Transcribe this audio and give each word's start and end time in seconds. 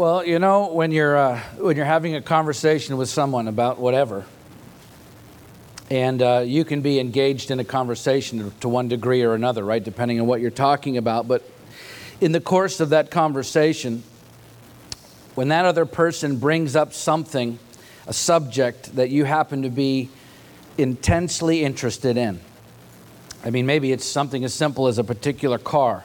Well, 0.00 0.24
you 0.24 0.38
know, 0.38 0.72
when 0.72 0.92
you're, 0.92 1.14
uh, 1.14 1.40
when 1.58 1.76
you're 1.76 1.84
having 1.84 2.14
a 2.14 2.22
conversation 2.22 2.96
with 2.96 3.10
someone 3.10 3.48
about 3.48 3.78
whatever, 3.78 4.24
and 5.90 6.22
uh, 6.22 6.38
you 6.38 6.64
can 6.64 6.80
be 6.80 6.98
engaged 6.98 7.50
in 7.50 7.60
a 7.60 7.64
conversation 7.64 8.50
to 8.60 8.68
one 8.70 8.88
degree 8.88 9.20
or 9.20 9.34
another, 9.34 9.62
right, 9.62 9.84
depending 9.84 10.18
on 10.18 10.26
what 10.26 10.40
you're 10.40 10.50
talking 10.50 10.96
about. 10.96 11.28
But 11.28 11.42
in 12.18 12.32
the 12.32 12.40
course 12.40 12.80
of 12.80 12.88
that 12.88 13.10
conversation, 13.10 14.02
when 15.34 15.48
that 15.48 15.66
other 15.66 15.84
person 15.84 16.38
brings 16.38 16.74
up 16.74 16.94
something, 16.94 17.58
a 18.06 18.14
subject 18.14 18.96
that 18.96 19.10
you 19.10 19.26
happen 19.26 19.60
to 19.60 19.68
be 19.68 20.08
intensely 20.78 21.62
interested 21.62 22.16
in, 22.16 22.40
I 23.44 23.50
mean, 23.50 23.66
maybe 23.66 23.92
it's 23.92 24.06
something 24.06 24.46
as 24.46 24.54
simple 24.54 24.86
as 24.86 24.96
a 24.96 25.04
particular 25.04 25.58
car 25.58 26.04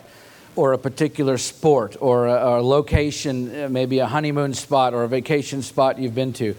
or 0.55 0.73
a 0.73 0.77
particular 0.77 1.37
sport 1.37 1.97
or 1.99 2.27
a, 2.27 2.59
a, 2.59 2.61
location, 2.61 3.63
uh, 3.63 3.69
maybe 3.69 3.99
a 3.99 4.05
honeymoon 4.05 4.53
spot 4.53 4.93
or 4.93 5.03
a 5.03 5.07
vacation 5.07 5.61
spot 5.61 5.99
you've 5.99 6.15
been 6.15 6.33
to. 6.33 6.55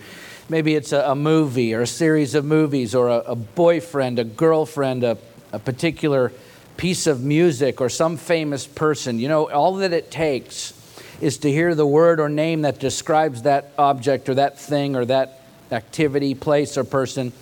Maybe 0.49 0.75
it's 0.75 0.93
a, 0.93 1.11
a 1.11 1.15
movie 1.15 1.75
or 1.75 1.83
a 1.83 1.87
series 1.87 2.35
of 2.35 2.45
movies 2.45 2.95
or 2.95 3.09
a, 3.09 3.19
a 3.21 3.35
boyfriend, 3.35 4.19
a 4.19 4.25
girlfriend, 4.25 5.03
a, 5.03 5.19
a 5.53 5.59
particular 5.59 6.33
piece 6.77 7.07
of 7.07 7.23
music 7.23 7.81
or 7.81 7.89
some 7.89 8.17
famous 8.17 8.67
person. 8.67 9.19
You 9.19 9.29
know, 9.29 9.51
all 9.51 9.77
that 9.77 9.93
it 9.93 10.11
takes 10.11 10.75
is 11.21 11.39
to 11.39 11.51
hear 11.51 11.75
the 11.75 11.87
word 11.87 12.21
or 12.21 12.29
name 12.29 12.63
that 12.63 12.79
describes 12.79 13.43
that 13.43 13.73
object 13.79 14.29
or 14.29 14.35
that 14.35 14.59
thing 14.61 14.95
or 14.95 15.07
that 15.07 15.41
activity, 15.73 16.35
place, 16.35 16.77
or 16.77 16.85
person, 16.85 17.33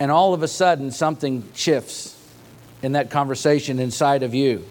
and 0.00 0.10
all 0.10 0.32
of 0.34 0.42
a 0.42 0.48
sudden 0.48 0.90
something 0.90 1.44
shifts 1.54 2.18
in 2.82 2.92
that 2.92 3.10
conversation 3.10 3.78
inside 3.78 4.22
of 4.22 4.34
you 4.34 4.64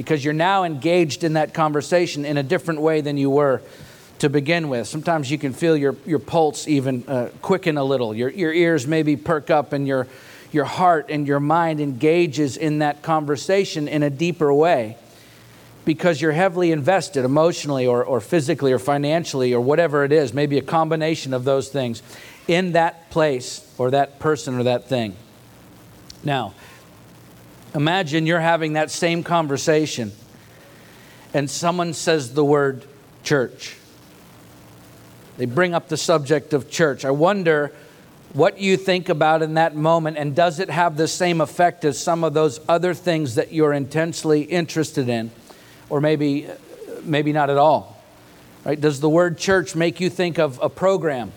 because 0.00 0.24
you're 0.24 0.32
now 0.32 0.64
engaged 0.64 1.24
in 1.24 1.34
that 1.34 1.52
conversation 1.52 2.24
in 2.24 2.38
a 2.38 2.42
different 2.42 2.80
way 2.80 3.02
than 3.02 3.18
you 3.18 3.28
were 3.28 3.60
to 4.18 4.30
begin 4.30 4.70
with. 4.70 4.88
Sometimes 4.88 5.30
you 5.30 5.36
can 5.36 5.52
feel 5.52 5.76
your, 5.76 5.94
your 6.06 6.18
pulse 6.18 6.66
even 6.66 7.04
uh, 7.06 7.28
quicken 7.42 7.76
a 7.76 7.84
little, 7.84 8.14
your, 8.14 8.30
your 8.30 8.50
ears 8.50 8.86
maybe 8.86 9.14
perk 9.14 9.50
up, 9.50 9.74
and 9.74 9.86
your, 9.86 10.06
your 10.52 10.64
heart 10.64 11.10
and 11.10 11.28
your 11.28 11.38
mind 11.38 11.82
engages 11.82 12.56
in 12.56 12.78
that 12.78 13.02
conversation 13.02 13.88
in 13.88 14.02
a 14.02 14.08
deeper 14.08 14.54
way 14.54 14.96
because 15.84 16.18
you're 16.18 16.32
heavily 16.32 16.72
invested 16.72 17.26
emotionally 17.26 17.86
or, 17.86 18.02
or 18.02 18.22
physically 18.22 18.72
or 18.72 18.78
financially 18.78 19.52
or 19.52 19.60
whatever 19.60 20.02
it 20.02 20.12
is, 20.12 20.32
maybe 20.32 20.56
a 20.56 20.62
combination 20.62 21.34
of 21.34 21.44
those 21.44 21.68
things, 21.68 22.02
in 22.48 22.72
that 22.72 23.10
place 23.10 23.70
or 23.76 23.90
that 23.90 24.18
person 24.18 24.58
or 24.58 24.62
that 24.62 24.88
thing. 24.88 25.14
Now, 26.24 26.54
Imagine 27.74 28.26
you're 28.26 28.40
having 28.40 28.72
that 28.74 28.90
same 28.90 29.22
conversation 29.22 30.12
and 31.32 31.48
someone 31.48 31.92
says 31.92 32.34
the 32.34 32.44
word 32.44 32.84
church. 33.22 33.76
They 35.36 35.46
bring 35.46 35.74
up 35.74 35.88
the 35.88 35.96
subject 35.96 36.52
of 36.52 36.70
church. 36.70 37.04
I 37.04 37.12
wonder 37.12 37.72
what 38.32 38.58
you 38.58 38.76
think 38.76 39.08
about 39.08 39.42
in 39.42 39.54
that 39.54 39.74
moment 39.74 40.16
and 40.16 40.34
does 40.34 40.60
it 40.60 40.70
have 40.70 40.96
the 40.96 41.08
same 41.08 41.40
effect 41.40 41.84
as 41.84 41.98
some 41.98 42.24
of 42.24 42.34
those 42.34 42.60
other 42.68 42.94
things 42.94 43.36
that 43.36 43.52
you're 43.52 43.72
intensely 43.72 44.42
interested 44.42 45.08
in 45.08 45.30
or 45.88 46.00
maybe 46.00 46.48
maybe 47.04 47.32
not 47.32 47.50
at 47.50 47.56
all. 47.56 48.00
Right? 48.64 48.80
Does 48.80 49.00
the 49.00 49.08
word 49.08 49.38
church 49.38 49.74
make 49.74 50.00
you 50.00 50.10
think 50.10 50.38
of 50.38 50.58
a 50.62 50.68
program 50.68 51.32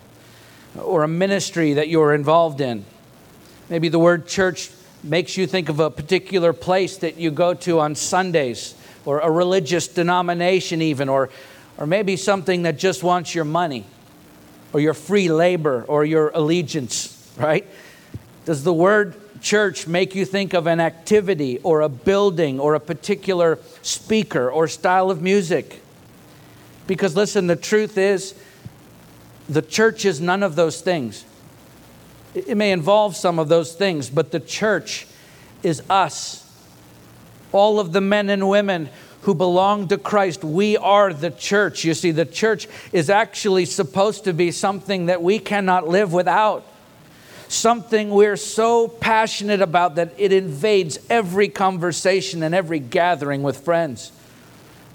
or 0.78 1.04
a 1.04 1.08
ministry 1.08 1.74
that 1.74 1.88
you're 1.88 2.14
involved 2.14 2.62
in? 2.62 2.86
Maybe 3.70 3.90
the 3.90 4.00
word 4.00 4.28
church 4.28 4.70
makes 5.04 5.36
you 5.36 5.46
think 5.46 5.70
of 5.70 5.80
a 5.80 5.90
particular 5.90 6.54
place 6.54 6.98
that 6.98 7.18
you 7.18 7.30
go 7.30 7.54
to 7.54 7.80
on 7.80 7.96
Sundays, 7.96 8.76
or 9.06 9.20
a 9.20 9.30
religious 9.30 9.88
denomination, 9.88 10.82
even, 10.82 11.10
or, 11.10 11.30
or 11.78 11.86
maybe 11.86 12.16
something 12.16 12.64
that 12.64 12.78
just 12.78 13.04
wants 13.04 13.36
your 13.36 13.44
money, 13.44 13.86
or 14.72 14.80
your 14.80 14.94
free 14.94 15.30
labor, 15.30 15.84
or 15.88 16.06
your 16.06 16.30
allegiance, 16.34 17.32
right? 17.38 17.68
Does 18.46 18.64
the 18.64 18.74
word 18.74 19.42
church 19.42 19.88
make 19.88 20.16
you 20.16 20.24
think 20.26 20.54
of 20.54 20.68
an 20.68 20.80
activity, 20.80 21.60
or 21.64 21.82
a 21.82 21.90
building, 21.90 22.60
or 22.60 22.76
a 22.76 22.80
particular 22.80 23.60
speaker, 23.82 24.50
or 24.50 24.70
style 24.70 25.12
of 25.12 25.22
music? 25.22 25.82
Because 26.88 27.16
listen, 27.16 27.48
the 27.48 27.56
truth 27.58 27.98
is, 27.98 28.36
the 29.50 29.62
church 29.62 30.06
is 30.06 30.22
none 30.22 30.44
of 30.44 30.56
those 30.56 30.80
things. 30.80 31.26
It 32.34 32.58
may 32.58 32.72
involve 32.72 33.16
some 33.16 33.40
of 33.40 33.48
those 33.48 33.74
things, 33.74 34.10
but 34.10 34.32
the 34.32 34.40
church 34.40 35.08
is 35.62 35.82
us. 35.90 36.40
All 37.52 37.80
of 37.80 37.94
the 37.94 38.02
men 38.02 38.30
and 38.30 38.50
women 38.50 38.90
who 39.22 39.34
belong 39.34 39.88
to 39.88 39.98
Christ, 39.98 40.44
we 40.44 40.76
are 40.76 41.14
the 41.14 41.32
church. 41.32 41.86
You 41.86 41.94
see, 41.94 42.12
the 42.12 42.26
church 42.26 42.68
is 42.92 43.10
actually 43.10 43.66
supposed 43.66 44.26
to 44.26 44.34
be 44.34 44.52
something 44.52 45.06
that 45.06 45.22
we 45.22 45.40
cannot 45.40 45.88
live 45.88 46.12
without. 46.12 46.66
Something 47.48 48.10
we're 48.10 48.36
so 48.36 48.88
passionate 48.88 49.62
about 49.62 49.96
that 49.96 50.14
it 50.18 50.34
invades 50.34 50.98
every 51.10 51.48
conversation 51.48 52.42
and 52.42 52.56
every 52.56 52.80
gathering 52.80 53.44
with 53.44 53.64
friends. 53.64 54.12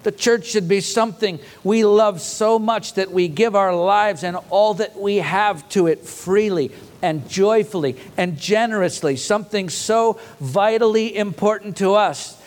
The 0.03 0.11
church 0.11 0.45
should 0.45 0.67
be 0.67 0.81
something 0.81 1.39
we 1.63 1.83
love 1.83 2.21
so 2.21 2.57
much 2.57 2.93
that 2.93 3.11
we 3.11 3.27
give 3.27 3.55
our 3.55 3.75
lives 3.75 4.23
and 4.23 4.37
all 4.49 4.75
that 4.75 4.97
we 4.97 5.17
have 5.17 5.67
to 5.69 5.87
it 5.87 6.05
freely 6.05 6.71
and 7.01 7.27
joyfully 7.29 7.97
and 8.15 8.37
generously, 8.37 9.17
something 9.17 9.69
so 9.69 10.19
vitally 10.39 11.15
important 11.15 11.77
to 11.77 11.95
us 11.95 12.41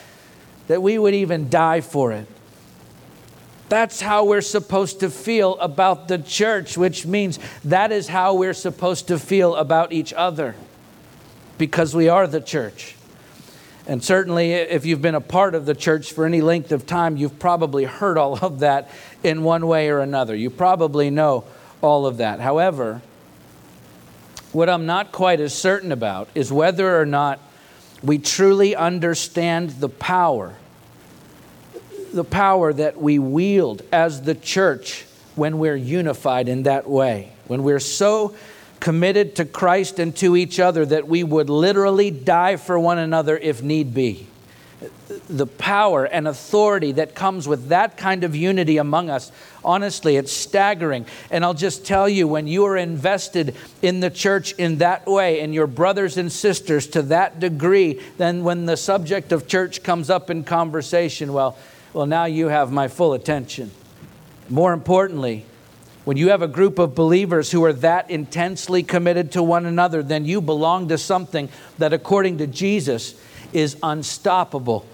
that 0.69 0.83
we 0.83 0.99
would 0.99 1.15
even 1.15 1.51
die 1.51 1.81
for 1.81 2.13
it. 2.13 2.27
That's 3.69 4.01
how 4.01 4.25
we're 4.25 4.43
supposed 4.43 5.01
to 5.01 5.11
feel 5.11 5.59
about 5.59 6.09
the 6.09 6.19
church, 6.19 6.77
which 6.77 7.07
means 7.07 7.39
that 7.65 7.91
is 7.91 8.09
how 8.09 8.35
we're 8.35 8.53
supposed 8.53 9.09
to 9.09 9.19
feel 9.19 9.57
about 9.57 9.93
each 9.93 10.13
other 10.13 10.55
because 11.57 11.95
we 11.95 12.09
are 12.09 12.27
the 12.27 12.41
church. 12.41 12.97
And 13.87 14.03
certainly, 14.03 14.53
if 14.53 14.87
you've 14.87 15.03
been 15.03 15.17
a 15.17 15.21
part 15.21 15.55
of 15.55 15.67
the 15.67 15.75
church 15.75 16.13
for 16.13 16.25
any 16.25 16.41
length 16.41 16.71
of 16.71 16.87
time, 16.87 17.17
you've 17.17 17.39
probably 17.39 17.85
heard 17.85 18.17
all 18.17 18.39
of 18.39 18.61
that 18.61 18.91
in 19.25 19.43
one 19.43 19.67
way 19.67 19.91
or 19.91 19.99
another. 19.99 20.37
You 20.37 20.51
probably 20.51 21.11
know 21.11 21.45
all 21.81 22.07
of 22.07 22.19
that. 22.19 22.39
However, 22.39 23.03
what 24.53 24.69
I'm 24.69 24.87
not 24.87 25.11
quite 25.11 25.41
as 25.41 25.53
certain 25.53 25.91
about 25.91 26.29
is 26.35 26.53
whether 26.53 27.01
or 27.01 27.07
not 27.07 27.41
we 28.03 28.19
truly 28.19 28.77
understand 28.77 29.71
the 29.71 29.89
power, 29.89 30.55
the 32.13 32.25
power 32.25 32.73
that 32.73 33.01
we 33.01 33.19
wield 33.19 33.83
as 33.91 34.23
the 34.23 34.35
church 34.35 35.07
when 35.35 35.59
we're 35.59 35.77
unified 35.77 36.49
in 36.49 36.65
that 36.65 36.89
way, 36.89 37.33
when 37.47 37.63
we're 37.63 37.81
so 37.81 38.35
committed 38.83 39.37
to 39.37 39.45
Christ 39.45 40.01
and 40.01 40.15
to 40.17 40.37
each 40.37 40.59
other 40.59 40.85
that 40.85 41.07
we 41.07 41.23
would 41.23 41.49
literally 41.49 42.11
die 42.11 42.57
for 42.57 42.77
one 42.79 42.99
another 42.99 43.39
if 43.39 43.63
need 43.63 43.95
be 43.95 44.27
the 45.29 45.47
power 45.47 46.05
and 46.05 46.27
authority 46.27 46.91
that 46.93 47.15
comes 47.15 47.47
with 47.47 47.69
that 47.69 47.97
kind 47.97 48.25
of 48.25 48.35
unity 48.35 48.79
among 48.79 49.09
us, 49.11 49.31
honestly, 49.65 50.17
it's 50.17 50.33
staggering. 50.33 51.07
And 51.31 51.45
I'll 51.45 51.55
just 51.55 51.87
tell 51.87 52.09
you, 52.09 52.27
when 52.27 52.49
you 52.49 52.65
are 52.65 52.77
invested 52.77 53.55
in 53.81 54.01
the 54.01 54.11
church 54.11 54.53
in 54.55 54.79
that 54.79 55.07
way, 55.07 55.41
and 55.41 55.55
your 55.55 55.69
brothers 55.69 56.17
and 56.17 56.33
sisters 56.33 56.89
to 56.89 57.03
that 57.03 57.39
degree, 57.39 58.01
then 58.19 58.43
when 58.43 58.67
the 58.67 58.77
subject 58.77 59.31
of 59.31 59.47
church 59.47 59.85
comes 59.85 60.11
up 60.11 60.31
in 60.31 60.43
conversation, 60.43 61.33
well, 61.33 61.57
well, 61.93 62.07
now 62.07 62.25
you 62.25 62.49
have 62.49 62.73
my 62.73 62.89
full 62.89 63.13
attention. 63.13 63.71
More 64.49 64.73
importantly, 64.73 65.45
when 66.05 66.17
you 66.17 66.31
have 66.31 66.43
a 66.43 66.49
group 66.49 66.79
of 66.79 66.95
believers 66.95 67.53
who 67.53 67.65
are 67.65 67.73
that 67.73 68.11
intensely 68.11 68.83
committed 68.83 69.33
to 69.33 69.43
one 69.43 69.67
another, 69.67 70.03
then 70.03 70.25
you 70.25 70.41
belong 70.41 70.89
to 70.89 70.99
something 70.99 71.49
that, 71.79 71.93
according 71.93 72.39
to 72.39 72.47
Jesus, 72.47 73.15
is 73.53 73.77
unstoppable. 73.83 74.85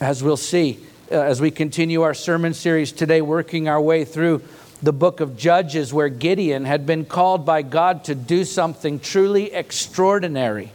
As 0.00 0.22
we'll 0.22 0.36
see 0.36 0.78
uh, 1.10 1.14
as 1.14 1.40
we 1.40 1.50
continue 1.50 2.02
our 2.02 2.12
sermon 2.12 2.52
series 2.52 2.92
today, 2.92 3.22
working 3.22 3.66
our 3.66 3.80
way 3.80 4.04
through 4.04 4.42
the 4.82 4.92
book 4.92 5.20
of 5.20 5.36
Judges, 5.36 5.92
where 5.92 6.08
Gideon 6.08 6.66
had 6.66 6.86
been 6.86 7.04
called 7.04 7.46
by 7.46 7.62
God 7.62 8.04
to 8.04 8.14
do 8.14 8.44
something 8.44 9.00
truly 9.00 9.52
extraordinary, 9.52 10.70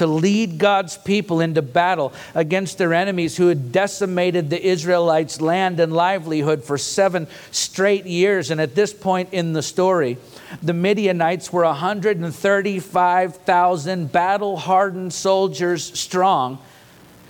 to 0.00 0.06
lead 0.06 0.56
God's 0.56 0.96
people 0.96 1.42
into 1.42 1.60
battle 1.60 2.14
against 2.34 2.78
their 2.78 2.94
enemies 2.94 3.36
who 3.36 3.48
had 3.48 3.70
decimated 3.70 4.48
the 4.48 4.66
Israelites' 4.66 5.42
land 5.42 5.78
and 5.78 5.92
livelihood 5.92 6.64
for 6.64 6.78
seven 6.78 7.26
straight 7.50 8.06
years. 8.06 8.50
And 8.50 8.62
at 8.62 8.74
this 8.74 8.94
point 8.94 9.34
in 9.34 9.52
the 9.52 9.62
story, 9.62 10.16
the 10.62 10.72
Midianites 10.72 11.52
were 11.52 11.64
135,000 11.64 14.10
battle 14.10 14.56
hardened 14.56 15.12
soldiers 15.12 16.00
strong 16.00 16.58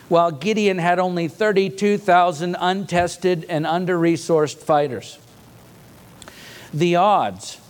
while 0.08 0.30
Gideon 0.30 0.78
had 0.78 1.00
only 1.00 1.26
32,000 1.26 2.56
untested 2.60 3.46
and 3.48 3.66
under 3.66 3.98
resourced 3.98 4.58
fighters. 4.58 5.18
The 6.72 6.94
odds 6.94 7.60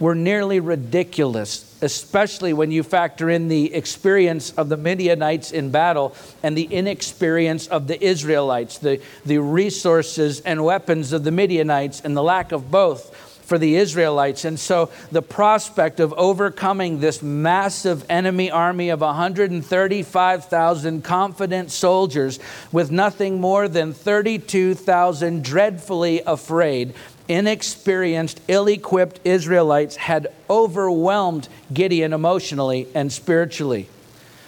were 0.00 0.14
nearly 0.14 0.58
ridiculous 0.58 1.65
especially 1.82 2.52
when 2.52 2.70
you 2.70 2.82
factor 2.82 3.30
in 3.30 3.48
the 3.48 3.74
experience 3.74 4.50
of 4.52 4.68
the 4.68 4.76
Midianites 4.76 5.52
in 5.52 5.70
battle 5.70 6.14
and 6.42 6.56
the 6.56 6.64
inexperience 6.64 7.66
of 7.68 7.86
the 7.86 8.02
Israelites, 8.04 8.78
the, 8.78 9.00
the 9.24 9.38
resources 9.38 10.40
and 10.40 10.64
weapons 10.64 11.12
of 11.12 11.24
the 11.24 11.30
Midianites 11.30 12.00
and 12.00 12.16
the 12.16 12.22
lack 12.22 12.52
of 12.52 12.70
both 12.70 13.14
for 13.46 13.58
the 13.58 13.76
Israelites. 13.76 14.44
And 14.44 14.58
so 14.58 14.90
the 15.12 15.22
prospect 15.22 16.00
of 16.00 16.12
overcoming 16.14 16.98
this 16.98 17.22
massive 17.22 18.04
enemy 18.10 18.50
army 18.50 18.88
of 18.88 19.00
135,000 19.00 21.04
confident 21.04 21.70
soldiers 21.70 22.40
with 22.72 22.90
nothing 22.90 23.40
more 23.40 23.68
than 23.68 23.92
32,000 23.92 25.44
dreadfully 25.44 26.22
afraid, 26.26 26.94
inexperienced, 27.28 28.40
ill 28.48 28.66
equipped 28.68 29.20
Israelites 29.24 29.96
had 29.96 30.28
overwhelmed 30.48 31.48
Gideon 31.72 32.12
emotionally 32.12 32.88
and 32.94 33.12
spiritually. 33.12 33.88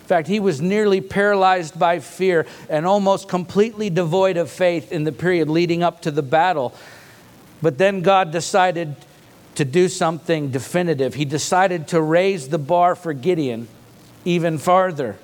In 0.03 0.07
fact, 0.07 0.29
he 0.29 0.41
was 0.41 0.61
nearly 0.61 1.01
paralyzed 1.01 1.79
by 1.79 1.99
fear 1.99 2.47
and 2.71 2.87
almost 2.87 3.29
completely 3.29 3.91
devoid 3.91 4.37
of 4.37 4.51
faith 4.51 4.91
in 4.91 5.05
the 5.05 5.13
period 5.13 5.51
leading 5.51 5.83
up 5.83 6.01
to 6.03 6.11
the 6.11 6.23
battle. 6.23 6.75
But 7.61 7.77
then 7.77 8.01
God 8.03 8.31
decided 8.31 8.97
to 9.57 9.65
do 9.65 9.89
something 9.89 10.51
definitive. 10.51 11.15
He 11.15 11.25
decided 11.25 11.89
to 11.89 12.01
raise 12.01 12.49
the 12.49 12.59
bar 12.59 12.95
for 12.95 13.13
Gideon 13.13 13.69
even 14.25 14.57
farther. 14.57 15.19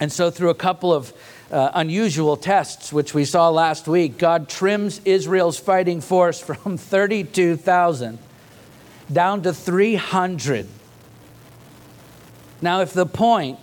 And 0.00 0.12
so, 0.12 0.30
through 0.30 0.50
a 0.50 0.54
couple 0.54 0.92
of 0.92 1.12
uh, 1.50 1.70
unusual 1.74 2.36
tests, 2.36 2.92
which 2.92 3.12
we 3.12 3.24
saw 3.24 3.48
last 3.48 3.88
week, 3.88 4.18
God 4.18 4.48
trims 4.48 5.00
Israel's 5.04 5.58
fighting 5.58 6.00
force 6.00 6.40
from 6.40 6.76
32,000 6.78 8.18
down 9.12 9.42
to 9.42 9.52
300. 9.52 10.68
Now, 12.62 12.80
if 12.82 12.92
the 12.92 13.06
point 13.06 13.58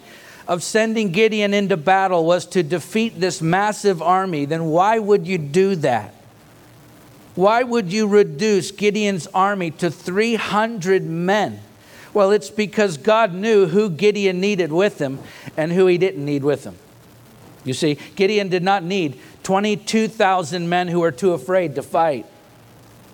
of 0.48 0.64
sending 0.64 1.12
Gideon 1.12 1.54
into 1.54 1.78
battle 1.78 2.26
was 2.26 2.46
to 2.48 2.64
defeat 2.64 3.20
this 3.20 3.42
massive 3.42 4.02
army, 4.02 4.46
then 4.46 4.66
why 4.66 5.00
would 5.00 5.28
you 5.28 5.38
do 5.38 5.76
that? 5.78 6.14
Why 7.36 7.64
would 7.64 7.94
you 7.94 8.08
reduce 8.08 8.72
Gideon's 8.72 9.28
army 9.28 9.72
to 9.72 9.92
300 9.92 11.04
men? 11.04 11.62
Well, 12.14 12.32
it's 12.32 12.50
because 12.50 12.98
God 12.98 13.34
knew 13.34 13.68
who 13.68 13.90
Gideon 13.90 14.42
needed 14.42 14.72
with 14.72 15.00
him 15.00 15.20
and 15.56 15.72
who 15.72 15.86
he 15.86 16.00
didn't 16.00 16.26
need 16.26 16.44
with 16.44 16.64
him. 16.64 16.78
You 17.68 17.74
see, 17.74 17.98
Gideon 18.16 18.50
did 18.50 18.64
not 18.64 18.84
need 18.84 19.20
22,000 19.44 20.68
men 20.68 20.88
who 20.88 21.00
were 21.00 21.12
too 21.12 21.34
afraid 21.34 21.76
to 21.76 21.84
fight. 21.84 22.26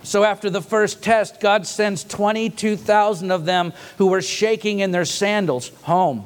So 0.03 0.23
after 0.23 0.49
the 0.49 0.61
first 0.61 1.01
test, 1.01 1.39
God 1.39 1.65
sends 1.65 2.03
22,000 2.03 3.31
of 3.31 3.45
them 3.45 3.73
who 3.97 4.07
were 4.07 4.21
shaking 4.21 4.79
in 4.79 4.91
their 4.91 5.05
sandals 5.05 5.69
home. 5.83 6.25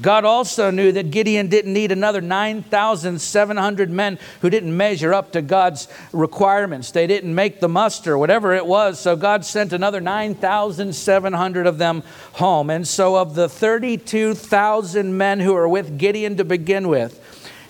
God 0.00 0.24
also 0.24 0.70
knew 0.70 0.92
that 0.92 1.10
Gideon 1.10 1.48
didn't 1.48 1.72
need 1.72 1.90
another 1.90 2.20
9,700 2.20 3.90
men 3.90 4.20
who 4.40 4.50
didn't 4.50 4.76
measure 4.76 5.12
up 5.12 5.32
to 5.32 5.42
God's 5.42 5.88
requirements. 6.12 6.92
They 6.92 7.08
didn't 7.08 7.34
make 7.34 7.58
the 7.58 7.68
muster, 7.68 8.16
whatever 8.16 8.54
it 8.54 8.64
was. 8.64 9.00
So 9.00 9.16
God 9.16 9.44
sent 9.44 9.72
another 9.72 10.00
9,700 10.00 11.66
of 11.66 11.78
them 11.78 12.04
home. 12.34 12.70
And 12.70 12.86
so, 12.86 13.16
of 13.16 13.34
the 13.34 13.48
32,000 13.48 15.18
men 15.18 15.40
who 15.40 15.56
are 15.56 15.68
with 15.68 15.98
Gideon 15.98 16.36
to 16.36 16.44
begin 16.44 16.86
with, 16.88 17.20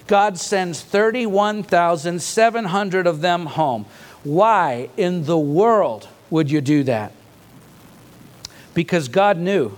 God 0.07 0.37
sends 0.39 0.83
31,700 0.83 3.07
of 3.07 3.23
them 3.23 3.47
home. 3.47 3.87
Why 4.23 4.91
in 4.97 5.25
the 5.25 5.39
world 5.39 6.09
would 6.29 6.51
you 6.51 6.61
do 6.61 6.83
that? 6.85 7.13
Because 8.75 9.09
God 9.09 9.39
knew 9.39 9.75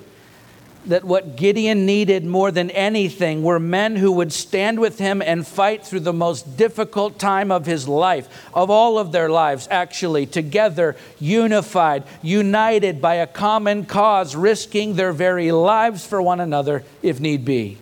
that 0.86 1.04
what 1.04 1.36
Gideon 1.36 1.84
needed 1.86 2.24
more 2.24 2.50
than 2.50 2.70
anything 2.70 3.42
were 3.42 3.60
men 3.60 3.96
who 3.96 4.12
would 4.12 4.32
stand 4.32 4.80
with 4.80 4.98
him 4.98 5.20
and 5.20 5.46
fight 5.46 5.84
through 5.84 6.00
the 6.00 6.12
most 6.12 6.56
difficult 6.56 7.18
time 7.18 7.50
of 7.50 7.66
his 7.66 7.86
life, 7.86 8.48
of 8.54 8.70
all 8.70 8.98
of 8.98 9.12
their 9.12 9.28
lives, 9.28 9.68
actually, 9.70 10.26
together, 10.26 10.96
unified, 11.18 12.04
united 12.22 13.02
by 13.02 13.16
a 13.16 13.26
common 13.26 13.84
cause, 13.84 14.34
risking 14.34 14.94
their 14.94 15.12
very 15.12 15.52
lives 15.52 16.06
for 16.06 16.22
one 16.22 16.40
another 16.40 16.82
if 17.02 17.20
need 17.20 17.44
be. 17.44 17.78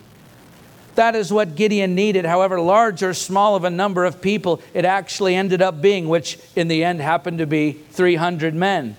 That 0.97 1.15
is 1.15 1.33
what 1.33 1.55
Gideon 1.55 1.95
needed, 1.95 2.25
however 2.25 2.61
large 2.61 3.05
or 3.05 3.15
small 3.15 3.55
of 3.55 3.63
a 3.63 3.71
number 3.71 4.05
of 4.05 4.21
people 4.21 4.61
it 4.75 4.85
actually 4.85 5.37
ended 5.37 5.63
up 5.63 5.81
being, 5.81 6.09
which 6.09 6.41
in 6.57 6.67
the 6.67 6.83
end 6.83 7.01
happened 7.01 7.39
to 7.39 7.47
be 7.47 7.73
300 7.93 8.53
men. 8.53 8.97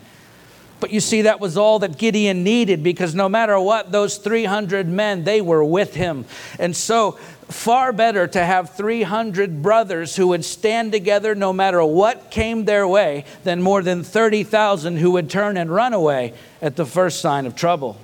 But 0.80 0.92
you 0.92 1.02
see, 1.02 1.24
that 1.24 1.40
was 1.40 1.58
all 1.58 1.80
that 1.80 1.98
Gideon 1.98 2.44
needed 2.44 2.84
because 2.84 3.14
no 3.14 3.28
matter 3.28 3.60
what, 3.60 3.92
those 3.92 4.18
300 4.18 4.88
men, 4.88 5.26
they 5.26 5.42
were 5.42 5.64
with 5.64 5.96
him. 5.96 6.26
And 6.58 6.76
so, 6.76 7.14
far 7.50 7.92
better 7.92 8.28
to 8.28 8.46
have 8.46 8.76
300 8.76 9.62
brothers 9.62 10.16
who 10.16 10.28
would 10.28 10.46
stand 10.46 10.92
together 10.92 11.34
no 11.36 11.52
matter 11.52 11.84
what 11.84 12.30
came 12.32 12.66
their 12.66 12.88
way 12.88 13.26
than 13.44 13.62
more 13.62 13.82
than 13.82 14.04
30,000 14.04 14.98
who 14.98 15.12
would 15.12 15.30
turn 15.30 15.58
and 15.58 15.70
run 15.70 15.94
away 15.94 16.34
at 16.62 16.76
the 16.76 16.86
first 16.86 17.20
sign 17.20 17.46
of 17.46 17.56
trouble. 17.56 17.98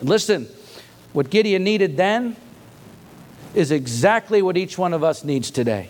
And 0.00 0.08
listen, 0.08 0.48
what 1.12 1.30
Gideon 1.30 1.62
needed 1.62 1.96
then 1.96 2.36
is 3.54 3.70
exactly 3.70 4.42
what 4.42 4.56
each 4.56 4.76
one 4.76 4.92
of 4.92 5.04
us 5.04 5.24
needs 5.24 5.50
today. 5.50 5.88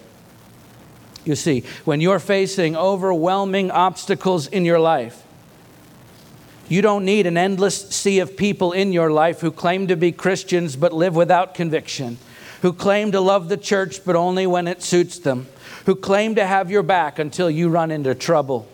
You 1.24 1.36
see, 1.36 1.64
when 1.84 2.00
you're 2.00 2.18
facing 2.18 2.76
overwhelming 2.76 3.70
obstacles 3.70 4.46
in 4.48 4.64
your 4.64 4.80
life, 4.80 5.22
you 6.68 6.82
don't 6.82 7.04
need 7.04 7.26
an 7.26 7.36
endless 7.36 7.88
sea 7.90 8.20
of 8.20 8.36
people 8.36 8.72
in 8.72 8.92
your 8.92 9.10
life 9.10 9.40
who 9.40 9.50
claim 9.50 9.88
to 9.88 9.96
be 9.96 10.12
Christians 10.12 10.76
but 10.76 10.92
live 10.92 11.14
without 11.14 11.54
conviction, 11.54 12.18
who 12.62 12.72
claim 12.72 13.12
to 13.12 13.20
love 13.20 13.48
the 13.48 13.56
church 13.56 14.04
but 14.04 14.16
only 14.16 14.46
when 14.46 14.68
it 14.68 14.82
suits 14.82 15.18
them, 15.18 15.46
who 15.86 15.94
claim 15.94 16.34
to 16.36 16.46
have 16.46 16.70
your 16.70 16.82
back 16.82 17.18
until 17.18 17.50
you 17.50 17.68
run 17.68 17.90
into 17.90 18.14
trouble. 18.14 18.66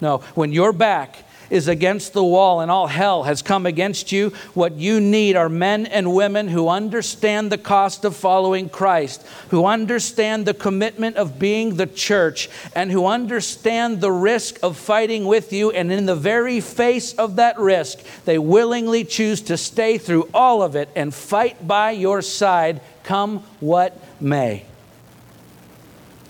No, 0.00 0.18
when 0.34 0.52
your 0.52 0.72
back 0.72 1.24
is 1.50 1.68
against 1.68 2.12
the 2.12 2.24
wall 2.24 2.60
and 2.60 2.70
all 2.70 2.86
hell 2.86 3.24
has 3.24 3.42
come 3.42 3.66
against 3.66 4.12
you, 4.12 4.30
what 4.54 4.74
you 4.74 5.00
need 5.00 5.36
are 5.36 5.48
men 5.48 5.86
and 5.86 6.14
women 6.14 6.48
who 6.48 6.68
understand 6.68 7.50
the 7.50 7.58
cost 7.58 8.04
of 8.04 8.16
following 8.16 8.68
Christ, 8.68 9.26
who 9.50 9.66
understand 9.66 10.46
the 10.46 10.54
commitment 10.54 11.16
of 11.16 11.38
being 11.38 11.76
the 11.76 11.86
church, 11.86 12.48
and 12.74 12.90
who 12.90 13.06
understand 13.06 14.00
the 14.00 14.12
risk 14.12 14.58
of 14.62 14.76
fighting 14.76 15.24
with 15.24 15.52
you. 15.52 15.70
And 15.70 15.92
in 15.92 16.06
the 16.06 16.16
very 16.16 16.60
face 16.60 17.12
of 17.14 17.36
that 17.36 17.58
risk, 17.58 18.00
they 18.24 18.38
willingly 18.38 19.04
choose 19.04 19.40
to 19.42 19.56
stay 19.56 19.98
through 19.98 20.28
all 20.34 20.62
of 20.62 20.76
it 20.76 20.88
and 20.96 21.14
fight 21.14 21.66
by 21.66 21.92
your 21.92 22.22
side, 22.22 22.80
come 23.02 23.40
what 23.60 23.96
may. 24.20 24.64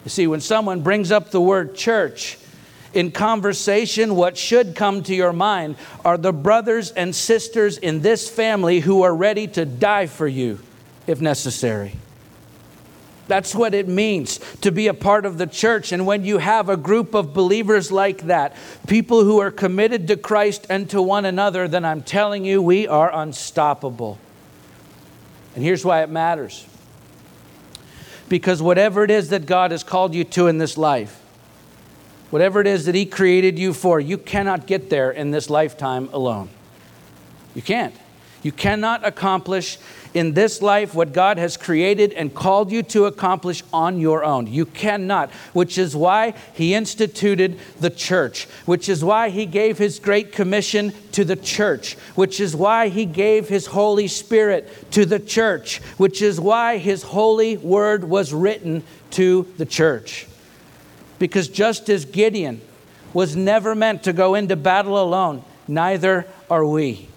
You 0.04 0.10
see, 0.10 0.26
when 0.28 0.40
someone 0.40 0.82
brings 0.82 1.10
up 1.10 1.30
the 1.30 1.40
word 1.40 1.74
church, 1.74 2.38
in 2.96 3.12
conversation, 3.12 4.16
what 4.16 4.38
should 4.38 4.74
come 4.74 5.02
to 5.02 5.14
your 5.14 5.34
mind 5.34 5.76
are 6.02 6.16
the 6.16 6.32
brothers 6.32 6.90
and 6.92 7.14
sisters 7.14 7.76
in 7.76 8.00
this 8.00 8.28
family 8.28 8.80
who 8.80 9.02
are 9.02 9.14
ready 9.14 9.46
to 9.48 9.66
die 9.66 10.06
for 10.06 10.26
you 10.26 10.58
if 11.06 11.20
necessary. 11.20 11.94
That's 13.28 13.54
what 13.54 13.74
it 13.74 13.86
means 13.86 14.38
to 14.62 14.72
be 14.72 14.86
a 14.86 14.94
part 14.94 15.26
of 15.26 15.36
the 15.36 15.46
church. 15.46 15.92
And 15.92 16.06
when 16.06 16.24
you 16.24 16.38
have 16.38 16.70
a 16.70 16.76
group 16.76 17.12
of 17.12 17.34
believers 17.34 17.92
like 17.92 18.22
that, 18.22 18.56
people 18.86 19.24
who 19.24 19.40
are 19.40 19.50
committed 19.50 20.08
to 20.08 20.16
Christ 20.16 20.66
and 20.70 20.88
to 20.88 21.02
one 21.02 21.26
another, 21.26 21.68
then 21.68 21.84
I'm 21.84 22.02
telling 22.02 22.46
you, 22.46 22.62
we 22.62 22.88
are 22.88 23.14
unstoppable. 23.14 24.18
And 25.54 25.62
here's 25.62 25.84
why 25.84 26.02
it 26.02 26.08
matters 26.08 26.66
because 28.28 28.62
whatever 28.62 29.04
it 29.04 29.10
is 29.10 29.28
that 29.28 29.44
God 29.44 29.70
has 29.70 29.84
called 29.84 30.14
you 30.14 30.24
to 30.24 30.46
in 30.46 30.56
this 30.58 30.78
life, 30.78 31.22
Whatever 32.30 32.60
it 32.60 32.66
is 32.66 32.86
that 32.86 32.94
He 32.94 33.06
created 33.06 33.58
you 33.58 33.72
for, 33.72 34.00
you 34.00 34.18
cannot 34.18 34.66
get 34.66 34.90
there 34.90 35.10
in 35.10 35.30
this 35.30 35.48
lifetime 35.48 36.08
alone. 36.12 36.48
You 37.54 37.62
can't. 37.62 37.94
You 38.42 38.52
cannot 38.52 39.04
accomplish 39.04 39.78
in 40.14 40.32
this 40.32 40.62
life 40.62 40.94
what 40.94 41.12
God 41.12 41.36
has 41.36 41.56
created 41.56 42.12
and 42.12 42.34
called 42.34 42.72
you 42.72 42.82
to 42.84 43.06
accomplish 43.06 43.62
on 43.72 44.00
your 44.00 44.24
own. 44.24 44.46
You 44.46 44.66
cannot, 44.66 45.30
which 45.52 45.78
is 45.78 45.96
why 45.96 46.34
He 46.54 46.74
instituted 46.74 47.58
the 47.80 47.90
church, 47.90 48.44
which 48.64 48.88
is 48.88 49.04
why 49.04 49.28
He 49.30 49.46
gave 49.46 49.78
His 49.78 49.98
great 49.98 50.32
commission 50.32 50.92
to 51.12 51.24
the 51.24 51.36
church, 51.36 51.94
which 52.14 52.40
is 52.40 52.54
why 52.54 52.88
He 52.88 53.04
gave 53.04 53.48
His 53.48 53.66
Holy 53.66 54.08
Spirit 54.08 54.92
to 54.92 55.04
the 55.04 55.20
church, 55.20 55.78
which 55.96 56.22
is 56.22 56.40
why 56.40 56.78
His 56.78 57.02
holy 57.02 57.56
word 57.56 58.04
was 58.04 58.32
written 58.32 58.84
to 59.10 59.46
the 59.58 59.66
church. 59.66 60.26
Because 61.18 61.48
just 61.48 61.88
as 61.88 62.04
Gideon 62.04 62.60
was 63.12 63.34
never 63.34 63.74
meant 63.74 64.02
to 64.04 64.12
go 64.12 64.34
into 64.34 64.56
battle 64.56 65.02
alone, 65.02 65.42
neither 65.66 66.26
are 66.50 66.64
we. 66.64 67.08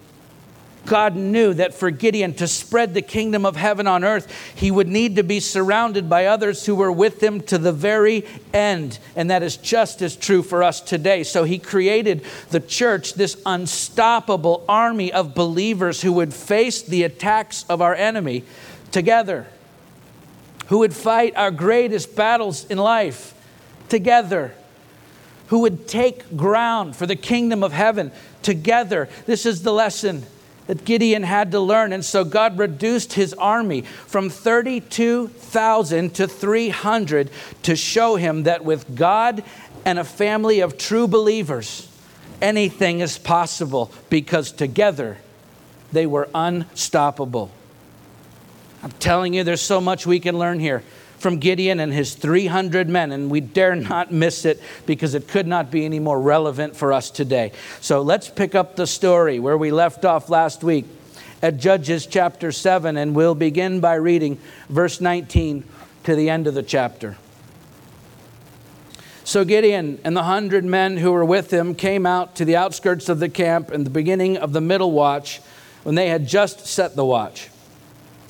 God 0.86 1.16
knew 1.16 1.54
that 1.54 1.74
for 1.74 1.92
Gideon 1.92 2.34
to 2.36 2.48
spread 2.48 2.94
the 2.94 3.02
kingdom 3.02 3.46
of 3.46 3.56
heaven 3.56 3.86
on 3.86 4.04
earth, 4.04 4.34
he 4.56 4.72
would 4.72 4.88
need 4.88 5.18
to 5.18 5.24
be 5.24 5.40
surrounded 5.40 6.10
by 6.10 6.26
others 6.26 6.66
who 6.66 6.74
were 6.74 6.92
with 6.92 7.22
him 7.22 7.42
to 7.42 7.58
the 7.58 7.72
very 7.72 8.26
end. 8.54 8.98
And 9.16 9.30
that 9.30 9.44
is 9.44 9.58
just 9.58 10.02
as 10.02 10.16
true 10.16 10.42
for 10.42 10.64
us 10.64 10.82
today. 10.82 11.24
So 11.24 11.44
he 11.44 11.60
created 11.60 12.24
the 12.50 12.60
church, 12.60 13.14
this 13.14 13.40
unstoppable 13.46 14.66
army 14.68 15.14
of 15.14 15.36
believers 15.36 16.02
who 16.02 16.14
would 16.14 16.34
face 16.34 16.82
the 16.82 17.04
attacks 17.04 17.66
of 17.70 17.82
our 17.82 17.94
enemy 17.94 18.44
together, 18.92 19.46
who 20.68 20.80
would 20.80 20.96
fight 20.96 21.36
our 21.36 21.52
greatest 21.52 22.16
battles 22.16 22.66
in 22.66 22.80
life 22.80 23.36
together 23.90 24.54
who 25.48 25.60
would 25.60 25.88
take 25.88 26.38
ground 26.38 26.96
for 26.96 27.06
the 27.06 27.16
kingdom 27.16 27.64
of 27.64 27.74
heaven 27.74 28.12
together. 28.44 29.10
This 29.26 29.46
is 29.46 29.64
the 29.64 29.74
lesson 29.74 30.24
that 30.68 30.86
Gideon 30.86 31.24
had 31.24 31.52
to 31.52 31.60
learn. 31.60 31.92
And 31.92 32.06
so 32.06 32.24
God 32.24 32.60
reduced 32.60 33.14
his 33.14 33.34
army 33.34 33.82
from 33.82 34.30
32,000 34.30 36.14
to 36.14 36.28
300 36.28 37.32
to 37.64 37.76
show 37.76 38.16
him 38.16 38.44
that 38.44 38.64
with 38.64 38.96
God 38.96 39.44
and 39.84 39.98
a 39.98 40.04
family 40.04 40.60
of 40.60 40.78
true 40.78 41.08
believers, 41.08 41.88
anything 42.40 43.00
is 43.00 43.18
possible 43.18 43.92
because 44.12 44.52
together 44.52 45.18
they 45.92 46.06
were 46.06 46.30
unstoppable. 46.36 47.50
I'm 48.84 48.92
telling 48.92 49.34
you, 49.34 49.44
there's 49.44 49.62
so 49.62 49.82
much 49.82 50.06
we 50.06 50.20
can 50.20 50.38
learn 50.38 50.60
here 50.60 50.84
from 51.20 51.38
Gideon 51.40 51.80
and 51.80 51.94
his 51.94 52.16
300 52.16 52.90
men, 52.90 53.12
and 53.12 53.30
we 53.30 53.42
dare 53.42 53.76
not 53.76 54.12
miss 54.12 54.46
it 54.46 54.62
because 54.86 55.14
it 55.14 55.28
could 55.28 55.48
not 55.48 55.70
be 55.70 55.86
any 55.86 56.00
more 56.00 56.20
relevant 56.20 56.76
for 56.76 56.94
us 56.94 57.12
today. 57.12 57.52
So 57.82 58.02
let's 58.02 58.30
pick 58.30 58.56
up 58.56 58.76
the 58.76 58.88
story 58.88 59.40
where 59.40 59.58
we 59.58 59.72
left 59.72 60.06
off 60.06 60.30
last 60.30 60.64
week 60.64 60.86
at 61.42 61.58
Judges 61.58 62.06
chapter 62.06 62.52
7, 62.52 62.98
and 62.98 63.16
we'll 63.16 63.36
begin 63.36 63.80
by 63.80 63.96
reading 63.96 64.40
verse 64.70 65.02
19 65.02 65.64
to 66.04 66.16
the 66.16 66.30
end 66.30 66.48
of 66.48 66.54
the 66.54 66.64
chapter. 66.64 67.18
So 69.24 69.46
Gideon 69.46 70.00
and 70.04 70.18
the 70.18 70.24
hundred 70.24 70.66
men 70.66 70.98
who 70.98 71.12
were 71.12 71.26
with 71.26 71.52
him 71.52 71.76
came 71.76 72.06
out 72.06 72.36
to 72.38 72.46
the 72.46 72.56
outskirts 72.56 73.10
of 73.10 73.20
the 73.20 73.30
camp 73.30 73.72
in 73.72 73.84
the 73.84 73.90
beginning 73.90 74.38
of 74.38 74.54
the 74.54 74.62
middle 74.62 74.92
watch 74.92 75.40
when 75.84 75.96
they 75.96 76.08
had 76.08 76.28
just 76.28 76.66
set 76.66 76.96
the 76.96 77.06
watch 77.06 77.49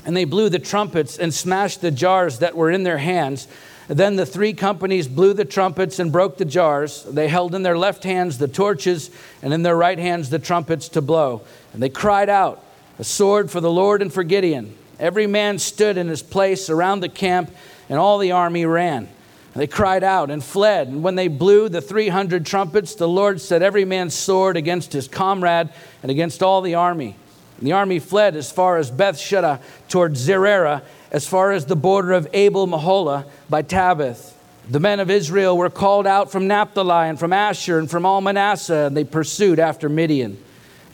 and 0.05 0.15
they 0.15 0.25
blew 0.25 0.49
the 0.49 0.59
trumpets 0.59 1.17
and 1.17 1.33
smashed 1.33 1.81
the 1.81 1.91
jars 1.91 2.39
that 2.39 2.55
were 2.55 2.71
in 2.71 2.83
their 2.83 2.97
hands. 2.97 3.47
Then 3.87 4.15
the 4.15 4.25
three 4.25 4.53
companies 4.53 5.07
blew 5.07 5.33
the 5.33 5.45
trumpets 5.45 5.99
and 5.99 6.11
broke 6.11 6.37
the 6.37 6.45
jars. 6.45 7.03
They 7.03 7.27
held 7.27 7.55
in 7.55 7.63
their 7.63 7.77
left 7.77 8.03
hands 8.03 8.37
the 8.37 8.47
torches, 8.47 9.09
and 9.41 9.53
in 9.53 9.63
their 9.63 9.75
right 9.75 9.97
hands 9.97 10.29
the 10.29 10.39
trumpets 10.39 10.89
to 10.89 11.01
blow. 11.01 11.41
And 11.73 11.81
they 11.81 11.89
cried 11.89 12.29
out, 12.29 12.63
A 12.99 13.03
sword 13.03 13.49
for 13.49 13.61
the 13.61 13.71
Lord 13.71 14.01
and 14.01 14.13
for 14.13 14.23
Gideon. 14.23 14.75
Every 14.99 15.27
man 15.27 15.57
stood 15.59 15.97
in 15.97 16.07
his 16.07 16.21
place 16.21 16.69
around 16.69 16.99
the 16.99 17.09
camp, 17.09 17.51
and 17.89 17.97
all 17.97 18.19
the 18.19 18.31
army 18.31 18.65
ran. 18.65 19.07
And 19.53 19.61
they 19.61 19.67
cried 19.67 20.03
out 20.03 20.29
and 20.29 20.43
fled. 20.43 20.89
And 20.89 21.01
when 21.01 21.15
they 21.15 21.27
blew 21.27 21.69
the 21.69 21.81
300 21.81 22.45
trumpets, 22.45 22.93
the 22.93 23.07
Lord 23.07 23.41
set 23.41 23.63
every 23.63 23.85
man's 23.85 24.13
sword 24.13 24.55
against 24.55 24.93
his 24.93 25.07
comrade 25.07 25.69
and 26.03 26.11
against 26.11 26.43
all 26.43 26.61
the 26.61 26.75
army. 26.75 27.15
And 27.59 27.67
the 27.67 27.73
army 27.73 27.99
fled 27.99 28.37
as 28.37 28.51
far 28.51 28.77
as 28.77 28.89
Beth 28.89 29.17
Shittah 29.17 29.59
toward 29.89 30.13
Zererah, 30.13 30.81
as 31.11 31.27
far 31.27 31.51
as 31.51 31.65
the 31.65 31.75
border 31.75 32.13
of 32.13 32.27
Abel 32.33 32.67
Meholah 32.67 33.25
by 33.49 33.63
Tabbath. 33.63 34.33
The 34.69 34.79
men 34.79 35.01
of 35.01 35.09
Israel 35.09 35.57
were 35.57 35.69
called 35.69 36.07
out 36.07 36.31
from 36.31 36.47
Naphtali 36.47 37.09
and 37.09 37.19
from 37.19 37.33
Asher 37.33 37.77
and 37.77 37.89
from 37.89 38.05
all 38.05 38.21
Manasseh, 38.21 38.85
and 38.85 38.95
they 38.95 39.03
pursued 39.03 39.59
after 39.59 39.89
Midian. 39.89 40.37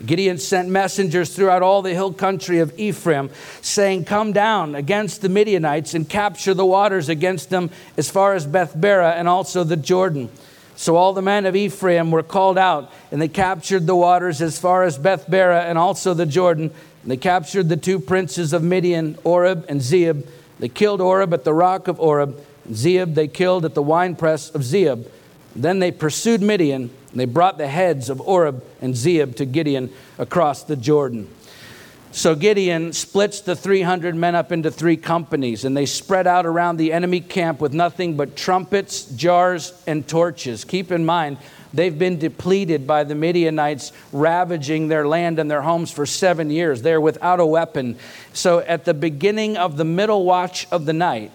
Gideon 0.04 0.40
sent 0.40 0.68
messengers 0.68 1.36
throughout 1.36 1.62
all 1.62 1.82
the 1.82 1.94
hill 1.94 2.12
country 2.12 2.60
of 2.60 2.78
Ephraim, 2.80 3.30
saying, 3.62 4.06
Come 4.06 4.34
down 4.34 4.74
against 4.76 5.22
the 5.22 5.30
Midianites 5.30 5.94
and 5.94 6.10
capture 6.10 6.54
the 6.54 6.66
waters 6.66 7.10
against 7.10 7.50
them 7.50 7.70
as 7.96 8.10
far 8.10 8.34
as 8.34 8.48
Bethbara 8.48 9.14
and 9.14 9.28
also 9.28 9.64
the 9.64 9.78
Jordan. 9.78 10.30
So 10.76 10.96
all 10.98 11.14
the 11.14 11.22
men 11.22 11.46
of 11.46 11.56
Ephraim 11.56 12.12
were 12.12 12.24
called 12.24 12.58
out, 12.58 12.92
and 13.12 13.22
they 13.22 13.28
captured 13.28 13.88
the 13.88 13.96
waters 13.96 14.42
as 14.42 14.60
far 14.60 14.84
as 14.84 14.98
Bethbara 14.98 15.64
and 15.64 15.78
also 15.78 16.14
the 16.14 16.26
Jordan. 16.26 16.72
And 17.04 17.12
they 17.12 17.18
captured 17.18 17.70
the 17.70 17.78
two 17.78 18.00
princes 18.00 18.52
of 18.52 18.62
Midian, 18.62 19.18
Oreb 19.24 19.66
and 19.70 19.80
Zeeb. 19.80 20.28
They 20.60 20.70
killed 20.70 21.02
Oreb 21.02 21.34
at 21.34 21.44
the 21.44 21.54
rock 21.54 21.88
of 21.88 22.00
Oreb. 22.00 22.40
And 22.66 22.76
Zeeb 22.76 23.16
they 23.16 23.28
killed 23.28 23.64
at 23.64 23.74
the 23.74 23.82
winepress 23.82 24.50
of 24.50 24.62
Zeeb. 24.62 25.08
Then 25.56 25.80
they 25.80 25.92
pursued 25.92 26.42
Midian, 26.42 26.90
and 27.12 27.20
they 27.20 27.26
brought 27.26 27.58
the 27.58 27.68
heads 27.68 28.10
of 28.10 28.20
Oreb 28.20 28.64
and 28.82 28.94
Zeeb 28.94 29.36
to 29.38 29.46
Gideon 29.46 29.90
across 30.18 30.64
the 30.64 30.76
Jordan. 30.76 31.30
So 32.16 32.34
Gideon 32.34 32.94
splits 32.94 33.42
the 33.42 33.58
300 33.58 34.16
men 34.16 34.36
up 34.36 34.54
into 34.54 34.72
three 34.72 34.96
companies, 34.96 35.66
and 35.66 35.76
they 35.76 35.86
spread 35.86 36.28
out 36.28 36.46
around 36.46 36.78
the 36.78 36.94
enemy 36.94 37.20
camp 37.20 37.60
with 37.60 37.74
nothing 37.74 38.16
but 38.16 38.38
trumpets, 38.38 39.04
jars, 39.04 39.84
and 39.86 40.08
torches. 40.08 40.64
Keep 40.64 40.94
in 40.94 41.06
mind, 41.06 41.38
they've 41.74 42.00
been 42.00 42.18
depleted 42.18 42.88
by 42.88 43.04
the 43.04 43.16
Midianites 43.16 43.92
ravaging 44.14 44.88
their 44.88 45.06
land 45.06 45.40
and 45.40 45.52
their 45.52 45.62
homes 45.62 45.92
for 45.92 46.06
seven 46.06 46.50
years. 46.50 46.82
They're 46.82 47.02
without 47.02 47.42
a 47.42 47.46
weapon. 47.46 47.98
So 48.32 48.60
at 48.60 48.86
the 48.86 48.94
beginning 48.94 49.58
of 49.58 49.76
the 49.76 49.84
middle 49.84 50.24
watch 50.24 50.70
of 50.72 50.86
the 50.86 50.94
night, 50.94 51.32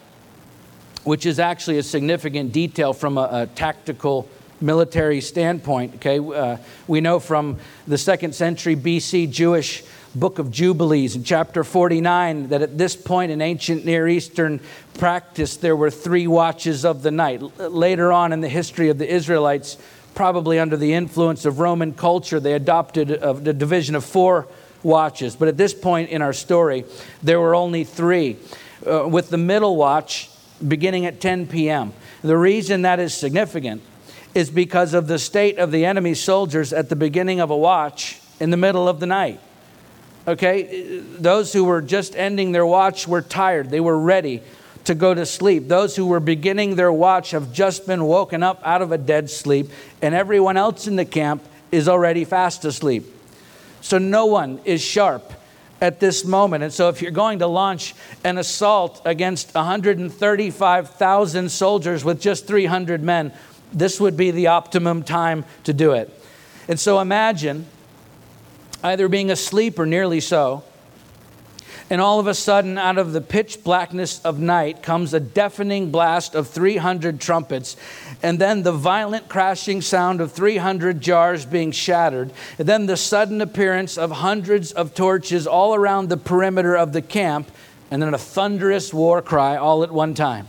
which 1.04 1.26
is 1.26 1.38
actually 1.38 1.76
a 1.76 1.82
significant 1.82 2.52
detail 2.52 2.94
from 2.94 3.18
a, 3.18 3.28
a 3.30 3.46
tactical 3.48 4.30
military 4.62 5.20
standpoint, 5.20 5.96
okay, 5.96 6.18
uh, 6.18 6.56
we 6.86 7.02
know 7.02 7.20
from 7.20 7.58
the 7.86 7.98
second 7.98 8.34
century 8.34 8.76
BC 8.76 9.30
Jewish 9.30 9.84
book 10.14 10.38
of 10.38 10.50
Jubilees 10.50 11.14
in 11.14 11.22
chapter 11.22 11.62
49 11.62 12.48
that 12.48 12.62
at 12.62 12.76
this 12.76 12.96
point 12.96 13.30
in 13.30 13.40
ancient 13.40 13.84
Near 13.84 14.08
Eastern 14.08 14.60
practice, 14.94 15.56
there 15.56 15.76
were 15.76 15.90
three 15.90 16.26
watches 16.26 16.84
of 16.84 17.02
the 17.02 17.10
night. 17.10 17.40
Later 17.58 18.12
on 18.12 18.32
in 18.32 18.40
the 18.40 18.48
history 18.48 18.88
of 18.88 18.98
the 18.98 19.08
Israelites, 19.08 19.76
probably 20.14 20.58
under 20.58 20.76
the 20.76 20.92
influence 20.92 21.44
of 21.44 21.60
Roman 21.60 21.94
culture, 21.94 22.40
they 22.40 22.54
adopted 22.54 23.10
a, 23.10 23.34
the 23.34 23.52
division 23.52 23.94
of 23.94 24.04
four 24.04 24.48
watches. 24.82 25.36
But 25.36 25.48
at 25.48 25.56
this 25.56 25.74
point 25.74 26.10
in 26.10 26.22
our 26.22 26.32
story, 26.32 26.84
there 27.22 27.40
were 27.40 27.54
only 27.54 27.84
three, 27.84 28.36
uh, 28.86 29.06
with 29.06 29.30
the 29.30 29.38
middle 29.38 29.76
watch 29.76 30.28
beginning 30.66 31.06
at 31.06 31.20
10 31.20 31.46
p.m. 31.46 31.92
The 32.22 32.36
reason 32.36 32.82
that 32.82 32.98
is 32.98 33.14
significant 33.14 33.82
is 34.34 34.50
because 34.50 34.94
of 34.94 35.06
the 35.06 35.18
state 35.18 35.58
of 35.58 35.70
the 35.70 35.84
enemy 35.84 36.14
soldiers 36.14 36.72
at 36.72 36.88
the 36.88 36.96
beginning 36.96 37.40
of 37.40 37.50
a 37.50 37.56
watch 37.56 38.20
in 38.38 38.50
the 38.50 38.56
middle 38.56 38.88
of 38.88 39.00
the 39.00 39.06
night. 39.06 39.40
Okay? 40.30 41.00
Those 41.18 41.52
who 41.52 41.64
were 41.64 41.82
just 41.82 42.16
ending 42.16 42.52
their 42.52 42.64
watch 42.64 43.08
were 43.08 43.20
tired. 43.22 43.70
They 43.70 43.80
were 43.80 43.98
ready 43.98 44.42
to 44.84 44.94
go 44.94 45.12
to 45.12 45.26
sleep. 45.26 45.68
Those 45.68 45.96
who 45.96 46.06
were 46.06 46.20
beginning 46.20 46.76
their 46.76 46.92
watch 46.92 47.32
have 47.32 47.52
just 47.52 47.86
been 47.86 48.04
woken 48.04 48.42
up 48.42 48.62
out 48.64 48.80
of 48.80 48.92
a 48.92 48.98
dead 48.98 49.28
sleep, 49.28 49.70
and 50.00 50.14
everyone 50.14 50.56
else 50.56 50.86
in 50.86 50.96
the 50.96 51.04
camp 51.04 51.42
is 51.70 51.88
already 51.88 52.24
fast 52.24 52.64
asleep. 52.64 53.04
So 53.80 53.98
no 53.98 54.26
one 54.26 54.60
is 54.64 54.80
sharp 54.80 55.32
at 55.80 56.00
this 56.00 56.24
moment. 56.24 56.62
And 56.62 56.72
so 56.72 56.88
if 56.88 57.02
you're 57.02 57.10
going 57.10 57.40
to 57.40 57.46
launch 57.46 57.94
an 58.24 58.38
assault 58.38 59.02
against 59.04 59.54
135,000 59.54 61.48
soldiers 61.50 62.04
with 62.04 62.20
just 62.20 62.46
300 62.46 63.02
men, 63.02 63.32
this 63.72 64.00
would 64.00 64.16
be 64.16 64.30
the 64.30 64.46
optimum 64.48 65.02
time 65.02 65.44
to 65.64 65.72
do 65.72 65.92
it. 65.92 66.10
And 66.68 66.78
so 66.78 67.00
imagine 67.00 67.66
either 68.82 69.08
being 69.08 69.30
asleep 69.30 69.78
or 69.78 69.86
nearly 69.86 70.20
so. 70.20 70.64
And 71.90 72.00
all 72.00 72.20
of 72.20 72.28
a 72.28 72.34
sudden, 72.34 72.78
out 72.78 72.98
of 72.98 73.12
the 73.12 73.20
pitch 73.20 73.64
blackness 73.64 74.20
of 74.24 74.38
night 74.38 74.80
comes 74.80 75.12
a 75.12 75.18
deafening 75.18 75.90
blast 75.90 76.36
of 76.36 76.46
300 76.46 77.20
trumpets, 77.20 77.76
and 78.22 78.38
then 78.38 78.62
the 78.62 78.70
violent 78.70 79.28
crashing 79.28 79.82
sound 79.82 80.20
of 80.20 80.30
300 80.30 81.00
jars 81.00 81.44
being 81.44 81.72
shattered, 81.72 82.32
and 82.58 82.68
then 82.68 82.86
the 82.86 82.96
sudden 82.96 83.40
appearance 83.40 83.98
of 83.98 84.12
hundreds 84.12 84.70
of 84.70 84.94
torches 84.94 85.48
all 85.48 85.74
around 85.74 86.08
the 86.08 86.16
perimeter 86.16 86.76
of 86.76 86.92
the 86.92 87.02
camp, 87.02 87.50
and 87.90 88.00
then 88.00 88.14
a 88.14 88.18
thunderous 88.18 88.94
war 88.94 89.20
cry 89.20 89.56
all 89.56 89.82
at 89.82 89.90
one 89.90 90.14
time. 90.14 90.46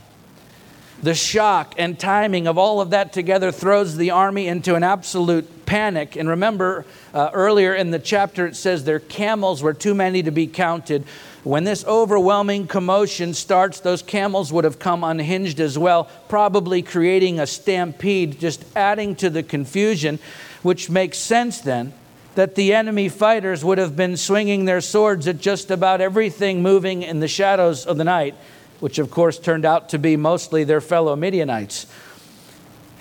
The 1.01 1.15
shock 1.15 1.73
and 1.79 1.97
timing 1.97 2.45
of 2.45 2.59
all 2.59 2.79
of 2.79 2.91
that 2.91 3.13
together 3.13 3.51
throws 3.51 3.97
the 3.97 4.11
army 4.11 4.45
into 4.47 4.75
an 4.75 4.83
absolute 4.83 5.61
panic. 5.72 6.18
And 6.18 6.28
remember, 6.28 6.86
uh, 7.13 7.30
earlier 7.32 7.74
in 7.74 7.92
the 7.92 8.00
chapter, 8.00 8.46
it 8.46 8.58
says 8.58 8.84
their 8.84 9.00
camels 9.00 9.63
were 9.63 9.74
too 9.74 9.96
many 9.96 10.22
to 10.22 10.30
be 10.30 10.46
counted. 10.46 11.06
When 11.46 11.63
this 11.63 11.86
overwhelming 11.86 12.68
commotion 12.68 13.34
starts, 13.34 13.80
those 13.80 14.01
camels 14.01 14.51
would 14.51 14.66
have 14.66 14.80
come 14.80 15.01
unhinged 15.06 15.62
as 15.62 15.80
well, 15.80 16.10
probably 16.28 16.82
creating 16.82 17.40
a 17.40 17.48
stampede, 17.48 18.38
just 18.38 18.66
adding 18.75 19.16
to 19.16 19.30
the 19.30 19.44
confusion, 19.44 20.20
which 20.62 20.90
makes 20.90 21.18
sense 21.18 21.62
then 21.62 21.94
that 22.36 22.56
the 22.56 22.74
enemy 22.74 23.08
fighters 23.08 23.63
would 23.63 23.78
have 23.78 23.96
been 23.96 24.18
swinging 24.18 24.66
their 24.66 24.82
swords 24.82 25.25
at 25.25 25.40
just 25.40 25.72
about 25.72 26.01
everything 26.01 26.62
moving 26.62 27.01
in 27.01 27.22
the 27.22 27.30
shadows 27.30 27.86
of 27.86 27.96
the 27.96 28.04
night 28.04 28.36
which 28.82 28.98
of 28.98 29.12
course 29.12 29.38
turned 29.38 29.63
out 29.63 29.90
to 29.90 30.00
be 30.00 30.18
mostly 30.18 30.63
their 30.63 30.82
fellow 30.82 31.16
Midianites. 31.16 31.86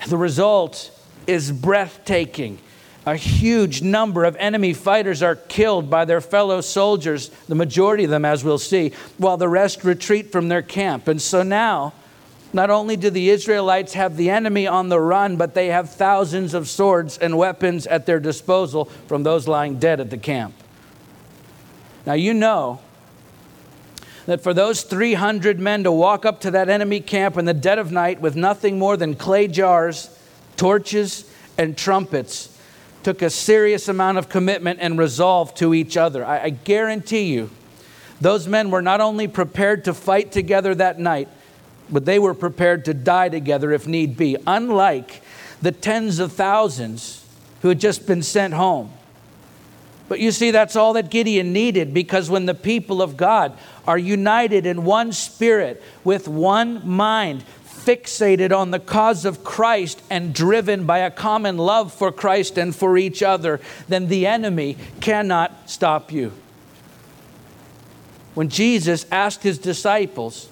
The 0.07 0.15
result 0.15 0.91
is 1.27 1.51
breathtaking 1.51 2.59
A 3.05 3.15
huge 3.15 3.81
number 3.81 4.25
of 4.25 4.35
enemy 4.35 4.73
fighters 4.73 5.23
are 5.23 5.35
killed 5.35 5.89
by 5.89 6.05
their 6.05 6.21
fellow 6.21 6.61
soldiers, 6.61 7.29
the 7.47 7.55
majority 7.55 8.03
of 8.03 8.11
them, 8.11 8.25
as 8.25 8.43
we'll 8.43 8.59
see, 8.59 8.91
while 9.17 9.37
the 9.37 9.49
rest 9.49 9.83
retreat 9.83 10.31
from 10.31 10.49
their 10.49 10.61
camp. 10.61 11.07
And 11.07 11.19
so 11.19 11.41
now, 11.41 11.93
not 12.53 12.69
only 12.69 12.95
do 12.97 13.09
the 13.09 13.31
Israelites 13.31 13.93
have 13.93 14.17
the 14.17 14.29
enemy 14.29 14.67
on 14.67 14.89
the 14.89 14.99
run, 14.99 15.35
but 15.35 15.55
they 15.55 15.67
have 15.67 15.89
thousands 15.89 16.53
of 16.53 16.69
swords 16.69 17.17
and 17.17 17.37
weapons 17.37 17.87
at 17.87 18.05
their 18.05 18.19
disposal 18.19 18.85
from 19.07 19.23
those 19.23 19.47
lying 19.47 19.79
dead 19.79 19.99
at 19.99 20.11
the 20.11 20.17
camp. 20.17 20.53
Now, 22.05 22.13
you 22.13 22.35
know 22.35 22.81
that 24.27 24.41
for 24.43 24.53
those 24.53 24.83
300 24.83 25.59
men 25.59 25.83
to 25.85 25.91
walk 25.91 26.23
up 26.23 26.41
to 26.41 26.51
that 26.51 26.69
enemy 26.69 26.99
camp 26.99 27.35
in 27.35 27.45
the 27.45 27.53
dead 27.53 27.79
of 27.79 27.91
night 27.91 28.21
with 28.21 28.35
nothing 28.35 28.77
more 28.77 28.95
than 28.95 29.15
clay 29.15 29.47
jars, 29.47 30.15
torches, 30.61 31.27
and 31.57 31.75
trumpets 31.75 32.55
took 33.01 33.23
a 33.23 33.31
serious 33.31 33.87
amount 33.87 34.19
of 34.19 34.29
commitment 34.29 34.77
and 34.79 34.95
resolve 34.95 35.55
to 35.55 35.73
each 35.73 35.97
other. 35.97 36.23
I, 36.23 36.43
I 36.43 36.49
guarantee 36.51 37.33
you, 37.33 37.49
those 38.19 38.47
men 38.47 38.69
were 38.69 38.83
not 38.83 39.01
only 39.01 39.27
prepared 39.27 39.85
to 39.85 39.93
fight 39.95 40.31
together 40.31 40.75
that 40.75 40.99
night, 40.99 41.29
but 41.89 42.05
they 42.05 42.19
were 42.19 42.35
prepared 42.35 42.85
to 42.85 42.93
die 42.93 43.29
together 43.29 43.71
if 43.71 43.87
need 43.87 44.15
be, 44.15 44.37
unlike 44.45 45.23
the 45.63 45.71
tens 45.71 46.19
of 46.19 46.31
thousands 46.31 47.25
who 47.63 47.69
had 47.69 47.79
just 47.79 48.05
been 48.05 48.21
sent 48.21 48.53
home. 48.53 48.93
But 50.09 50.19
you 50.19 50.31
see, 50.31 50.51
that's 50.51 50.75
all 50.75 50.93
that 50.93 51.09
Gideon 51.09 51.53
needed 51.53 51.91
because 51.91 52.29
when 52.29 52.45
the 52.45 52.53
people 52.53 53.01
of 53.01 53.17
God 53.17 53.57
are 53.87 53.97
united 53.97 54.67
in 54.67 54.83
one 54.83 55.11
spirit, 55.11 55.81
with 56.03 56.27
one 56.27 56.87
mind, 56.87 57.43
fixated 57.85 58.55
on 58.55 58.71
the 58.71 58.79
cause 58.79 59.25
of 59.25 59.43
Christ 59.43 60.01
and 60.09 60.33
driven 60.33 60.85
by 60.85 60.99
a 60.99 61.11
common 61.11 61.57
love 61.57 61.93
for 61.93 62.11
Christ 62.11 62.57
and 62.57 62.75
for 62.75 62.97
each 62.97 63.23
other, 63.23 63.59
then 63.87 64.07
the 64.07 64.27
enemy 64.27 64.77
cannot 64.99 65.69
stop 65.69 66.11
you. 66.11 66.31
When 68.33 68.49
Jesus 68.49 69.05
asked 69.11 69.43
his 69.43 69.57
disciples, 69.57 70.47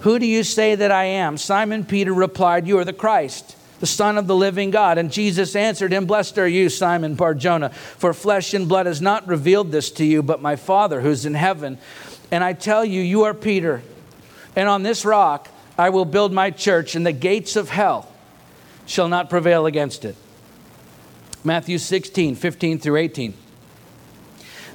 Who 0.00 0.18
do 0.18 0.26
you 0.26 0.42
say 0.42 0.74
that 0.74 0.90
I 0.90 1.04
am? 1.04 1.38
Simon 1.38 1.84
Peter 1.84 2.12
replied, 2.12 2.66
You 2.66 2.78
are 2.78 2.84
the 2.84 2.92
Christ, 2.92 3.56
the 3.80 3.86
Son 3.86 4.18
of 4.18 4.26
the 4.26 4.36
living 4.36 4.70
God. 4.70 4.98
And 4.98 5.10
Jesus 5.10 5.56
answered 5.56 5.92
him, 5.92 6.04
Blessed 6.04 6.36
are 6.38 6.48
you, 6.48 6.68
Simon 6.68 7.14
Barjona, 7.14 7.70
for 7.70 8.12
flesh 8.12 8.52
and 8.52 8.68
blood 8.68 8.86
has 8.86 9.00
not 9.00 9.26
revealed 9.26 9.72
this 9.72 9.90
to 9.92 10.04
you, 10.04 10.22
but 10.22 10.42
my 10.42 10.56
Father 10.56 11.00
who's 11.00 11.24
in 11.24 11.34
heaven. 11.34 11.78
And 12.30 12.44
I 12.44 12.52
tell 12.52 12.84
you, 12.84 13.00
you 13.00 13.22
are 13.24 13.34
Peter, 13.34 13.82
and 14.56 14.68
on 14.68 14.82
this 14.82 15.04
rock, 15.04 15.48
I 15.78 15.90
will 15.90 16.04
build 16.04 16.32
my 16.32 16.50
church, 16.50 16.94
and 16.94 17.06
the 17.06 17.12
gates 17.12 17.56
of 17.56 17.68
hell 17.68 18.10
shall 18.86 19.08
not 19.08 19.28
prevail 19.28 19.66
against 19.66 20.04
it. 20.04 20.16
Matthew 21.44 21.78
16, 21.78 22.34
15 22.34 22.78
through 22.78 22.96
18. 22.96 23.34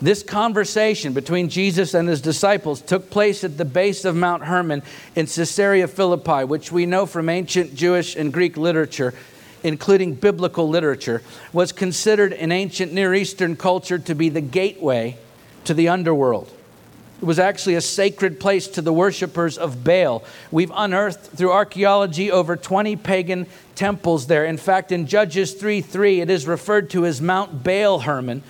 This 0.01 0.24
conversation 0.24 1.13
between 1.13 1.50
Jesus 1.50 1.93
and 1.93 2.10
his 2.10 2.22
disciples 2.22 2.81
took 2.81 3.12
place 3.12 3.43
at 3.43 3.58
the 3.58 3.65
base 3.65 4.03
of 4.03 4.15
Mount 4.15 4.43
Hermon 4.43 4.81
in 5.15 5.27
Caesarea 5.27 5.88
Philippi, 5.88 6.43
which 6.43 6.72
we 6.72 6.88
know 6.88 7.05
from 7.05 7.29
ancient 7.29 7.75
Jewish 7.75 8.15
and 8.15 8.34
Greek 8.34 8.58
literature, 8.58 9.13
including 9.63 10.15
biblical 10.15 10.67
literature, 10.67 11.22
was 11.53 11.72
considered 11.72 12.34
in 12.34 12.51
ancient 12.51 12.93
Near 12.93 13.13
Eastern 13.13 13.55
culture 13.55 14.00
to 14.00 14.15
be 14.15 14.29
the 14.29 14.41
gateway 14.41 15.17
to 15.65 15.74
the 15.75 15.89
underworld. 15.89 16.51
It 17.22 17.25
was 17.25 17.38
actually 17.38 17.75
a 17.75 17.82
sacred 17.82 18.40
place 18.40 18.68
to 18.70 18.82
the 18.82 18.92
worshippers 18.92 19.56
of 19.60 19.84
Baal. 19.84 20.24
We've 20.50 20.72
unearthed 20.74 21.38
through 21.38 21.51
archaeology 21.51 22.32
over 22.32 22.56
20 22.56 22.96
pagan 22.96 23.46
temples 23.75 24.25
there. 24.25 24.44
In 24.44 24.58
fact, 24.58 24.92
in 24.92 25.06
Judges 25.06 25.54
3 25.54 25.82
3, 25.82 26.22
it 26.22 26.32
is 26.32 26.48
referred 26.48 26.90
to 26.90 27.06
as 27.06 27.22
Mount 27.22 27.63
Baal 27.63 28.00
Hermon. 28.00 28.42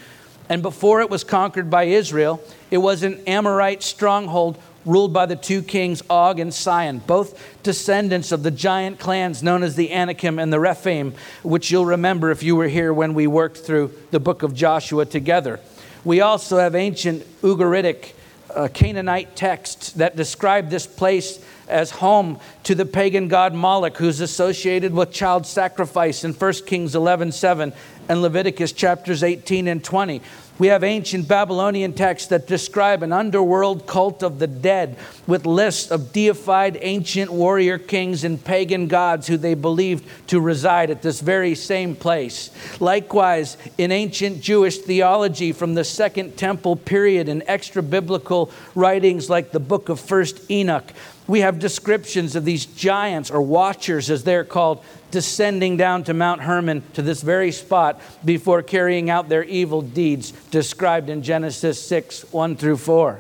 And 0.48 0.62
before 0.62 1.02
it 1.02 1.10
was 1.10 1.26
conquered 1.26 1.70
by 1.70 1.84
Israel, 1.84 2.42
it 2.70 2.78
was 2.78 3.04
an 3.04 3.22
Amorite 3.28 3.84
stronghold 3.84 4.58
ruled 4.86 5.12
by 5.12 5.26
the 5.26 5.36
two 5.36 5.62
kings 5.62 6.02
Og 6.10 6.40
and 6.40 6.54
Sihon, 6.54 7.00
both 7.00 7.62
descendants 7.64 8.32
of 8.32 8.42
the 8.42 8.52
giant 8.52 9.00
clans 9.00 9.44
known 9.44 9.64
as 9.64 9.76
the 9.76 9.92
Anakim 9.92 10.40
and 10.40 10.52
the 10.52 10.62
Rephaim, 10.62 11.14
which 11.44 11.72
you'll 11.72 11.86
remember 11.86 12.32
if 12.32 12.42
you 12.42 12.56
were 12.56 12.70
here 12.70 12.94
when 12.94 13.16
we 13.16 13.28
worked 13.28 13.58
through 13.58 13.92
the 14.12 14.20
book 14.20 14.44
of 14.44 14.54
Joshua 14.54 15.06
together. 15.06 15.60
We 16.06 16.22
also 16.22 16.58
have 16.58 16.74
ancient 16.74 17.24
Ugaritic 17.42 18.14
uh, 18.56 18.68
Canaanite 18.68 19.36
texts 19.36 19.92
that 19.94 20.16
describe 20.16 20.70
this 20.70 20.88
place 20.88 21.44
as 21.68 21.92
home 21.92 22.40
to 22.64 22.76
the 22.76 22.86
pagan 22.86 23.28
god 23.28 23.54
Moloch, 23.54 23.98
who's 23.98 24.20
associated 24.20 24.94
with 24.94 25.12
child 25.12 25.46
sacrifice 25.46 26.24
in 26.24 26.34
1 26.34 26.54
Kings 26.66 26.96
11 26.96 27.32
7 27.32 27.74
and 28.10 28.22
Leviticus 28.22 28.72
chapters 28.72 29.24
18 29.24 29.68
and 29.68 29.84
20. 29.84 30.22
We 30.62 30.68
have 30.68 30.84
ancient 30.84 31.28
Babylonian 31.28 31.94
texts 31.94 32.30
that 32.30 32.46
describe 32.46 33.02
an 33.02 33.12
underworld 33.12 33.88
cult 33.88 34.22
of 34.22 34.38
the 34.38 34.46
dead 34.46 34.96
with 35.26 35.48
lists 35.48 35.90
of 35.90 36.14
deified 36.14 36.78
ancient 36.82 37.32
warrior 37.32 37.80
kings 37.80 38.24
and 38.24 38.46
pagan 38.46 38.88
gods 38.88 39.26
who 39.26 39.38
they 39.38 39.56
believed 39.56 40.08
to 40.28 40.40
reside 40.40 40.92
at 40.92 41.02
this 41.02 41.20
very 41.20 41.56
same 41.56 41.96
place. 41.96 42.52
Likewise, 42.80 43.58
in 43.80 43.92
ancient 43.92 44.40
Jewish 44.42 44.78
theology 44.78 45.52
from 45.52 45.74
the 45.74 45.84
Second 45.84 46.38
Temple 46.38 46.76
period 46.76 47.28
and 47.28 47.42
extra 47.48 47.82
biblical 47.82 48.52
writings 48.76 49.32
like 49.32 49.54
the 49.54 49.60
book 49.60 49.90
of 49.90 50.00
First 50.00 50.52
Enoch, 50.52 50.94
we 51.32 51.40
have 51.40 51.60
descriptions 51.60 52.36
of 52.36 52.46
these 52.46 52.66
giants 52.66 53.32
or 53.32 53.42
watchers, 53.42 54.10
as 54.10 54.24
they're 54.26 54.44
called, 54.44 54.84
descending 55.12 55.78
down 55.78 56.04
to 56.04 56.14
Mount 56.14 56.42
Hermon 56.42 56.84
to 56.94 57.02
this 57.02 57.22
very 57.22 57.52
spot 57.52 58.02
before 58.26 58.62
carrying 58.62 59.10
out 59.10 59.30
their 59.30 59.44
evil 59.44 59.82
deeds 59.82 60.32
described 60.52 61.10
in 61.10 61.24
Genesis 61.24 61.82
6 61.88 62.32
1 62.32 62.56
through 62.58 62.78
4. 62.78 63.20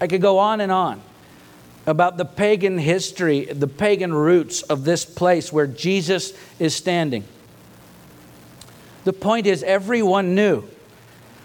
I 0.00 0.06
could 0.06 0.20
go 0.20 0.38
on 0.38 0.60
and 0.60 0.70
on 0.70 1.00
about 1.86 2.16
the 2.16 2.24
pagan 2.24 2.78
history, 2.78 3.46
the 3.46 3.66
pagan 3.66 4.12
roots 4.12 4.62
of 4.62 4.84
this 4.84 5.04
place 5.04 5.52
where 5.52 5.66
Jesus 5.66 6.32
is 6.58 6.74
standing. 6.74 7.24
The 9.04 9.12
point 9.12 9.46
is, 9.46 9.62
everyone 9.62 10.34
knew 10.34 10.64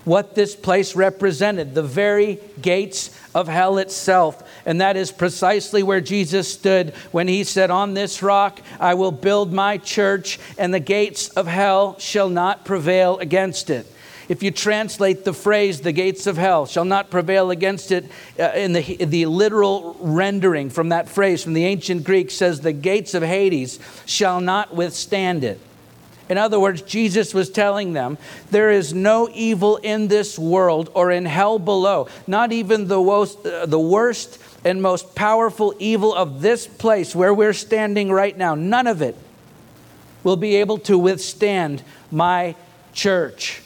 what 0.03 0.35
this 0.35 0.55
place 0.55 0.95
represented 0.95 1.73
the 1.73 1.81
very 1.81 2.39
gates 2.61 3.09
of 3.33 3.47
hell 3.47 3.79
itself. 3.79 4.47
And 4.65 4.79
that 4.81 4.95
is 4.97 5.11
precisely 5.11 5.81
where 5.81 6.01
Jesus 6.01 6.51
stood 6.51 6.93
when 7.11 7.27
he 7.27 7.43
said, 7.43 7.71
On 7.71 7.95
this 7.95 8.21
rock 8.21 8.61
I 8.79 8.93
will 8.93 9.11
build 9.11 9.51
my 9.51 9.77
church, 9.77 10.39
and 10.57 10.73
the 10.73 10.79
gates 10.79 11.29
of 11.29 11.47
hell 11.47 11.97
shall 11.97 12.29
not 12.29 12.65
prevail 12.65 13.17
against 13.17 13.69
it. 13.69 13.91
If 14.27 14.41
you 14.41 14.51
translate 14.51 15.23
the 15.23 15.33
phrase, 15.33 15.81
the 15.81 15.91
gates 15.91 16.25
of 16.25 16.37
hell 16.37 16.65
shall 16.65 16.85
not 16.85 17.11
prevail 17.11 17.51
against 17.51 17.91
it, 17.91 18.05
uh, 18.39 18.51
in 18.55 18.73
the, 18.73 18.81
the 18.81 19.27
literal 19.27 19.95
rendering 19.99 20.69
from 20.69 20.89
that 20.89 21.09
phrase 21.09 21.43
from 21.43 21.53
the 21.53 21.65
ancient 21.65 22.03
Greek 22.03 22.31
says, 22.31 22.61
the 22.61 22.73
gates 22.73 23.13
of 23.13 23.21
Hades 23.21 23.79
shall 24.05 24.41
not 24.41 24.73
withstand 24.73 25.43
it. 25.43 25.59
In 26.27 26.39
other 26.39 26.59
words, 26.59 26.81
Jesus 26.81 27.35
was 27.35 27.51
telling 27.51 27.93
them 27.93 28.17
there 28.49 28.71
is 28.71 28.93
no 28.93 29.29
evil 29.31 29.77
in 29.77 30.07
this 30.07 30.39
world 30.39 30.89
or 30.95 31.11
in 31.11 31.25
hell 31.25 31.59
below, 31.59 32.07
not 32.25 32.51
even 32.51 32.87
the 32.87 33.01
worst, 33.01 33.45
uh, 33.45 33.67
the 33.67 33.79
worst 33.79 34.39
and 34.63 34.81
most 34.81 35.13
powerful 35.13 35.75
evil 35.77 36.15
of 36.15 36.41
this 36.41 36.65
place 36.65 37.15
where 37.15 37.33
we're 37.33 37.53
standing 37.53 38.11
right 38.11 38.35
now. 38.35 38.55
None 38.55 38.87
of 38.87 39.03
it 39.03 39.15
will 40.23 40.37
be 40.37 40.55
able 40.55 40.79
to 40.79 40.97
withstand 40.97 41.83
my 42.09 42.55
church. 42.91 43.61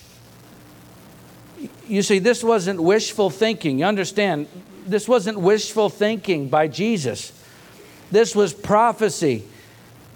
You 1.89 2.03
see, 2.03 2.19
this 2.19 2.43
wasn't 2.43 2.81
wishful 2.81 3.31
thinking. 3.31 3.79
You 3.79 3.85
understand? 3.85 4.47
This 4.85 5.07
wasn't 5.07 5.39
wishful 5.39 5.89
thinking 5.89 6.47
by 6.47 6.67
Jesus. 6.67 7.33
This 8.11 8.35
was 8.35 8.53
prophecy. 8.53 9.43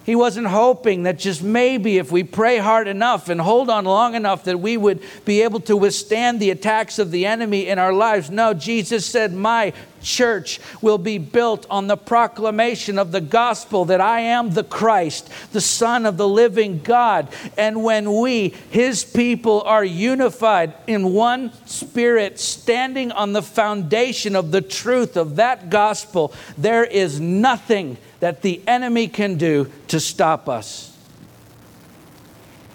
He 0.06 0.16
wasn't 0.16 0.48
hoping 0.48 1.04
that 1.04 1.18
just 1.18 1.42
maybe 1.42 1.98
if 1.98 2.12
we 2.12 2.24
pray 2.24 2.58
hard 2.58 2.88
enough 2.90 3.30
and 3.30 3.40
hold 3.40 3.70
on 3.70 3.86
long 3.86 4.16
enough 4.16 4.44
that 4.44 4.60
we 4.60 4.76
would 4.76 5.02
be 5.24 5.44
able 5.44 5.62
to 5.62 5.78
withstand 5.78 6.40
the 6.40 6.50
attacks 6.50 7.00
of 7.00 7.10
the 7.12 7.26
enemy 7.26 7.68
in 7.68 7.80
our 7.80 7.94
lives. 7.94 8.30
No, 8.30 8.54
Jesus 8.54 9.06
said, 9.06 9.34
My 9.34 9.72
church 10.02 10.60
will 10.82 10.98
be 10.98 11.18
built 11.18 11.66
on 11.70 11.88
the 11.88 11.96
proclamation 11.96 13.00
of 13.00 13.14
the 13.14 13.22
gospel 13.22 13.86
that 13.86 14.02
I 14.02 14.20
am 14.20 14.54
the 14.54 14.64
Christ, 14.64 15.30
the 15.54 15.62
Son 15.62 16.06
of 16.06 16.18
the 16.18 16.28
living 16.28 16.80
God. 16.80 17.30
And 17.58 17.84
when 17.84 18.14
we, 18.14 18.50
his 18.70 19.06
people, 19.06 19.62
are 19.62 19.86
unified 19.86 20.74
in 20.86 21.14
one 21.14 21.54
spirit, 21.66 22.40
standing 22.40 23.12
on 23.14 23.32
the 23.32 23.42
foundation 23.42 24.36
of 24.36 24.52
the 24.52 24.62
truth 24.62 25.16
of 25.16 25.38
that 25.38 25.70
gospel, 25.70 26.34
there 26.58 26.84
is 26.84 27.22
nothing 27.22 27.98
that 28.24 28.42
the 28.42 28.62
enemy 28.66 29.10
can 29.10 29.36
do 29.36 29.70
to 29.90 30.00
stop 30.00 30.48
us. 30.48 30.98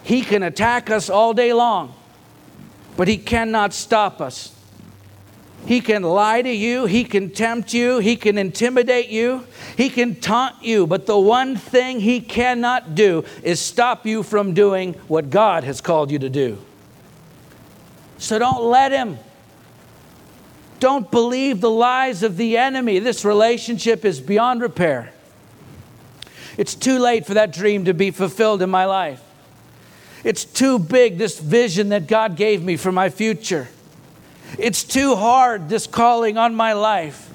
He 0.02 0.20
can 0.20 0.42
attack 0.42 0.90
us 0.90 1.08
all 1.08 1.32
day 1.32 1.54
long, 1.54 1.94
but 2.98 3.08
he 3.08 3.16
cannot 3.16 3.72
stop 3.72 4.20
us. 4.20 4.54
He 5.64 5.80
can 5.80 6.02
lie 6.02 6.42
to 6.42 6.50
you, 6.50 6.84
he 6.84 7.02
can 7.02 7.30
tempt 7.30 7.72
you, 7.72 7.98
he 7.98 8.14
can 8.14 8.36
intimidate 8.36 9.08
you, 9.08 9.46
he 9.74 9.88
can 9.88 10.16
taunt 10.16 10.62
you, 10.62 10.86
but 10.86 11.06
the 11.06 11.18
one 11.18 11.56
thing 11.56 12.00
he 12.00 12.20
cannot 12.20 12.94
do 12.94 13.24
is 13.42 13.58
stop 13.58 14.04
you 14.04 14.22
from 14.22 14.52
doing 14.52 14.92
what 15.08 15.30
God 15.30 15.64
has 15.64 15.80
called 15.80 16.10
you 16.10 16.18
to 16.18 16.28
do. 16.28 16.58
So 18.18 18.38
don't 18.38 18.64
let 18.64 18.92
him. 18.92 19.18
Don't 20.78 21.10
believe 21.10 21.62
the 21.62 21.70
lies 21.70 22.22
of 22.22 22.36
the 22.36 22.58
enemy. 22.58 22.98
This 22.98 23.24
relationship 23.24 24.04
is 24.04 24.20
beyond 24.20 24.60
repair. 24.60 25.14
It's 26.58 26.74
too 26.74 26.98
late 26.98 27.24
for 27.24 27.34
that 27.34 27.52
dream 27.52 27.86
to 27.86 27.94
be 27.94 28.10
fulfilled 28.10 28.60
in 28.60 28.68
my 28.68 28.84
life. 28.84 29.22
It's 30.24 30.44
too 30.44 30.78
big, 30.78 31.16
this 31.16 31.38
vision 31.38 31.90
that 31.90 32.08
God 32.08 32.36
gave 32.36 32.62
me 32.62 32.76
for 32.76 32.92
my 32.92 33.08
future. 33.08 33.68
It's 34.58 34.82
too 34.82 35.14
hard, 35.14 35.68
this 35.68 35.86
calling 35.86 36.36
on 36.36 36.54
my 36.54 36.72
life. 36.72 37.30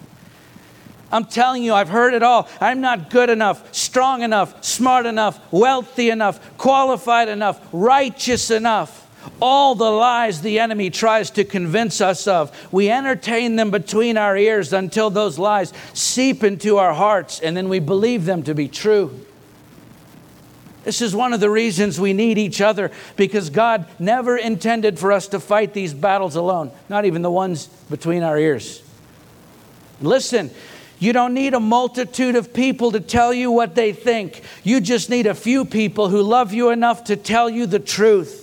I'm 1.11 1.25
telling 1.25 1.63
you, 1.63 1.73
I've 1.73 1.89
heard 1.89 2.13
it 2.13 2.23
all. 2.23 2.49
I'm 2.59 2.81
not 2.81 3.09
good 3.09 3.29
enough, 3.29 3.73
strong 3.73 4.23
enough, 4.23 4.63
smart 4.63 5.05
enough, 5.05 5.39
wealthy 5.51 6.09
enough, 6.09 6.57
qualified 6.57 7.29
enough, 7.29 7.61
righteous 7.71 8.51
enough. 8.51 9.02
All 9.41 9.75
the 9.75 9.89
lies 9.89 10.41
the 10.41 10.59
enemy 10.59 10.89
tries 10.89 11.29
to 11.31 11.43
convince 11.43 12.01
us 12.01 12.27
of, 12.27 12.51
we 12.71 12.89
entertain 12.89 13.55
them 13.55 13.71
between 13.71 14.17
our 14.17 14.37
ears 14.37 14.73
until 14.73 15.09
those 15.09 15.39
lies 15.39 15.73
seep 15.93 16.43
into 16.43 16.77
our 16.77 16.93
hearts 16.93 17.39
and 17.39 17.55
then 17.55 17.69
we 17.69 17.79
believe 17.79 18.25
them 18.25 18.43
to 18.43 18.53
be 18.53 18.67
true. 18.67 19.25
This 20.83 21.01
is 21.01 21.15
one 21.15 21.31
of 21.31 21.39
the 21.39 21.49
reasons 21.49 21.99
we 21.99 22.11
need 22.11 22.37
each 22.37 22.59
other 22.59 22.91
because 23.15 23.49
God 23.49 23.87
never 23.99 24.35
intended 24.35 24.99
for 24.99 25.13
us 25.13 25.29
to 25.29 25.39
fight 25.39 25.73
these 25.73 25.93
battles 25.93 26.35
alone, 26.35 26.71
not 26.89 27.05
even 27.05 27.21
the 27.21 27.31
ones 27.31 27.67
between 27.89 28.21
our 28.21 28.37
ears. 28.37 28.83
Listen, 30.01 30.51
you 30.99 31.13
don't 31.13 31.33
need 31.33 31.53
a 31.53 31.59
multitude 31.59 32.35
of 32.35 32.53
people 32.53 32.91
to 32.91 32.99
tell 32.99 33.33
you 33.33 33.51
what 33.51 33.75
they 33.75 33.93
think. 33.93 34.41
You 34.63 34.81
just 34.81 35.09
need 35.09 35.25
a 35.25 35.33
few 35.33 35.63
people 35.63 36.09
who 36.09 36.21
love 36.21 36.51
you 36.51 36.69
enough 36.69 37.05
to 37.05 37.15
tell 37.15 37.49
you 37.49 37.65
the 37.65 37.79
truth 37.79 38.42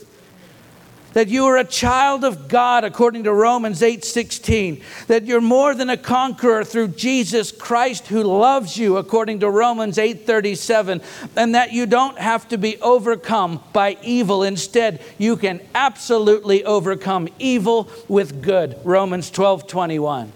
that 1.12 1.28
you 1.28 1.46
are 1.46 1.56
a 1.56 1.64
child 1.64 2.24
of 2.24 2.48
God 2.48 2.84
according 2.84 3.24
to 3.24 3.32
Romans 3.32 3.82
8:16 3.82 4.80
that 5.08 5.26
you're 5.26 5.40
more 5.40 5.74
than 5.74 5.90
a 5.90 5.96
conqueror 5.96 6.64
through 6.64 6.88
Jesus 6.88 7.50
Christ 7.50 8.08
who 8.08 8.22
loves 8.22 8.76
you 8.76 8.96
according 8.96 9.40
to 9.40 9.50
Romans 9.50 9.98
8:37 9.98 11.00
and 11.36 11.54
that 11.54 11.72
you 11.72 11.86
don't 11.86 12.18
have 12.18 12.48
to 12.48 12.58
be 12.58 12.80
overcome 12.80 13.60
by 13.72 13.96
evil. 14.02 14.42
Instead 14.42 15.00
you 15.18 15.36
can 15.36 15.60
absolutely 15.74 16.64
overcome 16.64 17.28
evil 17.38 17.88
with 18.08 18.42
good. 18.42 18.76
Romans 18.84 19.30
12:21 19.30 20.32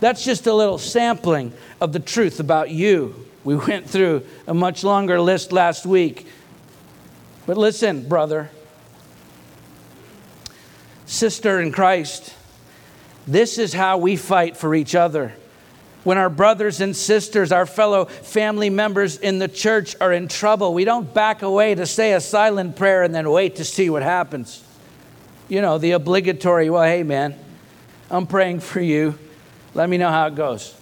That's 0.00 0.24
just 0.24 0.46
a 0.46 0.54
little 0.54 0.78
sampling 0.78 1.52
of 1.80 1.92
the 1.92 2.00
truth 2.00 2.40
about 2.40 2.70
you. 2.70 3.26
We 3.42 3.56
went 3.56 3.88
through 3.88 4.22
a 4.46 4.54
much 4.54 4.82
longer 4.84 5.20
list 5.20 5.52
last 5.52 5.84
week. 5.84 6.26
But 7.46 7.58
listen 7.58 8.08
brother 8.08 8.50
sister 11.06 11.60
in 11.60 11.72
Christ, 11.72 12.34
this 13.26 13.58
is 13.58 13.72
how 13.72 13.98
we 13.98 14.16
fight 14.16 14.56
for 14.56 14.74
each 14.74 14.94
other. 14.94 15.34
When 16.02 16.18
our 16.18 16.28
brothers 16.28 16.80
and 16.80 16.94
sisters, 16.94 17.50
our 17.50 17.64
fellow 17.64 18.04
family 18.04 18.68
members 18.68 19.16
in 19.16 19.38
the 19.38 19.48
church 19.48 19.96
are 20.00 20.12
in 20.12 20.28
trouble, 20.28 20.74
we 20.74 20.84
don't 20.84 21.12
back 21.14 21.42
away 21.42 21.74
to 21.74 21.86
say 21.86 22.12
a 22.12 22.20
silent 22.20 22.76
prayer 22.76 23.02
and 23.02 23.14
then 23.14 23.30
wait 23.30 23.56
to 23.56 23.64
see 23.64 23.88
what 23.88 24.02
happens. 24.02 24.62
You 25.48 25.62
know, 25.62 25.78
the 25.78 25.92
obligatory, 25.92 26.68
well, 26.68 26.82
hey, 26.82 27.02
man, 27.02 27.34
I'm 28.10 28.26
praying 28.26 28.60
for 28.60 28.80
you. 28.80 29.18
Let 29.72 29.88
me 29.88 29.96
know 29.96 30.10
how 30.10 30.26
it 30.26 30.34
goes 30.34 30.74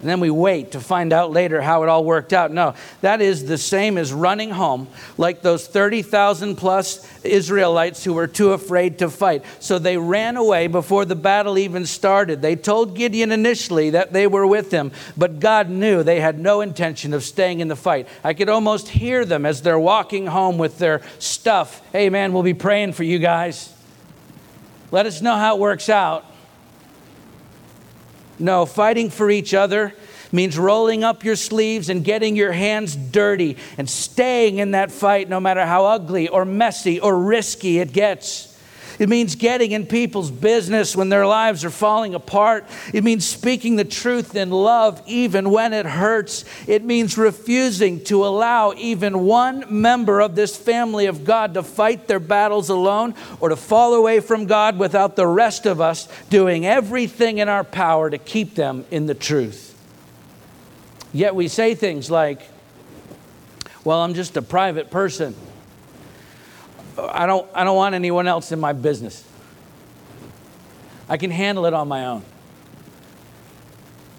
and 0.00 0.08
then 0.08 0.18
we 0.18 0.30
wait 0.30 0.72
to 0.72 0.80
find 0.80 1.12
out 1.12 1.30
later 1.30 1.60
how 1.60 1.82
it 1.82 1.90
all 1.90 2.04
worked 2.04 2.32
out. 2.32 2.50
No, 2.50 2.74
that 3.02 3.20
is 3.20 3.44
the 3.44 3.58
same 3.58 3.98
as 3.98 4.14
running 4.14 4.50
home, 4.50 4.88
like 5.18 5.42
those 5.42 5.66
30,000 5.66 6.56
plus 6.56 7.06
Israelites 7.22 8.02
who 8.02 8.14
were 8.14 8.26
too 8.26 8.52
afraid 8.52 8.98
to 9.00 9.10
fight. 9.10 9.44
So 9.58 9.78
they 9.78 9.98
ran 9.98 10.38
away 10.38 10.68
before 10.68 11.04
the 11.04 11.14
battle 11.14 11.58
even 11.58 11.84
started. 11.84 12.40
They 12.40 12.56
told 12.56 12.96
Gideon 12.96 13.30
initially 13.30 13.90
that 13.90 14.14
they 14.14 14.26
were 14.26 14.46
with 14.46 14.70
him, 14.70 14.90
but 15.18 15.38
God 15.38 15.68
knew 15.68 16.02
they 16.02 16.20
had 16.20 16.38
no 16.38 16.62
intention 16.62 17.12
of 17.12 17.22
staying 17.22 17.60
in 17.60 17.68
the 17.68 17.76
fight. 17.76 18.08
I 18.24 18.32
could 18.32 18.48
almost 18.48 18.88
hear 18.88 19.26
them 19.26 19.44
as 19.44 19.60
they're 19.60 19.78
walking 19.78 20.28
home 20.28 20.56
with 20.56 20.78
their 20.78 21.02
stuff. 21.18 21.82
Hey, 21.92 22.08
man, 22.08 22.32
we'll 22.32 22.42
be 22.42 22.54
praying 22.54 22.94
for 22.94 23.04
you 23.04 23.18
guys. 23.18 23.70
Let 24.90 25.04
us 25.04 25.20
know 25.20 25.36
how 25.36 25.56
it 25.56 25.60
works 25.60 25.90
out. 25.90 26.24
No, 28.40 28.66
fighting 28.66 29.10
for 29.10 29.30
each 29.30 29.54
other 29.54 29.94
means 30.32 30.58
rolling 30.58 31.04
up 31.04 31.24
your 31.24 31.36
sleeves 31.36 31.88
and 31.88 32.04
getting 32.04 32.36
your 32.36 32.52
hands 32.52 32.96
dirty 32.96 33.56
and 33.76 33.88
staying 33.88 34.58
in 34.58 34.70
that 34.72 34.90
fight 34.90 35.28
no 35.28 35.40
matter 35.40 35.66
how 35.66 35.86
ugly 35.86 36.28
or 36.28 36.44
messy 36.44 37.00
or 37.00 37.18
risky 37.18 37.78
it 37.78 37.92
gets. 37.92 38.49
It 39.00 39.08
means 39.08 39.34
getting 39.34 39.72
in 39.72 39.86
people's 39.86 40.30
business 40.30 40.94
when 40.94 41.08
their 41.08 41.26
lives 41.26 41.64
are 41.64 41.70
falling 41.70 42.14
apart. 42.14 42.66
It 42.92 43.02
means 43.02 43.26
speaking 43.26 43.76
the 43.76 43.84
truth 43.84 44.36
in 44.36 44.50
love 44.50 45.02
even 45.06 45.48
when 45.48 45.72
it 45.72 45.86
hurts. 45.86 46.44
It 46.68 46.84
means 46.84 47.16
refusing 47.16 48.04
to 48.04 48.26
allow 48.26 48.74
even 48.74 49.24
one 49.24 49.64
member 49.70 50.20
of 50.20 50.34
this 50.34 50.54
family 50.54 51.06
of 51.06 51.24
God 51.24 51.54
to 51.54 51.62
fight 51.62 52.08
their 52.08 52.20
battles 52.20 52.68
alone 52.68 53.14
or 53.40 53.48
to 53.48 53.56
fall 53.56 53.94
away 53.94 54.20
from 54.20 54.44
God 54.44 54.78
without 54.78 55.16
the 55.16 55.26
rest 55.26 55.64
of 55.64 55.80
us 55.80 56.06
doing 56.28 56.66
everything 56.66 57.38
in 57.38 57.48
our 57.48 57.64
power 57.64 58.10
to 58.10 58.18
keep 58.18 58.54
them 58.54 58.84
in 58.90 59.06
the 59.06 59.14
truth. 59.14 59.74
Yet 61.14 61.34
we 61.34 61.48
say 61.48 61.74
things 61.74 62.10
like, 62.10 62.42
well, 63.82 64.00
I'm 64.02 64.12
just 64.12 64.36
a 64.36 64.42
private 64.42 64.90
person. 64.90 65.34
I 67.08 67.26
don't, 67.26 67.48
I 67.54 67.64
don't 67.64 67.76
want 67.76 67.94
anyone 67.94 68.26
else 68.26 68.52
in 68.52 68.60
my 68.60 68.72
business. 68.72 69.24
I 71.08 71.16
can 71.16 71.30
handle 71.30 71.66
it 71.66 71.74
on 71.74 71.88
my 71.88 72.06
own. 72.06 72.22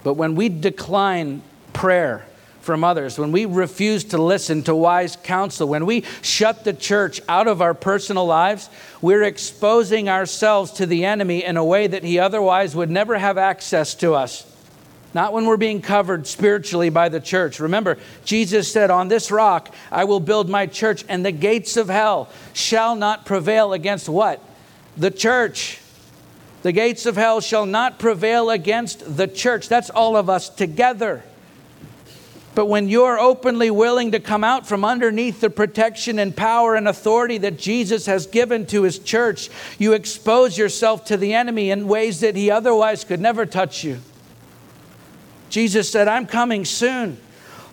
But 0.03 0.15
when 0.15 0.35
we 0.35 0.49
decline 0.49 1.41
prayer 1.73 2.25
from 2.61 2.83
others, 2.83 3.17
when 3.17 3.31
we 3.31 3.45
refuse 3.45 4.03
to 4.05 4.21
listen 4.21 4.63
to 4.63 4.75
wise 4.75 5.15
counsel, 5.15 5.67
when 5.67 5.85
we 5.85 6.03
shut 6.21 6.63
the 6.63 6.73
church 6.73 7.21
out 7.29 7.47
of 7.47 7.61
our 7.61 7.73
personal 7.73 8.25
lives, 8.25 8.69
we're 9.01 9.23
exposing 9.23 10.09
ourselves 10.09 10.71
to 10.73 10.85
the 10.85 11.05
enemy 11.05 11.43
in 11.43 11.57
a 11.57 11.65
way 11.65 11.87
that 11.87 12.03
he 12.03 12.19
otherwise 12.19 12.75
would 12.75 12.89
never 12.89 13.17
have 13.17 13.37
access 13.37 13.95
to 13.95 14.13
us 14.13 14.50
not 15.13 15.33
when 15.33 15.45
we're 15.45 15.57
being 15.57 15.81
covered 15.81 16.25
spiritually 16.27 16.89
by 16.89 17.09
the 17.09 17.19
church. 17.19 17.59
Remember, 17.59 17.97
Jesus 18.23 18.71
said, 18.71 18.89
On 18.89 19.07
this 19.07 19.31
rock 19.31 19.73
I 19.91 20.05
will 20.05 20.19
build 20.19 20.49
my 20.49 20.65
church, 20.65 21.03
and 21.09 21.25
the 21.25 21.31
gates 21.31 21.77
of 21.77 21.89
hell 21.89 22.29
shall 22.53 22.95
not 22.95 23.25
prevail 23.25 23.73
against 23.73 24.07
what? 24.07 24.41
The 24.97 25.11
church. 25.11 25.79
The 26.61 26.71
gates 26.71 27.05
of 27.05 27.15
hell 27.15 27.41
shall 27.41 27.65
not 27.65 27.99
prevail 27.99 28.49
against 28.49 29.17
the 29.17 29.27
church. 29.27 29.67
That's 29.67 29.89
all 29.89 30.15
of 30.15 30.29
us 30.29 30.47
together. 30.49 31.23
But 32.53 32.65
when 32.65 32.89
you're 32.89 33.17
openly 33.17 33.71
willing 33.71 34.11
to 34.11 34.19
come 34.19 34.43
out 34.43 34.67
from 34.67 34.83
underneath 34.83 35.39
the 35.39 35.49
protection 35.49 36.19
and 36.19 36.35
power 36.35 36.75
and 36.75 36.87
authority 36.87 37.37
that 37.39 37.57
Jesus 37.57 38.05
has 38.07 38.27
given 38.27 38.65
to 38.67 38.83
his 38.83 38.99
church, 38.99 39.49
you 39.79 39.93
expose 39.93 40.57
yourself 40.57 41.05
to 41.05 41.17
the 41.17 41.33
enemy 41.33 41.71
in 41.71 41.87
ways 41.87 42.19
that 42.19 42.35
he 42.35 42.51
otherwise 42.51 43.05
could 43.05 43.21
never 43.21 43.45
touch 43.45 43.83
you. 43.83 43.99
Jesus 45.51 45.91
said, 45.91 46.07
I'm 46.07 46.25
coming 46.25 46.65
soon. 46.65 47.17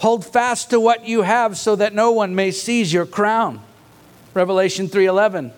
Hold 0.01 0.27
fast 0.27 0.71
to 0.71 0.81
what 0.81 1.09
you 1.09 1.23
have 1.23 1.57
so 1.57 1.77
that 1.77 1.95
no 1.95 2.12
one 2.12 2.35
may 2.35 2.51
seize 2.51 2.93
your 2.93 3.07
crown. 3.07 3.62
Revelation 4.35 4.88
3:11. 4.88 5.53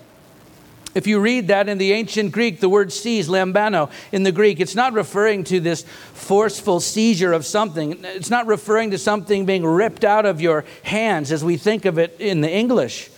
If 0.94 1.06
you 1.06 1.20
read 1.20 1.48
that 1.48 1.68
in 1.68 1.78
the 1.78 1.92
ancient 1.92 2.32
Greek, 2.32 2.58
the 2.58 2.68
word 2.68 2.92
seize, 2.92 3.28
lambano, 3.28 3.90
in 4.10 4.24
the 4.24 4.32
Greek, 4.32 4.58
it's 4.58 4.74
not 4.74 4.92
referring 4.92 5.44
to 5.44 5.60
this 5.60 5.82
forceful 6.14 6.80
seizure 6.80 7.32
of 7.32 7.46
something. 7.46 8.04
It's 8.04 8.30
not 8.30 8.46
referring 8.46 8.90
to 8.90 8.98
something 8.98 9.46
being 9.46 9.64
ripped 9.64 10.02
out 10.02 10.26
of 10.26 10.40
your 10.40 10.64
hands 10.82 11.30
as 11.30 11.44
we 11.44 11.56
think 11.56 11.84
of 11.84 11.98
it 11.98 12.16
in 12.18 12.40
the 12.40 12.50
English. 12.50 13.08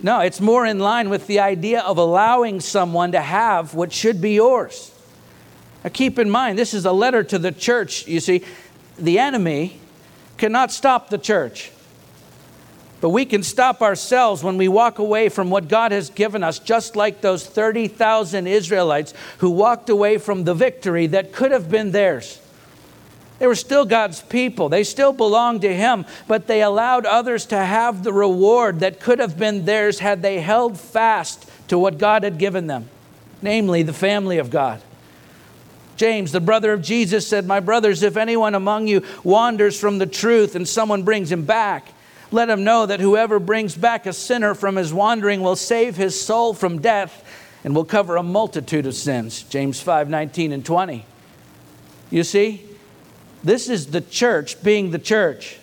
No, 0.00 0.20
it's 0.20 0.40
more 0.40 0.64
in 0.64 0.78
line 0.78 1.10
with 1.10 1.26
the 1.26 1.40
idea 1.40 1.80
of 1.80 1.98
allowing 1.98 2.60
someone 2.60 3.12
to 3.12 3.20
have 3.20 3.74
what 3.74 3.92
should 3.92 4.20
be 4.20 4.34
yours. 4.34 4.91
Now, 5.84 5.90
keep 5.92 6.18
in 6.18 6.30
mind, 6.30 6.58
this 6.58 6.74
is 6.74 6.84
a 6.84 6.92
letter 6.92 7.24
to 7.24 7.38
the 7.38 7.52
church. 7.52 8.06
You 8.06 8.20
see, 8.20 8.42
the 8.98 9.18
enemy 9.18 9.80
cannot 10.38 10.70
stop 10.70 11.08
the 11.08 11.18
church. 11.18 11.72
But 13.00 13.10
we 13.10 13.24
can 13.24 13.42
stop 13.42 13.82
ourselves 13.82 14.44
when 14.44 14.58
we 14.58 14.68
walk 14.68 15.00
away 15.00 15.28
from 15.28 15.50
what 15.50 15.66
God 15.66 15.90
has 15.90 16.08
given 16.08 16.44
us, 16.44 16.60
just 16.60 16.94
like 16.94 17.20
those 17.20 17.44
30,000 17.44 18.46
Israelites 18.46 19.12
who 19.38 19.50
walked 19.50 19.90
away 19.90 20.18
from 20.18 20.44
the 20.44 20.54
victory 20.54 21.08
that 21.08 21.32
could 21.32 21.50
have 21.50 21.68
been 21.68 21.90
theirs. 21.90 22.40
They 23.40 23.48
were 23.48 23.56
still 23.56 23.84
God's 23.84 24.22
people. 24.22 24.68
They 24.68 24.84
still 24.84 25.12
belonged 25.12 25.62
to 25.62 25.74
Him, 25.74 26.06
but 26.28 26.46
they 26.46 26.62
allowed 26.62 27.04
others 27.04 27.44
to 27.46 27.58
have 27.58 28.04
the 28.04 28.12
reward 28.12 28.78
that 28.80 29.00
could 29.00 29.18
have 29.18 29.36
been 29.36 29.64
theirs 29.64 29.98
had 29.98 30.22
they 30.22 30.40
held 30.40 30.78
fast 30.78 31.50
to 31.66 31.76
what 31.76 31.98
God 31.98 32.22
had 32.22 32.38
given 32.38 32.68
them, 32.68 32.88
namely 33.42 33.82
the 33.82 33.92
family 33.92 34.38
of 34.38 34.48
God. 34.48 34.80
James, 35.96 36.32
the 36.32 36.40
brother 36.40 36.72
of 36.72 36.82
Jesus, 36.82 37.26
said, 37.26 37.46
My 37.46 37.60
brothers, 37.60 38.02
if 38.02 38.16
anyone 38.16 38.54
among 38.54 38.86
you 38.86 39.02
wanders 39.22 39.78
from 39.78 39.98
the 39.98 40.06
truth 40.06 40.54
and 40.54 40.66
someone 40.66 41.02
brings 41.02 41.30
him 41.30 41.44
back, 41.44 41.88
let 42.30 42.48
him 42.48 42.64
know 42.64 42.86
that 42.86 43.00
whoever 43.00 43.38
brings 43.38 43.76
back 43.76 44.06
a 44.06 44.12
sinner 44.12 44.54
from 44.54 44.76
his 44.76 44.92
wandering 44.92 45.42
will 45.42 45.56
save 45.56 45.96
his 45.96 46.18
soul 46.18 46.54
from 46.54 46.80
death 46.80 47.24
and 47.62 47.74
will 47.74 47.84
cover 47.84 48.16
a 48.16 48.22
multitude 48.22 48.86
of 48.86 48.94
sins. 48.94 49.42
James 49.44 49.80
5 49.80 50.08
19 50.08 50.52
and 50.52 50.64
20. 50.64 51.04
You 52.10 52.24
see, 52.24 52.64
this 53.44 53.68
is 53.68 53.88
the 53.88 54.00
church 54.00 54.62
being 54.62 54.90
the 54.90 54.98
church. 54.98 55.58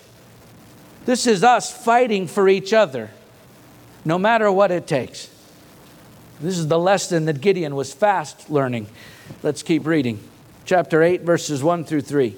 This 1.06 1.26
is 1.26 1.42
us 1.42 1.72
fighting 1.72 2.26
for 2.26 2.48
each 2.48 2.72
other, 2.72 3.10
no 4.04 4.18
matter 4.18 4.50
what 4.52 4.70
it 4.70 4.86
takes. 4.86 5.28
This 6.40 6.58
is 6.58 6.68
the 6.68 6.78
lesson 6.78 7.26
that 7.26 7.40
Gideon 7.40 7.74
was 7.74 7.92
fast 7.92 8.50
learning. 8.50 8.86
Let's 9.42 9.62
keep 9.62 9.86
reading. 9.86 10.20
Chapter 10.64 11.02
8, 11.02 11.22
verses 11.22 11.62
1 11.62 11.84
through 11.84 12.02
3. 12.02 12.34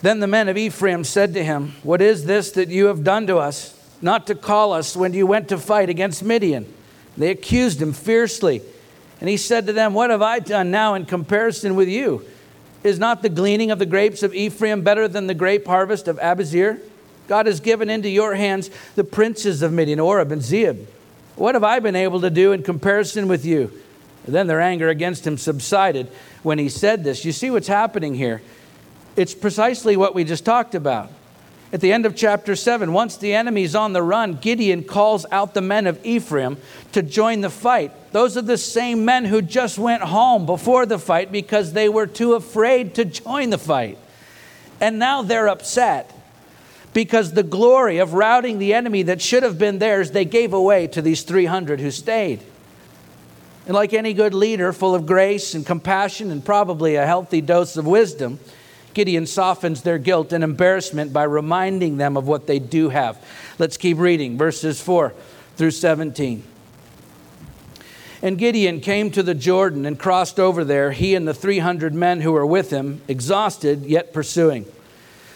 Then 0.00 0.20
the 0.20 0.26
men 0.26 0.48
of 0.48 0.56
Ephraim 0.56 1.04
said 1.04 1.34
to 1.34 1.44
him, 1.44 1.74
What 1.82 2.00
is 2.00 2.24
this 2.24 2.50
that 2.52 2.68
you 2.68 2.86
have 2.86 3.04
done 3.04 3.26
to 3.28 3.36
us, 3.36 3.78
not 4.00 4.26
to 4.26 4.34
call 4.34 4.72
us 4.72 4.96
when 4.96 5.14
you 5.14 5.26
went 5.26 5.48
to 5.50 5.58
fight 5.58 5.88
against 5.88 6.24
Midian? 6.24 6.72
They 7.16 7.30
accused 7.30 7.80
him 7.80 7.92
fiercely. 7.92 8.62
And 9.20 9.28
he 9.28 9.36
said 9.36 9.66
to 9.66 9.72
them, 9.72 9.94
What 9.94 10.10
have 10.10 10.22
I 10.22 10.40
done 10.40 10.70
now 10.70 10.94
in 10.94 11.06
comparison 11.06 11.76
with 11.76 11.88
you? 11.88 12.24
Is 12.82 12.98
not 12.98 13.22
the 13.22 13.28
gleaning 13.28 13.70
of 13.70 13.78
the 13.78 13.86
grapes 13.86 14.24
of 14.24 14.34
Ephraim 14.34 14.82
better 14.82 15.06
than 15.06 15.28
the 15.28 15.34
grape 15.34 15.66
harvest 15.66 16.08
of 16.08 16.18
Abiezer? 16.18 16.80
God 17.28 17.46
has 17.46 17.60
given 17.60 17.88
into 17.88 18.08
your 18.08 18.34
hands 18.34 18.70
the 18.96 19.04
princes 19.04 19.62
of 19.62 19.72
Midian, 19.72 20.00
Oreb 20.00 20.32
and 20.32 20.42
Zeeb. 20.42 20.86
What 21.36 21.54
have 21.54 21.64
I 21.64 21.78
been 21.78 21.96
able 21.96 22.20
to 22.20 22.30
do 22.30 22.52
in 22.52 22.62
comparison 22.62 23.28
with 23.28 23.44
you? 23.44 23.72
And 24.24 24.34
then 24.34 24.46
their 24.46 24.60
anger 24.60 24.88
against 24.88 25.26
him 25.26 25.36
subsided 25.36 26.08
when 26.42 26.58
he 26.58 26.68
said 26.68 27.04
this. 27.04 27.24
You 27.24 27.32
see 27.32 27.50
what's 27.50 27.68
happening 27.68 28.14
here? 28.14 28.42
It's 29.16 29.34
precisely 29.34 29.96
what 29.96 30.14
we 30.14 30.24
just 30.24 30.44
talked 30.44 30.74
about. 30.74 31.10
At 31.72 31.80
the 31.80 31.92
end 31.92 32.04
of 32.04 32.14
chapter 32.14 32.54
7, 32.54 32.92
once 32.92 33.16
the 33.16 33.34
enemy's 33.34 33.74
on 33.74 33.94
the 33.94 34.02
run, 34.02 34.34
Gideon 34.34 34.84
calls 34.84 35.24
out 35.32 35.54
the 35.54 35.62
men 35.62 35.86
of 35.86 36.04
Ephraim 36.04 36.58
to 36.92 37.02
join 37.02 37.40
the 37.40 37.50
fight. 37.50 37.92
Those 38.12 38.36
are 38.36 38.42
the 38.42 38.58
same 38.58 39.06
men 39.06 39.24
who 39.24 39.40
just 39.40 39.78
went 39.78 40.02
home 40.02 40.44
before 40.44 40.84
the 40.84 40.98
fight 40.98 41.32
because 41.32 41.72
they 41.72 41.88
were 41.88 42.06
too 42.06 42.34
afraid 42.34 42.94
to 42.96 43.06
join 43.06 43.48
the 43.48 43.58
fight. 43.58 43.96
And 44.80 44.98
now 44.98 45.22
they're 45.22 45.48
upset 45.48 46.21
because 46.92 47.32
the 47.32 47.42
glory 47.42 47.98
of 47.98 48.14
routing 48.14 48.58
the 48.58 48.74
enemy 48.74 49.02
that 49.04 49.22
should 49.22 49.42
have 49.42 49.58
been 49.58 49.78
theirs, 49.78 50.10
they 50.10 50.24
gave 50.24 50.52
away 50.52 50.86
to 50.88 51.00
these 51.00 51.22
300 51.22 51.80
who 51.80 51.90
stayed. 51.90 52.42
And 53.66 53.74
like 53.74 53.92
any 53.92 54.12
good 54.12 54.34
leader, 54.34 54.72
full 54.72 54.94
of 54.94 55.06
grace 55.06 55.54
and 55.54 55.64
compassion 55.64 56.30
and 56.30 56.44
probably 56.44 56.96
a 56.96 57.06
healthy 57.06 57.40
dose 57.40 57.76
of 57.76 57.86
wisdom, 57.86 58.40
Gideon 58.92 59.26
softens 59.26 59.82
their 59.82 59.98
guilt 59.98 60.32
and 60.32 60.44
embarrassment 60.44 61.12
by 61.12 61.22
reminding 61.22 61.96
them 61.96 62.16
of 62.16 62.26
what 62.26 62.46
they 62.46 62.58
do 62.58 62.90
have. 62.90 63.24
Let's 63.58 63.76
keep 63.76 63.98
reading 63.98 64.36
verses 64.36 64.82
4 64.82 65.14
through 65.56 65.70
17. 65.70 66.44
And 68.20 68.38
Gideon 68.38 68.80
came 68.80 69.10
to 69.12 69.22
the 69.22 69.34
Jordan 69.34 69.86
and 69.86 69.98
crossed 69.98 70.38
over 70.38 70.62
there, 70.62 70.92
he 70.92 71.14
and 71.14 71.26
the 71.26 71.34
300 71.34 71.94
men 71.94 72.20
who 72.20 72.32
were 72.32 72.46
with 72.46 72.70
him, 72.70 73.00
exhausted 73.08 73.84
yet 73.86 74.12
pursuing. 74.12 74.66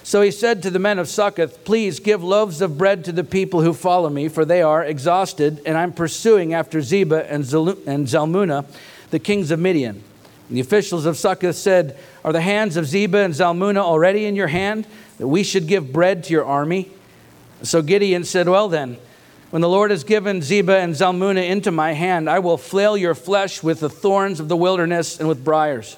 So 0.06 0.22
he 0.22 0.30
said 0.30 0.62
to 0.62 0.70
the 0.70 0.78
men 0.78 1.00
of 1.00 1.08
Succoth, 1.08 1.64
Please 1.64 1.98
give 1.98 2.22
loaves 2.22 2.60
of 2.60 2.78
bread 2.78 3.04
to 3.06 3.12
the 3.12 3.24
people 3.24 3.62
who 3.62 3.72
follow 3.72 4.08
me, 4.08 4.28
for 4.28 4.44
they 4.44 4.62
are 4.62 4.84
exhausted, 4.84 5.60
and 5.66 5.76
I'm 5.76 5.92
pursuing 5.92 6.54
after 6.54 6.78
Zebah 6.78 7.26
and 7.28 7.42
Zalmunna, 7.42 8.66
the 9.10 9.18
kings 9.18 9.50
of 9.50 9.58
Midian. 9.58 10.04
And 10.48 10.56
the 10.56 10.60
officials 10.60 11.06
of 11.06 11.16
Succoth 11.16 11.56
said, 11.56 11.98
Are 12.24 12.32
the 12.32 12.40
hands 12.40 12.76
of 12.76 12.84
Zebah 12.84 13.24
and 13.24 13.34
Zalmunna 13.34 13.78
already 13.78 14.26
in 14.26 14.36
your 14.36 14.46
hand, 14.46 14.86
that 15.18 15.26
we 15.26 15.42
should 15.42 15.66
give 15.66 15.92
bread 15.92 16.22
to 16.22 16.32
your 16.32 16.44
army? 16.44 16.88
So 17.64 17.82
Gideon 17.82 18.22
said, 18.22 18.48
Well 18.48 18.68
then, 18.68 18.98
when 19.50 19.60
the 19.60 19.68
Lord 19.68 19.90
has 19.90 20.04
given 20.04 20.38
Zebah 20.38 20.84
and 20.84 20.94
Zalmunna 20.94 21.48
into 21.48 21.72
my 21.72 21.94
hand, 21.94 22.30
I 22.30 22.38
will 22.38 22.58
flail 22.58 22.96
your 22.96 23.16
flesh 23.16 23.60
with 23.60 23.80
the 23.80 23.90
thorns 23.90 24.38
of 24.38 24.46
the 24.46 24.56
wilderness 24.56 25.18
and 25.18 25.28
with 25.28 25.44
briars. 25.44 25.96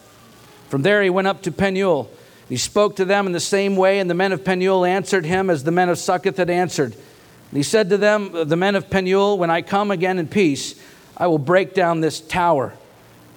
From 0.70 0.80
there 0.80 1.02
he 1.02 1.10
went 1.10 1.28
up 1.28 1.42
to 1.42 1.52
Penuel. 1.52 2.10
He 2.48 2.56
spoke 2.56 2.96
to 2.96 3.04
them 3.04 3.26
in 3.26 3.32
the 3.32 3.40
same 3.40 3.76
way, 3.76 3.98
and 3.98 4.08
the 4.08 4.14
men 4.14 4.32
of 4.32 4.44
Penuel 4.44 4.84
answered 4.84 5.24
him 5.26 5.50
as 5.50 5.64
the 5.64 5.70
men 5.70 5.88
of 5.88 5.98
Succoth 5.98 6.37
had 6.37 6.50
answered. 6.50 6.92
And 6.92 7.56
he 7.56 7.62
said 7.62 7.90
to 7.90 7.98
them, 7.98 8.34
uh, 8.34 8.44
The 8.44 8.56
men 8.56 8.74
of 8.74 8.90
Penuel, 8.90 9.38
when 9.38 9.50
I 9.50 9.62
come 9.62 9.90
again 9.90 10.18
in 10.18 10.28
peace, 10.28 10.74
I 11.16 11.26
will 11.26 11.38
break 11.38 11.74
down 11.74 12.00
this 12.00 12.20
tower 12.20 12.72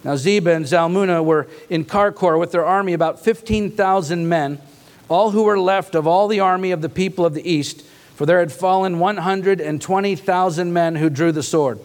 now, 0.04 0.16
Zebah 0.16 0.56
and 0.56 0.66
Zalmunna 0.66 1.24
were 1.24 1.48
in 1.70 1.86
Karkor 1.86 2.40
with 2.40 2.52
their 2.52 2.66
army, 2.66 2.94
about 2.94 3.20
15,000 3.20 4.28
men, 4.28 4.60
all 5.10 5.32
who 5.32 5.44
were 5.44 5.60
left 5.60 5.94
of 5.94 6.08
all 6.08 6.28
the 6.28 6.40
army 6.40 6.72
of 6.72 6.82
the 6.82 6.90
people 6.90 7.26
of 7.26 7.36
the 7.36 7.48
east, 7.48 7.84
for 8.16 8.26
there 8.26 8.40
had 8.40 8.52
fallen 8.52 8.98
120,000 8.98 10.74
men 10.74 10.96
who 10.96 11.10
drew 11.10 11.32
the 11.32 11.44
sword. 11.44 11.80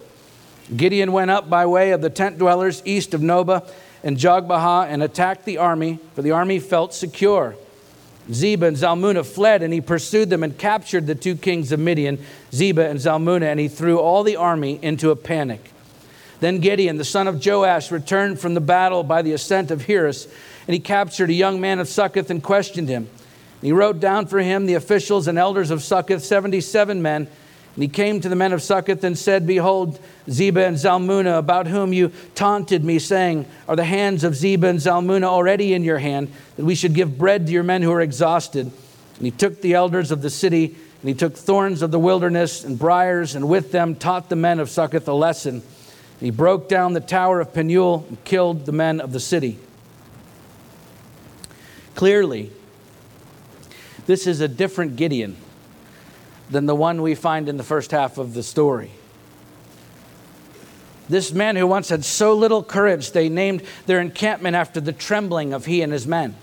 Gideon 0.75 1.13
went 1.13 1.31
up 1.31 1.51
by 1.51 1.67
way 1.67 1.93
of 1.93 2.01
the 2.01 2.11
tent 2.11 2.39
dwellers 2.39 2.83
east 2.85 3.13
of 3.13 3.21
Nobah 3.21 3.71
and 4.03 4.17
Jogbehah 4.17 4.87
and 4.89 5.03
attacked 5.03 5.45
the 5.45 5.59
army, 5.59 5.99
for 6.15 6.23
the 6.23 6.33
army 6.33 6.59
felt 6.59 6.95
secure. 6.95 7.55
Zebah 8.31 8.69
and 8.69 8.77
Zalmunna 8.77 9.25
fled, 9.25 9.63
and 9.63 9.73
he 9.73 9.81
pursued 9.81 10.31
them 10.31 10.43
and 10.43 10.57
captured 10.59 11.07
the 11.07 11.15
two 11.15 11.37
kings 11.37 11.71
of 11.71 11.79
Midian, 11.79 12.19
Zebah 12.51 12.91
and 12.91 12.99
Zalmunna, 12.99 13.47
and 13.47 13.61
he 13.61 13.69
threw 13.69 13.99
all 13.99 14.25
the 14.25 14.37
army 14.37 14.79
into 14.83 15.11
a 15.11 15.17
panic. 15.17 15.73
Then 16.41 16.59
Gideon, 16.61 16.97
the 16.97 17.05
son 17.05 17.29
of 17.29 17.45
Joash, 17.45 17.91
returned 17.91 18.41
from 18.41 18.55
the 18.55 18.61
battle 18.61 19.03
by 19.03 19.23
the 19.23 19.33
ascent 19.33 19.71
of 19.71 19.83
Heres, 19.83 20.27
and 20.67 20.75
he 20.75 20.81
captured 20.81 21.31
a 21.31 21.35
young 21.35 21.61
man 21.61 21.79
of 21.79 21.89
Succoth 21.89 22.31
and 22.31 22.43
questioned 22.43 22.89
him. 22.89 23.09
he 23.63 23.73
wrote 23.73 24.01
down 24.01 24.27
for 24.27 24.41
him 24.41 24.67
the 24.67 24.75
officials 24.75 25.29
and 25.29 25.39
elders 25.39 25.71
of 25.71 25.83
Succoth, 25.83 26.25
77 26.25 27.01
men. 27.01 27.29
And 27.77 27.83
he 27.83 27.89
came 27.89 28.23
to 28.23 28.31
the 28.31 28.37
men 28.37 28.55
of 28.55 28.63
Succoth 28.63 29.05
and 29.05 29.19
said, 29.19 29.47
Behold, 29.47 30.01
Zebah 30.31 30.67
and 30.67 30.79
Zalmunna, 30.79 31.39
about 31.39 31.67
whom 31.67 31.93
you 31.93 32.11
taunted 32.35 32.83
me, 32.83 32.99
saying, 32.99 33.45
Are 33.69 33.77
the 33.77 33.85
hands 33.85 34.25
of 34.25 34.33
Zebah 34.33 34.71
and 34.71 34.79
Zalmunna 34.79 35.25
already 35.25 35.75
in 35.75 35.85
your 35.85 35.99
hand, 35.99 36.33
that 36.57 36.65
we 36.65 36.75
should 36.75 36.95
give 36.95 37.19
bread 37.19 37.47
to 37.47 37.53
your 37.53 37.63
men 37.63 37.83
who 37.83 37.93
are 37.93 38.01
exhausted? 38.01 38.65
And 39.17 39.25
he 39.27 39.31
took 39.31 39.61
the 39.61 39.75
elders 39.75 40.11
of 40.11 40.23
the 40.23 40.31
city, 40.31 40.75
and 41.03 41.09
he 41.09 41.13
took 41.13 41.37
thorns 41.37 41.83
of 41.83 41.91
the 41.91 41.99
wilderness 41.99 42.65
and 42.65 42.79
briars, 42.79 43.35
and 43.35 43.47
with 43.47 43.73
them 43.73 43.95
taught 43.95 44.31
the 44.31 44.37
men 44.37 44.59
of 44.59 44.71
Succoth 44.71 45.07
a 45.07 45.13
lesson. 45.13 45.57
And 45.57 46.25
He 46.25 46.31
broke 46.31 46.71
down 46.71 46.95
the 46.95 47.01
tower 47.01 47.41
of 47.41 47.53
Penuel 47.53 48.07
and 48.09 48.25
killed 48.25 48.65
the 48.65 48.73
men 48.73 49.03
of 49.03 49.13
the 49.13 49.21
city. 49.21 49.59
Clearly, 51.95 52.51
this 54.07 54.27
is 54.27 54.41
a 54.41 54.49
different 54.49 54.97
Gideon 54.97 55.37
than 56.51 56.67
the 56.67 56.75
one 56.75 57.03
we 57.03 57.15
find 57.15 57.49
in 57.49 57.57
the 57.57 57.65
first 57.65 57.91
half 57.91 58.19
of 58.19 58.35
the 58.35 58.43
story. 58.43 58.93
This 61.09 61.33
man 61.33 61.57
who 61.57 61.67
once 61.67 61.89
had 61.89 62.05
so 62.05 62.35
little 62.35 62.63
courage, 62.63 63.13
they 63.13 63.29
named 63.29 63.63
their 63.87 64.01
encampment 64.01 64.57
after 64.57 64.81
the 64.81 64.93
trembling 64.93 65.53
of 65.53 65.67
he 65.67 65.83
and 65.83 65.93
his 65.93 66.07
men. 66.07 66.35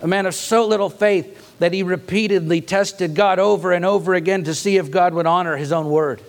A 0.00 0.06
man 0.08 0.26
of 0.26 0.34
so 0.34 0.66
little 0.66 0.90
faith 0.90 1.58
that 1.60 1.72
he 1.72 1.84
repeatedly 1.84 2.60
tested 2.60 3.14
God 3.14 3.38
over 3.38 3.70
and 3.72 3.84
over 3.84 4.14
again 4.14 4.42
to 4.44 4.54
see 4.54 4.76
if 4.78 4.90
God 4.90 5.14
would 5.14 5.26
honor 5.26 5.56
his 5.56 5.70
own 5.70 5.88
word 5.88 6.20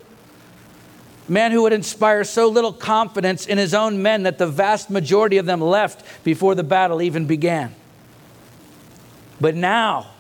A 1.28 1.32
man 1.32 1.52
who 1.52 1.64
would 1.64 1.74
inspire 1.74 2.24
so 2.24 2.50
little 2.50 2.72
confidence 2.72 3.48
in 3.48 3.58
his 3.58 3.74
own 3.74 4.04
men 4.04 4.24
that 4.24 4.38
the 4.38 4.46
vast 4.46 4.92
majority 4.92 5.40
of 5.40 5.48
them 5.48 5.60
left 5.60 6.06
before 6.24 6.54
the 6.54 6.64
battle 6.64 7.02
even 7.02 7.26
began. 7.26 7.74
But 9.42 9.56
now, 9.56 10.13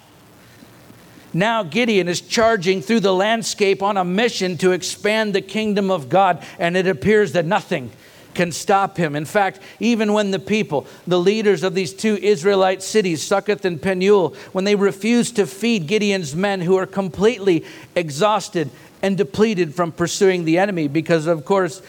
now 1.33 1.63
Gideon 1.63 2.07
is 2.07 2.21
charging 2.21 2.81
through 2.81 3.01
the 3.01 3.13
landscape 3.13 3.81
on 3.81 3.97
a 3.97 4.05
mission 4.05 4.57
to 4.59 4.71
expand 4.71 5.33
the 5.33 5.41
kingdom 5.41 5.89
of 5.89 6.09
God, 6.09 6.43
and 6.59 6.77
it 6.77 6.87
appears 6.87 7.31
that 7.33 7.45
nothing 7.45 7.91
can 8.33 8.51
stop 8.51 8.97
him. 8.97 9.15
In 9.15 9.25
fact, 9.25 9.59
even 9.79 10.13
when 10.13 10.31
the 10.31 10.39
people, 10.39 10.87
the 11.05 11.19
leaders 11.19 11.63
of 11.63 11.75
these 11.75 11.93
two 11.93 12.17
Israelite 12.17 12.81
cities, 12.81 13.21
Succoth 13.21 13.65
and 13.65 13.81
Penuel, 13.81 14.35
when 14.51 14.65
they 14.65 14.75
refuse 14.75 15.31
to 15.33 15.45
feed 15.45 15.87
Gideon's 15.87 16.35
men 16.35 16.61
who 16.61 16.75
are 16.77 16.85
completely 16.85 17.63
exhausted 17.95 18.69
and 19.01 19.17
depleted 19.17 19.75
from 19.75 19.91
pursuing 19.91 20.45
the 20.45 20.57
enemy 20.57 20.87
because, 20.87 21.27
of 21.27 21.45
course, 21.45 21.81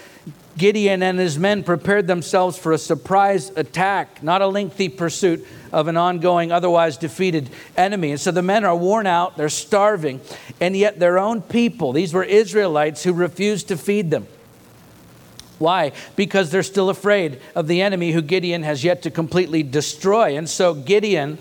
Gideon 0.56 1.02
and 1.02 1.18
his 1.18 1.38
men 1.38 1.64
prepared 1.64 2.06
themselves 2.06 2.56
for 2.56 2.72
a 2.72 2.78
surprise 2.78 3.50
attack, 3.56 4.22
not 4.22 4.40
a 4.40 4.46
lengthy 4.46 4.88
pursuit 4.88 5.46
of 5.72 5.88
an 5.88 5.96
ongoing, 5.96 6.52
otherwise 6.52 6.96
defeated 6.96 7.50
enemy. 7.76 8.12
And 8.12 8.20
so 8.20 8.30
the 8.30 8.42
men 8.42 8.64
are 8.64 8.76
worn 8.76 9.06
out, 9.06 9.36
they're 9.36 9.48
starving, 9.48 10.20
and 10.60 10.76
yet 10.76 11.00
their 11.00 11.18
own 11.18 11.42
people, 11.42 11.92
these 11.92 12.14
were 12.14 12.22
Israelites 12.22 13.02
who 13.02 13.12
refused 13.12 13.68
to 13.68 13.76
feed 13.76 14.10
them. 14.10 14.28
Why? 15.58 15.92
Because 16.14 16.50
they're 16.50 16.62
still 16.62 16.90
afraid 16.90 17.40
of 17.54 17.66
the 17.66 17.80
enemy 17.82 18.12
who 18.12 18.22
Gideon 18.22 18.62
has 18.62 18.84
yet 18.84 19.02
to 19.02 19.10
completely 19.10 19.62
destroy. 19.62 20.36
And 20.36 20.48
so 20.48 20.74
Gideon, 20.74 21.38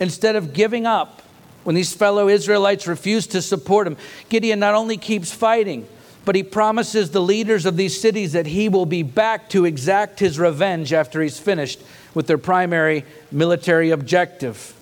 instead 0.00 0.36
of 0.36 0.52
giving 0.52 0.86
up, 0.86 1.22
when 1.64 1.74
these 1.74 1.92
fellow 1.92 2.28
Israelites 2.28 2.86
refuse 2.86 3.26
to 3.28 3.42
support 3.42 3.86
him, 3.86 3.96
Gideon 4.28 4.58
not 4.58 4.74
only 4.74 4.96
keeps 4.96 5.32
fighting, 5.32 5.86
but 6.28 6.36
he 6.36 6.42
promises 6.42 7.10
the 7.10 7.22
leaders 7.22 7.64
of 7.64 7.78
these 7.78 7.98
cities 7.98 8.34
that 8.34 8.44
he 8.44 8.68
will 8.68 8.84
be 8.84 9.02
back 9.02 9.48
to 9.48 9.64
exact 9.64 10.20
his 10.20 10.38
revenge 10.38 10.92
after 10.92 11.22
he's 11.22 11.38
finished 11.38 11.80
with 12.12 12.26
their 12.26 12.36
primary 12.36 13.02
military 13.32 13.88
objective. 13.88 14.76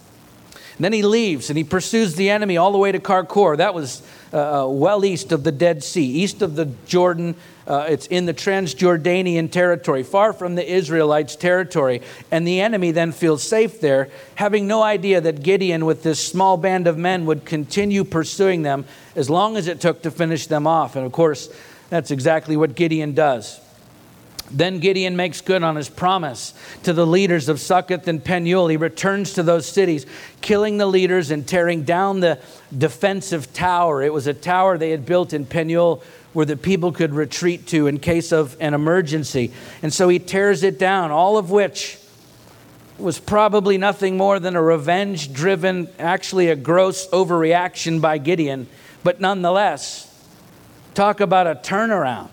And 0.75 0.85
then 0.85 0.93
he 0.93 1.03
leaves 1.03 1.49
and 1.49 1.57
he 1.57 1.63
pursues 1.63 2.17
the 2.17 2.31
enemy 2.31 2.57
all 2.57 2.73
the 2.73 2.79
way 2.79 2.91
to 2.91 2.99
Karkor. 2.99 3.59
That 3.59 3.75
was 3.75 4.03
uh, 4.33 4.65
uh, 4.65 4.69
well 4.69 5.05
east 5.05 5.31
of 5.31 5.45
the 5.45 5.53
Dead 5.53 5.85
Sea, 5.85 6.05
east 6.05 6.43
of 6.43 6.57
the 6.57 6.65
Jordan. 6.85 7.37
Uh, 7.67 7.87
it's 7.89 8.07
in 8.07 8.27
the 8.27 8.35
Transjordanian 8.35 9.51
territory, 9.51 10.05
far 10.05 10.33
from 10.33 10.55
the 10.55 10.73
Israelites' 10.73 11.35
territory. 11.35 12.01
And 12.31 12.47
the 12.47 12.61
enemy 12.61 12.93
then 12.93 13.11
feels 13.11 13.43
safe 13.43 13.81
there, 13.81 14.09
having 14.37 14.69
no 14.69 14.83
idea 14.83 15.21
that 15.21 15.43
Gideon, 15.43 15.85
with 15.85 16.05
this 16.05 16.25
small 16.25 16.57
band 16.57 16.87
of 16.87 16.97
men, 16.97 17.27
would 17.27 17.45
continue 17.45 18.05
pursuing 18.05 18.63
them 18.63 18.85
as 19.17 19.29
long 19.29 19.57
as 19.57 19.67
it 19.67 19.81
took 19.81 20.03
to 20.03 20.11
finish 20.13 20.47
them 20.47 20.67
off. 20.67 20.95
And 20.95 21.05
of 21.05 21.11
course, 21.11 21.49
that's 21.91 22.13
exactly 22.13 22.57
what 22.57 22.77
Gideon 22.77 23.15
does. 23.15 23.61
Then 24.51 24.79
Gideon 24.79 25.17
makes 25.17 25.41
good 25.41 25.65
on 25.65 25.75
his 25.75 25.89
promise 25.89 26.55
to 26.85 26.93
the 26.93 27.07
leaders 27.07 27.49
of 27.49 27.59
Succoth 27.59 28.07
and 28.07 28.23
Penuel. 28.23 28.69
He 28.69 28.77
returns 28.77 29.33
to 29.35 29.43
those 29.43 29.67
cities, 29.67 30.07
killing 30.41 30.79
the 30.79 30.87
leaders 30.87 31.33
and 31.33 31.47
tearing 31.47 31.83
down 31.83 32.21
the 32.21 32.39
defensive 32.77 33.53
tower. 33.53 34.03
It 34.03 34.13
was 34.13 34.29
a 34.29 34.35
tower 34.35 34.79
they 34.79 34.91
had 34.91 35.05
built 35.05 35.33
in 35.33 35.47
Penuel 35.47 36.03
where 36.37 36.45
the 36.45 36.55
people 36.55 36.93
could 36.93 37.15
retreat 37.15 37.67
to 37.67 37.87
in 37.87 37.99
case 37.99 38.31
of 38.31 38.59
an 38.61 38.75
emergency. 38.75 39.51
And 39.81 39.91
so 39.91 40.07
he 40.11 40.19
tears 40.19 40.63
it 40.63 40.79
down, 40.79 41.11
all 41.11 41.39
of 41.39 41.51
which 41.51 41.99
was 42.99 43.19
probably 43.19 43.79
nothing 43.79 44.19
more 44.19 44.39
than 44.39 44.55
a 44.55 44.61
revenge 44.61 45.33
driven, 45.33 45.89
actually 45.99 46.49
a 46.51 46.55
gross 46.55 47.09
overreaction 47.09 48.03
by 48.03 48.19
Gideon. 48.19 48.69
But 49.03 49.19
nonetheless, 49.19 50.15
talk 50.93 51.21
about 51.21 51.47
a 51.47 51.55
turnaround. 51.55 52.29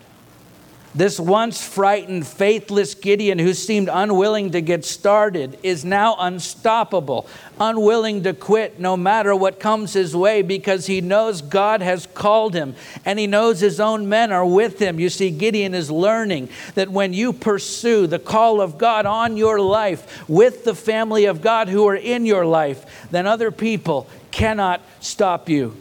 This 0.96 1.20
once 1.20 1.66
frightened, 1.66 2.28
faithless 2.28 2.94
Gideon, 2.94 3.40
who 3.40 3.56
seemed 3.56 3.90
unwilling 3.92 4.52
to 4.52 4.62
get 4.62 4.86
started, 4.86 5.58
is 5.64 5.84
now 5.84 6.16
unstoppable, 6.20 7.28
unwilling 7.60 8.22
to 8.24 8.34
quit 8.34 8.80
no 8.80 8.96
matter 8.96 9.36
what 9.36 9.60
comes 9.60 9.94
his 9.94 10.16
way 10.16 10.44
because 10.44 10.86
he 10.86 11.02
knows 11.02 11.42
God 11.42 11.82
has 11.82 12.06
called 12.06 12.54
him 12.54 12.76
and 13.06 13.18
he 13.18 13.26
knows 13.26 13.60
his 13.60 13.80
own 13.80 14.08
men 14.08 14.32
are 14.32 14.46
with 14.46 14.78
him. 14.78 15.00
You 15.00 15.10
see, 15.10 15.32
Gideon 15.32 15.74
is 15.74 15.90
learning 15.90 16.50
that 16.76 16.90
when 16.90 17.12
you 17.12 17.34
pursue 17.34 18.06
the 18.06 18.20
call 18.20 18.62
of 18.62 18.78
God 18.78 19.08
on 19.08 19.36
your 19.36 19.60
life 19.60 20.30
with 20.30 20.64
the 20.64 20.76
family 20.76 21.26
of 21.26 21.42
God 21.42 21.70
who 21.70 21.88
are 21.88 21.96
in 21.96 22.28
your 22.28 22.46
life, 22.46 23.10
then 23.10 23.26
other 23.26 23.50
people 23.50 24.08
cannot 24.30 24.80
stop 25.00 25.50
you. 25.50 25.76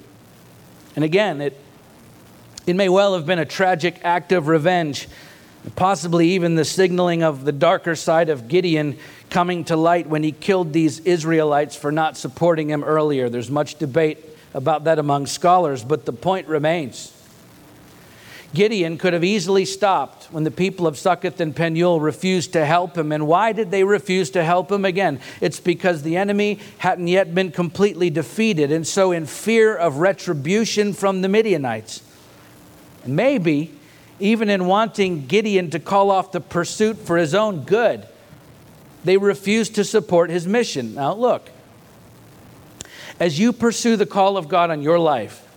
And 0.97 1.05
again, 1.05 1.43
it 1.43 1.62
it 2.67 2.75
may 2.75 2.89
well 2.89 3.15
have 3.15 3.27
been 3.27 3.39
a 3.39 3.45
tragic 3.45 4.01
act 4.05 4.33
of 4.33 4.49
revenge, 4.49 5.09
possibly 5.75 6.31
even 6.31 6.55
the 6.55 6.65
signaling 6.65 7.23
of 7.23 7.45
the 7.45 7.53
darker 7.53 7.97
side 7.97 8.29
of 8.29 8.49
Gideon 8.49 8.99
coming 9.31 9.65
to 9.65 9.77
light 9.77 10.07
when 10.07 10.23
he 10.23 10.33
killed 10.33 10.73
these 10.73 11.01
Israelites 11.01 11.75
for 11.75 11.91
not 11.91 12.17
supporting 12.17 12.69
him 12.69 12.85
earlier. 12.85 13.29
There's 13.29 13.51
much 13.51 13.77
debate 13.77 14.19
about 14.55 14.85
that 14.85 14.99
among 14.99 15.27
scholars, 15.27 15.83
but 15.83 16.05
the 16.05 16.13
point 16.13 16.47
remains. 16.47 17.19
Gideon 18.55 18.99
could 18.99 19.15
have 19.15 19.25
easily 19.25 19.65
stopped 19.65 20.25
when 20.25 20.45
the 20.45 20.51
people 20.51 20.87
of 20.87 20.99
Succoth 20.99 21.41
and 21.41 21.57
Penuel 21.57 22.01
refused 22.01 22.53
to 22.53 22.67
help 22.67 22.99
him. 22.99 23.11
And 23.11 23.27
why 23.27 23.53
did 23.53 23.71
they 23.71 23.83
refuse 23.83 24.29
to 24.31 24.45
help 24.45 24.71
him? 24.71 24.85
Again, 24.85 25.21
it's 25.41 25.59
because 25.59 26.03
the 26.03 26.19
enemy 26.19 26.59
hadn't 26.77 27.09
yet 27.09 27.35
been 27.35 27.51
completely 27.51 28.11
defeated. 28.11 28.71
And 28.71 28.87
so, 28.87 29.11
in 29.11 29.25
fear 29.25 29.75
of 29.75 29.97
retribution 29.97 30.93
from 30.93 31.23
the 31.23 31.31
Midianites, 31.31 32.03
maybe 33.07 33.73
even 34.21 34.49
in 34.49 34.67
wanting 34.67 35.27
Gideon 35.27 35.71
to 35.71 35.81
call 35.81 36.11
off 36.11 36.33
the 36.33 36.41
pursuit 36.41 36.97
for 36.97 37.17
his 37.17 37.35
own 37.35 37.65
good, 37.65 38.07
they 39.05 39.17
refused 39.17 39.75
to 39.75 39.85
support 39.85 40.31
his 40.31 40.47
mission. 40.47 40.95
Now, 40.95 41.15
look, 41.15 41.51
as 43.19 43.39
you 43.39 43.53
pursue 43.53 43.97
the 43.97 44.07
call 44.07 44.37
of 44.37 44.49
God 44.49 44.71
on 44.71 44.83
your 44.83 44.99
life, 44.99 45.49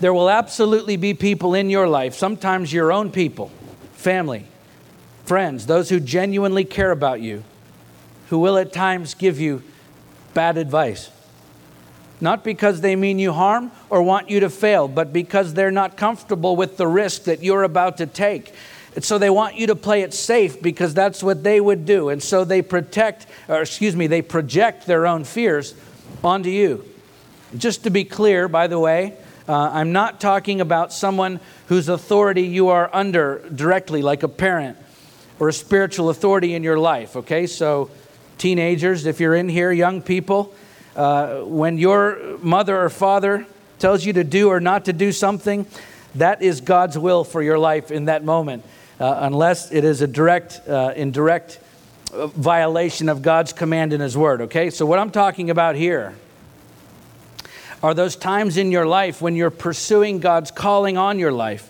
there 0.00 0.12
will 0.12 0.30
absolutely 0.30 0.96
be 0.96 1.14
people 1.14 1.54
in 1.54 1.70
your 1.70 1.88
life, 1.88 2.14
sometimes 2.14 2.72
your 2.72 2.92
own 2.92 3.10
people, 3.10 3.50
family, 3.92 4.46
friends, 5.24 5.66
those 5.66 5.88
who 5.88 6.00
genuinely 6.00 6.64
care 6.64 6.90
about 6.90 7.20
you, 7.20 7.42
who 8.28 8.38
will 8.38 8.58
at 8.58 8.72
times 8.72 9.14
give 9.14 9.40
you 9.40 9.62
bad 10.34 10.56
advice 10.56 11.10
not 12.20 12.44
because 12.44 12.80
they 12.80 12.96
mean 12.96 13.18
you 13.18 13.32
harm 13.32 13.70
or 13.88 14.02
want 14.02 14.28
you 14.30 14.40
to 14.40 14.50
fail, 14.50 14.88
but 14.88 15.12
because 15.12 15.54
they're 15.54 15.70
not 15.70 15.96
comfortable 15.96 16.56
with 16.56 16.76
the 16.76 16.86
risk 16.86 17.24
that 17.24 17.42
you're 17.42 17.62
about 17.62 17.96
to 17.98 18.06
take. 18.06 18.52
And 18.94 19.04
so 19.04 19.18
they 19.18 19.30
want 19.30 19.56
you 19.56 19.68
to 19.68 19.76
play 19.76 20.02
it 20.02 20.12
safe 20.12 20.60
because 20.60 20.94
that's 20.94 21.22
what 21.22 21.44
they 21.44 21.60
would 21.60 21.86
do. 21.86 22.08
And 22.08 22.22
so 22.22 22.44
they 22.44 22.60
protect, 22.60 23.26
or 23.48 23.60
excuse 23.62 23.94
me, 23.94 24.06
they 24.06 24.22
project 24.22 24.86
their 24.86 25.06
own 25.06 25.24
fears 25.24 25.74
onto 26.24 26.50
you. 26.50 26.84
Just 27.56 27.84
to 27.84 27.90
be 27.90 28.04
clear, 28.04 28.48
by 28.48 28.66
the 28.66 28.78
way, 28.78 29.16
uh, 29.48 29.70
I'm 29.72 29.92
not 29.92 30.20
talking 30.20 30.60
about 30.60 30.92
someone 30.92 31.40
whose 31.66 31.88
authority 31.88 32.42
you 32.42 32.68
are 32.68 32.90
under 32.92 33.48
directly, 33.54 34.02
like 34.02 34.22
a 34.22 34.28
parent 34.28 34.76
or 35.38 35.48
a 35.48 35.52
spiritual 35.52 36.10
authority 36.10 36.54
in 36.54 36.62
your 36.62 36.78
life, 36.78 37.16
okay? 37.16 37.46
So, 37.46 37.90
teenagers, 38.38 39.06
if 39.06 39.20
you're 39.20 39.34
in 39.34 39.48
here, 39.48 39.72
young 39.72 40.02
people, 40.02 40.54
uh, 41.00 41.40
when 41.44 41.78
your 41.78 42.36
mother 42.42 42.78
or 42.78 42.90
father 42.90 43.46
tells 43.78 44.04
you 44.04 44.12
to 44.12 44.22
do 44.22 44.50
or 44.50 44.60
not 44.60 44.84
to 44.84 44.92
do 44.92 45.12
something, 45.12 45.64
that 46.16 46.42
is 46.42 46.60
God's 46.60 46.98
will 46.98 47.24
for 47.24 47.42
your 47.42 47.58
life 47.58 47.90
in 47.90 48.04
that 48.04 48.22
moment, 48.22 48.64
uh, 49.00 49.20
unless 49.20 49.72
it 49.72 49.82
is 49.82 50.02
a 50.02 50.06
direct, 50.06 50.60
uh, 50.68 50.92
indirect 50.94 51.58
uh, 52.12 52.26
violation 52.26 53.08
of 53.08 53.22
God's 53.22 53.54
command 53.54 53.94
in 53.94 54.00
His 54.02 54.14
Word. 54.14 54.42
Okay, 54.42 54.68
so 54.68 54.84
what 54.84 54.98
I'm 54.98 55.10
talking 55.10 55.48
about 55.48 55.74
here 55.74 56.14
are 57.82 57.94
those 57.94 58.14
times 58.14 58.58
in 58.58 58.70
your 58.70 58.84
life 58.86 59.22
when 59.22 59.34
you're 59.34 59.48
pursuing 59.48 60.18
God's 60.18 60.50
calling 60.50 60.98
on 60.98 61.18
your 61.18 61.32
life. 61.32 61.66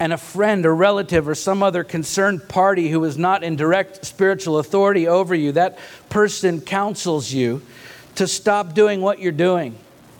And 0.00 0.12
a 0.12 0.18
friend 0.18 0.66
or 0.66 0.74
relative 0.74 1.28
or 1.28 1.36
some 1.36 1.62
other 1.62 1.84
concerned 1.84 2.48
party 2.48 2.88
who 2.88 3.04
is 3.04 3.16
not 3.16 3.44
in 3.44 3.54
direct 3.54 4.04
spiritual 4.04 4.58
authority 4.58 5.06
over 5.06 5.32
you, 5.32 5.52
that 5.52 5.78
person 6.08 6.60
counsels 6.60 7.30
you 7.30 7.62
to 8.16 8.26
stop 8.26 8.74
doing 8.74 9.00
what 9.00 9.18
you're 9.18 9.32
doing 9.32 9.76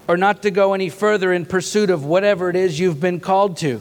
or 0.08 0.16
not 0.16 0.42
to 0.42 0.50
go 0.50 0.74
any 0.74 0.88
further 0.88 1.32
in 1.32 1.46
pursuit 1.46 1.90
of 1.90 2.04
whatever 2.04 2.50
it 2.50 2.56
is 2.56 2.78
you've 2.78 3.00
been 3.00 3.20
called 3.20 3.56
to. 3.58 3.80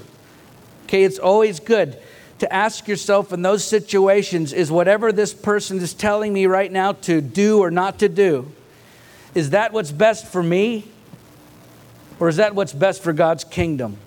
Okay, 0.85 1.03
it's 1.03 1.19
always 1.19 1.59
good 1.59 1.97
to 2.39 2.53
ask 2.53 2.87
yourself 2.87 3.31
in 3.31 3.41
those 3.41 3.63
situations 3.63 4.51
is 4.51 4.71
whatever 4.71 5.11
this 5.11 5.33
person 5.33 5.77
is 5.77 5.93
telling 5.93 6.33
me 6.33 6.45
right 6.45 6.71
now 6.71 6.91
to 6.91 7.21
do 7.21 7.59
or 7.59 7.71
not 7.71 7.99
to 7.99 8.09
do, 8.09 8.51
is 9.33 9.51
that 9.51 9.71
what's 9.71 9.91
best 9.91 10.27
for 10.27 10.43
me? 10.43 10.85
Or 12.19 12.29
is 12.29 12.35
that 12.35 12.53
what's 12.53 12.73
best 12.73 13.01
for 13.01 13.13
God's 13.13 13.43
kingdom? 13.43 13.97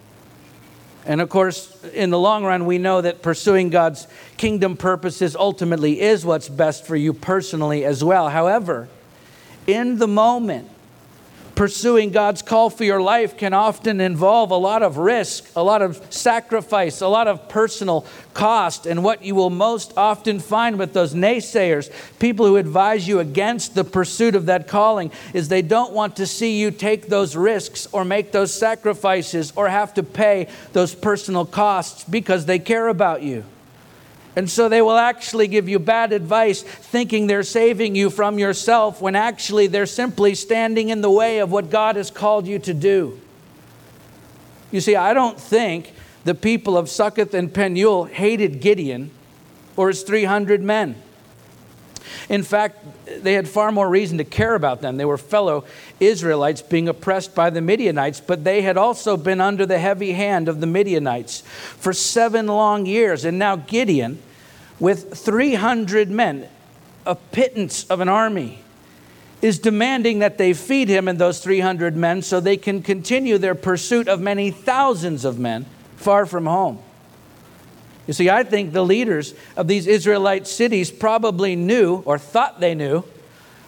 And 1.07 1.21
of 1.21 1.29
course, 1.29 1.83
in 1.95 2.11
the 2.11 2.19
long 2.19 2.45
run, 2.45 2.67
we 2.67 2.79
know 2.79 3.01
that 3.01 3.23
pursuing 3.23 3.71
God's 3.71 4.07
kingdom 4.37 4.77
purposes 4.77 5.35
ultimately 5.35 6.01
is 6.01 6.25
what's 6.25 6.49
best 6.49 6.85
for 6.85 6.97
you 6.97 7.13
personally 7.13 7.85
as 7.85 8.03
well. 8.05 8.29
However, 8.29 8.89
in 9.67 9.99
the 9.99 10.09
moment. 10.09 10.71
Pursuing 11.57 12.11
God's 12.11 12.43
call 12.43 12.69
for 12.69 12.85
your 12.85 13.01
life 13.01 13.39
can 13.39 13.55
often 13.55 13.99
involve 13.99 14.51
a 14.51 14.57
lot 14.57 14.83
of 14.83 14.99
risk, 14.99 15.51
a 15.57 15.63
lot 15.63 15.81
of 15.81 16.03
sacrifice, 16.13 17.01
a 17.01 17.09
lot 17.09 17.29
of 17.29 17.49
personal 17.49 18.05
cost. 18.35 18.85
And 18.85 19.03
what 19.03 19.25
you 19.25 19.35
will 19.35 19.49
most 19.49 19.95
often 19.97 20.39
find 20.39 20.79
with 20.79 20.93
those 20.93 21.15
naysayers, 21.15 21.91
people 22.19 22.45
who 22.45 22.57
advise 22.57 23.09
you 23.09 23.21
against 23.21 23.75
the 23.75 23.85
pursuit 23.85 24.35
of 24.35 24.45
that 24.47 24.69
calling, 24.69 25.11
is 25.33 25.49
they 25.49 25.63
don't 25.63 25.95
want 25.95 26.17
to 26.17 26.27
see 26.27 26.61
you 26.61 26.71
take 26.71 27.07
those 27.07 27.35
risks 27.35 27.89
or 27.91 28.05
make 28.05 28.33
those 28.33 28.53
sacrifices 28.53 29.51
or 29.57 29.71
have 29.71 29.95
to 29.95 30.03
pay 30.03 30.49
those 30.75 30.95
personal 30.95 31.47
costs 31.47 32.05
because 32.05 32.45
they 32.45 32.59
care 32.59 32.89
about 32.89 33.23
you. 33.23 33.45
And 34.37 34.51
so 34.51 34.69
they 34.69 34.83
will 34.83 34.99
actually 34.99 35.49
give 35.49 35.67
you 35.67 35.79
bad 35.79 36.13
advice, 36.13 36.63
thinking 36.63 37.27
they're 37.27 37.43
saving 37.43 37.95
you 37.95 38.11
from 38.11 38.39
yourself, 38.39 39.01
when 39.01 39.17
actually 39.17 39.67
they're 39.67 39.87
simply 39.87 40.35
standing 40.35 40.91
in 40.91 41.01
the 41.01 41.11
way 41.11 41.39
of 41.39 41.51
what 41.51 41.71
God 41.71 41.97
has 41.97 42.11
called 42.11 42.47
you 42.47 42.59
to 42.59 42.75
do. 42.75 43.19
You 44.71 44.83
see, 44.83 44.95
I 44.95 45.15
don't 45.15 45.41
think 45.41 45.95
the 46.25 46.35
people 46.35 46.77
of 46.77 46.91
Succoth 46.91 47.33
and 47.33 47.53
Penuel 47.53 48.05
hated 48.05 48.61
Gideon 48.61 49.11
or 49.75 49.89
his 49.89 50.03
300 50.03 50.61
men. 50.63 51.01
In 52.29 52.43
fact, 52.43 52.85
they 53.23 53.35
had 53.35 53.49
far 53.49 53.73
more 53.73 53.89
reason 53.89 54.19
to 54.19 54.25
care 54.25 54.55
about 54.55 54.81
them. 54.81 54.97
They 54.97 55.05
were 55.05 55.19
fellow 55.19 55.65
Israelites 56.01 56.63
being 56.63 56.89
oppressed 56.89 57.35
by 57.35 57.51
the 57.51 57.61
Midianites, 57.61 58.21
but 58.21 58.45
they 58.45 58.63
had 58.63 58.77
also 58.77 59.17
been 59.17 59.41
under 59.41 59.67
the 59.67 59.79
heavy 59.79 60.13
hand 60.13 60.49
of 60.49 60.61
the 60.61 60.67
Midianites 60.67 61.41
for 61.41 61.93
seven 61.93 62.47
long 62.47 62.87
years. 62.87 63.25
And 63.25 63.39
now 63.39 63.57
Gideon 63.57 64.23
with 64.79 65.17
300 65.19 66.11
men, 66.11 66.49
a 67.07 67.15
pittance 67.15 67.85
of 67.85 68.01
an 68.01 68.09
army, 68.09 68.63
is 69.43 69.59
demanding 69.59 70.21
that 70.21 70.39
they 70.39 70.53
feed 70.53 70.89
him 70.89 71.09
and 71.09 71.19
those 71.19 71.41
300 71.41 71.97
men 71.97 72.23
so 72.23 72.41
they 72.41 72.57
can 72.57 72.83
continue 72.83 73.39
their 73.39 73.55
pursuit 73.55 74.09
of 74.09 74.21
many 74.21 74.51
thousands 74.51 75.25
of 75.25 75.39
men 75.39 75.67
far 75.97 76.27
from 76.27 76.47
home. 76.47 76.79
You 78.07 78.13
see, 78.13 78.31
I 78.31 78.45
think 78.45 78.73
the 78.73 78.85
leaders 78.85 79.35
of 79.57 79.67
these 79.67 79.87
Israelite 79.87 80.47
cities 80.47 80.91
probably 80.91 81.57
knew 81.57 82.03
or 82.05 82.19
thought 82.19 82.61
they 82.61 82.75
knew 82.75 83.03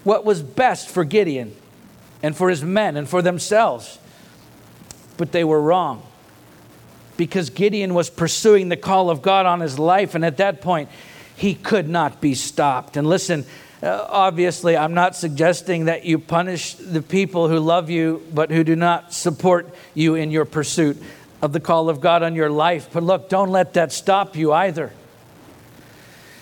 what 0.04 0.24
was 0.24 0.42
best 0.42 0.88
for 0.88 1.04
Gideon 1.04 1.54
and 2.22 2.36
for 2.36 2.48
his 2.48 2.62
men 2.62 2.96
and 2.96 3.08
for 3.08 3.20
themselves. 3.20 3.98
But 5.16 5.32
they 5.32 5.44
were 5.44 5.60
wrong 5.60 6.02
because 7.16 7.50
Gideon 7.50 7.94
was 7.94 8.08
pursuing 8.08 8.68
the 8.68 8.76
call 8.76 9.10
of 9.10 9.22
God 9.22 9.44
on 9.44 9.60
his 9.60 9.78
life, 9.78 10.14
and 10.14 10.24
at 10.24 10.36
that 10.36 10.60
point, 10.60 10.88
he 11.34 11.54
could 11.54 11.88
not 11.88 12.20
be 12.20 12.34
stopped. 12.34 12.96
And 12.96 13.08
listen, 13.08 13.44
uh, 13.82 14.06
obviously, 14.08 14.76
I'm 14.76 14.94
not 14.94 15.14
suggesting 15.14 15.84
that 15.84 16.04
you 16.04 16.18
punish 16.18 16.74
the 16.74 17.02
people 17.02 17.48
who 17.48 17.58
love 17.58 17.90
you 17.90 18.24
but 18.32 18.50
who 18.50 18.64
do 18.64 18.74
not 18.74 19.12
support 19.12 19.72
you 19.94 20.14
in 20.14 20.30
your 20.30 20.44
pursuit 20.44 21.00
of 21.40 21.52
the 21.52 21.60
call 21.60 21.88
of 21.88 22.00
God 22.00 22.22
on 22.22 22.34
your 22.34 22.50
life. 22.50 22.88
But 22.92 23.02
look, 23.02 23.28
don't 23.28 23.50
let 23.50 23.74
that 23.74 23.92
stop 23.92 24.36
you 24.36 24.52
either 24.52 24.92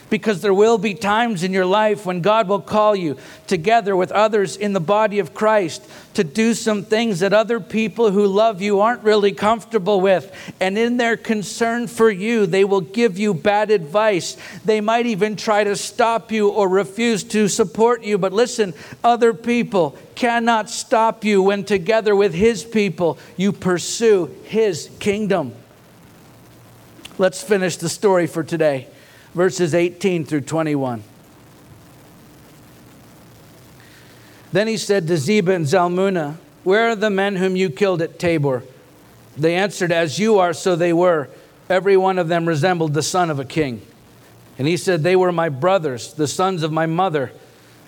because 0.08 0.40
there 0.40 0.54
will 0.54 0.78
be 0.78 0.94
times 0.94 1.42
in 1.42 1.52
your 1.52 1.66
life 1.66 2.06
when 2.06 2.20
God 2.20 2.48
will 2.48 2.60
call 2.60 2.94
you 2.94 3.16
together 3.46 3.96
with 3.96 4.12
others 4.12 4.56
in 4.56 4.72
the 4.72 4.80
body 4.80 5.18
of 5.18 5.34
Christ 5.34 5.84
to 6.14 6.24
do 6.24 6.54
some 6.54 6.84
things 6.84 7.20
that 7.20 7.32
other 7.32 7.60
people 7.60 8.10
who 8.10 8.26
love 8.26 8.62
you 8.62 8.80
aren't 8.80 9.02
really 9.02 9.32
comfortable 9.32 10.00
with. 10.00 10.32
And 10.60 10.78
in 10.78 10.96
their 10.96 11.16
concern 11.16 11.88
for 11.88 12.08
you, 12.10 12.46
they 12.46 12.64
will 12.64 12.80
give 12.80 13.18
you 13.18 13.34
bad 13.34 13.70
advice. 13.70 14.36
They 14.64 14.80
might 14.80 15.06
even 15.06 15.36
try 15.36 15.64
to 15.64 15.76
stop 15.76 16.30
you 16.30 16.48
or 16.48 16.68
refuse 16.68 17.24
to 17.24 17.48
support 17.48 18.04
you. 18.04 18.16
But 18.16 18.32
listen, 18.32 18.74
other 19.02 19.34
people 19.34 19.96
cannot 20.14 20.70
stop 20.70 21.24
you 21.24 21.42
when 21.42 21.64
together 21.64 22.14
with 22.14 22.32
His 22.32 22.64
people 22.64 23.18
you 23.36 23.52
pursue 23.52 24.26
His 24.44 24.90
kingdom. 25.00 25.52
Let's 27.18 27.42
finish 27.42 27.76
the 27.76 27.88
story 27.88 28.26
for 28.26 28.44
today 28.44 28.88
verses 29.36 29.74
18 29.74 30.24
through 30.24 30.40
21. 30.40 31.02
Then 34.50 34.66
he 34.66 34.78
said 34.78 35.06
to 35.06 35.18
Zebah 35.18 35.54
and 35.54 35.66
Zalmunna, 35.66 36.36
Where 36.64 36.88
are 36.88 36.96
the 36.96 37.10
men 37.10 37.36
whom 37.36 37.54
you 37.54 37.68
killed 37.68 38.00
at 38.00 38.18
Tabor? 38.18 38.62
They 39.36 39.54
answered, 39.54 39.92
As 39.92 40.18
you 40.18 40.38
are, 40.38 40.54
so 40.54 40.74
they 40.74 40.94
were. 40.94 41.28
Every 41.68 41.98
one 41.98 42.18
of 42.18 42.28
them 42.28 42.48
resembled 42.48 42.94
the 42.94 43.02
son 43.02 43.28
of 43.28 43.38
a 43.38 43.44
king. 43.44 43.82
And 44.58 44.66
he 44.66 44.78
said, 44.78 45.02
They 45.02 45.16
were 45.16 45.32
my 45.32 45.50
brothers, 45.50 46.14
the 46.14 46.26
sons 46.26 46.62
of 46.62 46.72
my 46.72 46.86
mother. 46.86 47.30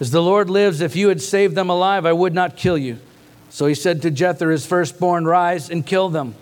As 0.00 0.10
the 0.10 0.22
Lord 0.22 0.50
lives, 0.50 0.82
if 0.82 0.96
you 0.96 1.08
had 1.08 1.22
saved 1.22 1.54
them 1.54 1.70
alive, 1.70 2.04
I 2.04 2.12
would 2.12 2.34
not 2.34 2.58
kill 2.58 2.76
you. 2.76 2.98
So 3.48 3.64
he 3.64 3.74
said 3.74 4.02
to 4.02 4.10
Jether, 4.10 4.52
his 4.52 4.66
firstborn, 4.66 5.24
Rise 5.24 5.70
and 5.70 5.86
kill 5.86 6.10
them. 6.10 6.34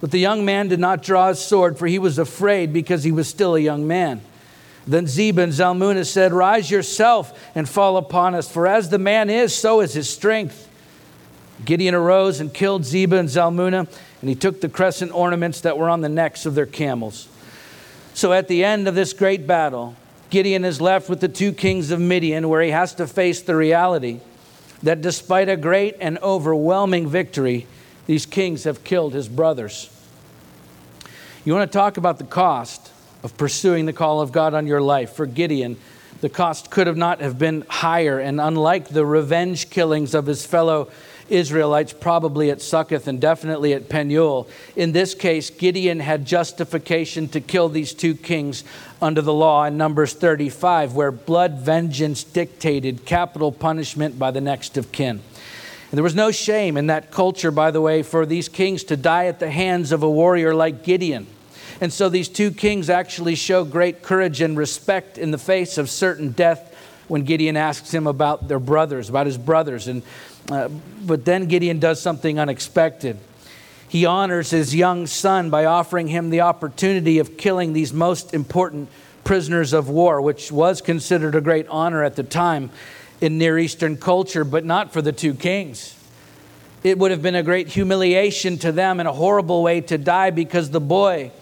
But 0.00 0.10
the 0.10 0.18
young 0.18 0.46
man 0.46 0.68
did 0.68 0.80
not 0.80 1.02
draw 1.02 1.28
his 1.28 1.38
sword, 1.38 1.76
for 1.76 1.86
he 1.86 1.98
was 1.98 2.18
afraid 2.18 2.72
because 2.72 3.04
he 3.04 3.12
was 3.12 3.28
still 3.28 3.54
a 3.54 3.60
young 3.60 3.86
man. 3.86 4.22
Then 4.88 5.04
Zebah 5.04 5.42
and 5.42 5.52
Zalmunna 5.52 6.06
said, 6.06 6.32
Rise 6.32 6.70
yourself 6.70 7.38
and 7.54 7.68
fall 7.68 7.98
upon 7.98 8.34
us, 8.34 8.50
for 8.50 8.66
as 8.66 8.88
the 8.88 8.98
man 8.98 9.28
is, 9.28 9.54
so 9.54 9.82
is 9.82 9.92
his 9.92 10.08
strength. 10.08 10.66
Gideon 11.62 11.94
arose 11.94 12.40
and 12.40 12.52
killed 12.54 12.82
Zebah 12.82 13.18
and 13.18 13.28
Zalmunna, 13.28 13.86
and 14.20 14.28
he 14.30 14.34
took 14.34 14.62
the 14.62 14.68
crescent 14.68 15.12
ornaments 15.12 15.60
that 15.60 15.76
were 15.76 15.90
on 15.90 16.00
the 16.00 16.08
necks 16.08 16.46
of 16.46 16.54
their 16.54 16.66
camels. 16.66 17.28
So 18.14 18.32
at 18.32 18.48
the 18.48 18.64
end 18.64 18.88
of 18.88 18.94
this 18.94 19.12
great 19.12 19.46
battle, 19.46 19.94
Gideon 20.30 20.64
is 20.64 20.80
left 20.80 21.10
with 21.10 21.20
the 21.20 21.28
two 21.28 21.52
kings 21.52 21.90
of 21.90 22.00
Midian, 22.00 22.48
where 22.48 22.62
he 22.62 22.70
has 22.70 22.94
to 22.94 23.06
face 23.06 23.42
the 23.42 23.56
reality 23.56 24.20
that 24.82 25.02
despite 25.02 25.50
a 25.50 25.56
great 25.56 25.96
and 26.00 26.18
overwhelming 26.18 27.08
victory, 27.08 27.66
these 28.06 28.24
kings 28.24 28.64
have 28.64 28.84
killed 28.84 29.12
his 29.12 29.28
brothers. 29.28 29.90
You 31.44 31.52
want 31.52 31.70
to 31.70 31.78
talk 31.78 31.98
about 31.98 32.16
the 32.16 32.24
cost? 32.24 32.87
Of 33.22 33.36
pursuing 33.36 33.86
the 33.86 33.92
call 33.92 34.20
of 34.20 34.32
God 34.32 34.54
on 34.54 34.66
your 34.66 34.80
life. 34.80 35.12
For 35.12 35.26
Gideon, 35.26 35.76
the 36.20 36.28
cost 36.28 36.70
could 36.70 36.86
have 36.86 36.96
not 36.96 37.20
have 37.20 37.38
been 37.38 37.64
higher. 37.68 38.18
And 38.18 38.40
unlike 38.40 38.88
the 38.88 39.06
revenge 39.06 39.70
killings 39.70 40.14
of 40.14 40.26
his 40.26 40.44
fellow 40.44 40.90
Israelites, 41.28 41.92
probably 41.92 42.50
at 42.50 42.62
Succoth 42.62 43.06
and 43.06 43.20
definitely 43.20 43.74
at 43.74 43.88
Penuel, 43.88 44.48
in 44.74 44.92
this 44.92 45.14
case, 45.14 45.50
Gideon 45.50 46.00
had 46.00 46.24
justification 46.24 47.28
to 47.28 47.40
kill 47.40 47.68
these 47.68 47.92
two 47.92 48.14
kings 48.14 48.64
under 49.00 49.20
the 49.20 49.32
law 49.32 49.64
in 49.64 49.76
Numbers 49.76 50.14
35, 50.14 50.94
where 50.94 51.12
blood 51.12 51.58
vengeance 51.58 52.24
dictated 52.24 53.04
capital 53.04 53.52
punishment 53.52 54.18
by 54.18 54.30
the 54.30 54.40
next 54.40 54.76
of 54.78 54.90
kin. 54.90 55.20
And 55.90 55.96
there 55.96 56.04
was 56.04 56.14
no 56.14 56.30
shame 56.30 56.76
in 56.76 56.88
that 56.88 57.10
culture, 57.10 57.50
by 57.50 57.70
the 57.70 57.80
way, 57.80 58.02
for 58.02 58.26
these 58.26 58.48
kings 58.48 58.84
to 58.84 58.96
die 58.96 59.26
at 59.26 59.38
the 59.38 59.50
hands 59.50 59.92
of 59.92 60.02
a 60.02 60.10
warrior 60.10 60.54
like 60.54 60.82
Gideon. 60.82 61.26
And 61.80 61.92
so 61.92 62.08
these 62.08 62.28
two 62.28 62.50
kings 62.50 62.90
actually 62.90 63.36
show 63.36 63.64
great 63.64 64.02
courage 64.02 64.40
and 64.40 64.56
respect 64.56 65.16
in 65.16 65.30
the 65.30 65.38
face 65.38 65.78
of 65.78 65.88
certain 65.88 66.30
death 66.30 66.74
when 67.06 67.22
Gideon 67.22 67.56
asks 67.56 67.92
him 67.92 68.06
about 68.06 68.48
their 68.48 68.58
brothers, 68.58 69.08
about 69.08 69.26
his 69.26 69.38
brothers. 69.38 69.88
And, 69.88 70.02
uh, 70.50 70.68
but 71.02 71.24
then 71.24 71.46
Gideon 71.46 71.78
does 71.78 72.00
something 72.00 72.38
unexpected. 72.38 73.18
He 73.88 74.04
honors 74.04 74.50
his 74.50 74.74
young 74.74 75.06
son 75.06 75.50
by 75.50 75.64
offering 75.64 76.08
him 76.08 76.30
the 76.30 76.42
opportunity 76.42 77.18
of 77.18 77.36
killing 77.38 77.72
these 77.72 77.92
most 77.92 78.34
important 78.34 78.88
prisoners 79.24 79.72
of 79.72 79.88
war, 79.88 80.20
which 80.20 80.52
was 80.52 80.82
considered 80.82 81.34
a 81.34 81.40
great 81.40 81.66
honor 81.68 82.04
at 82.04 82.16
the 82.16 82.22
time 82.22 82.70
in 83.20 83.38
Near 83.38 83.58
Eastern 83.58 83.96
culture, 83.96 84.44
but 84.44 84.64
not 84.64 84.92
for 84.92 85.00
the 85.00 85.12
two 85.12 85.34
kings. 85.34 85.94
It 86.84 86.98
would 86.98 87.10
have 87.10 87.22
been 87.22 87.34
a 87.34 87.42
great 87.42 87.68
humiliation 87.68 88.58
to 88.58 88.72
them 88.72 89.00
and 89.00 89.08
a 89.08 89.12
horrible 89.12 89.62
way 89.62 89.80
to 89.82 89.98
die 89.98 90.30
because 90.30 90.70
the 90.70 90.80
boy 90.80 91.32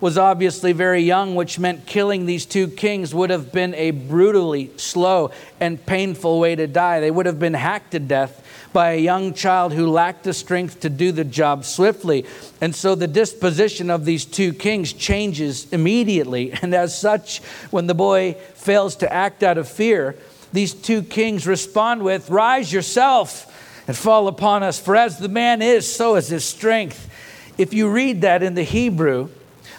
was 0.00 0.18
obviously 0.18 0.72
very 0.72 1.00
young, 1.00 1.34
which 1.34 1.58
meant 1.58 1.86
killing 1.86 2.26
these 2.26 2.44
two 2.44 2.68
kings 2.68 3.14
would 3.14 3.30
have 3.30 3.52
been 3.52 3.74
a 3.74 3.90
brutally 3.90 4.70
slow 4.76 5.30
and 5.60 5.84
painful 5.86 6.38
way 6.38 6.54
to 6.54 6.66
die. 6.66 7.00
They 7.00 7.10
would 7.10 7.26
have 7.26 7.38
been 7.38 7.54
hacked 7.54 7.92
to 7.92 7.98
death 7.98 8.42
by 8.72 8.92
a 8.92 9.00
young 9.00 9.32
child 9.32 9.72
who 9.72 9.86
lacked 9.86 10.24
the 10.24 10.34
strength 10.34 10.80
to 10.80 10.90
do 10.90 11.10
the 11.10 11.24
job 11.24 11.64
swiftly. 11.64 12.26
And 12.60 12.74
so 12.74 12.94
the 12.94 13.06
disposition 13.06 13.88
of 13.88 14.04
these 14.04 14.26
two 14.26 14.52
kings 14.52 14.92
changes 14.92 15.72
immediately. 15.72 16.52
And 16.66 16.74
as 16.74 16.98
such, 16.98 17.40
when 17.70 17.86
the 17.86 17.94
boy 17.94 18.34
fails 18.54 18.96
to 18.96 19.10
act 19.10 19.42
out 19.42 19.56
of 19.56 19.68
fear, 19.68 20.16
these 20.52 20.74
two 20.74 21.02
kings 21.02 21.46
respond 21.46 22.02
with, 22.02 22.28
Rise 22.28 22.72
yourself 22.72 23.52
and 23.86 23.96
fall 23.96 24.26
upon 24.28 24.62
us, 24.62 24.80
for 24.80 24.96
as 24.96 25.18
the 25.18 25.28
man 25.28 25.62
is, 25.62 25.90
so 25.94 26.16
is 26.16 26.28
his 26.28 26.44
strength. 26.44 27.08
If 27.56 27.72
you 27.72 27.88
read 27.88 28.22
that 28.22 28.42
in 28.42 28.54
the 28.54 28.62
Hebrew, 28.62 29.30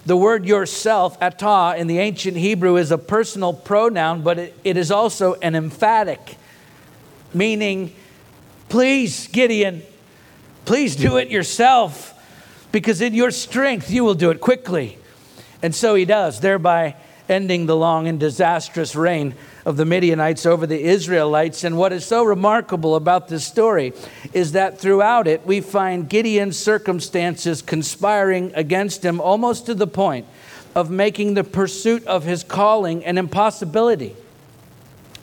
the 0.07 0.15
word 0.15 0.45
yourself, 0.45 1.19
atah, 1.19 1.77
in 1.77 1.87
the 1.87 1.99
ancient 1.99 2.37
Hebrew 2.37 2.77
is 2.77 2.91
a 2.91 2.97
personal 2.97 3.51
pronoun, 3.51 4.21
but 4.21 4.39
it, 4.39 4.59
it 4.63 4.77
is 4.77 4.89
also 4.89 5.33
an 5.35 5.53
emphatic, 5.53 6.37
meaning, 7.33 7.93
please, 8.69 9.27
Gideon, 9.27 9.83
please 10.63 10.95
do 10.95 11.17
it 11.17 11.29
yourself, 11.29 12.13
because 12.71 13.01
in 13.01 13.13
your 13.13 13.31
strength 13.31 13.91
you 13.91 14.05
will 14.05 14.13
do 14.13 14.31
it 14.31 14.39
quickly. 14.39 14.97
And 15.61 15.75
so 15.75 15.93
he 15.93 16.05
does, 16.05 16.39
thereby 16.39 16.95
ending 17.27 17.65
the 17.65 17.75
long 17.75 18.07
and 18.07 18.17
disastrous 18.17 18.95
reign 18.95 19.35
of 19.67 19.75
the 19.75 19.83
Midianites 19.83 20.45
over 20.45 20.65
the 20.65 20.81
Israelites. 20.81 21.65
And 21.65 21.77
what 21.77 21.91
is 21.91 22.05
so 22.05 22.23
remarkable 22.23 22.95
about 22.95 23.27
this 23.27 23.45
story 23.45 23.91
is 24.31 24.53
that 24.53 24.79
throughout 24.79 25.27
it, 25.27 25.45
we 25.45 25.59
find 25.59 26.07
Gideon's 26.07 26.57
circumstances 26.57 27.61
conspiring 27.61 28.53
against 28.55 29.03
him 29.03 29.19
almost 29.19 29.65
to 29.65 29.75
the 29.75 29.85
point 29.85 30.25
of 30.73 30.89
making 30.89 31.33
the 31.33 31.43
pursuit 31.43 32.07
of 32.07 32.23
his 32.23 32.45
calling 32.45 33.03
an 33.03 33.17
impossibility. 33.17 34.15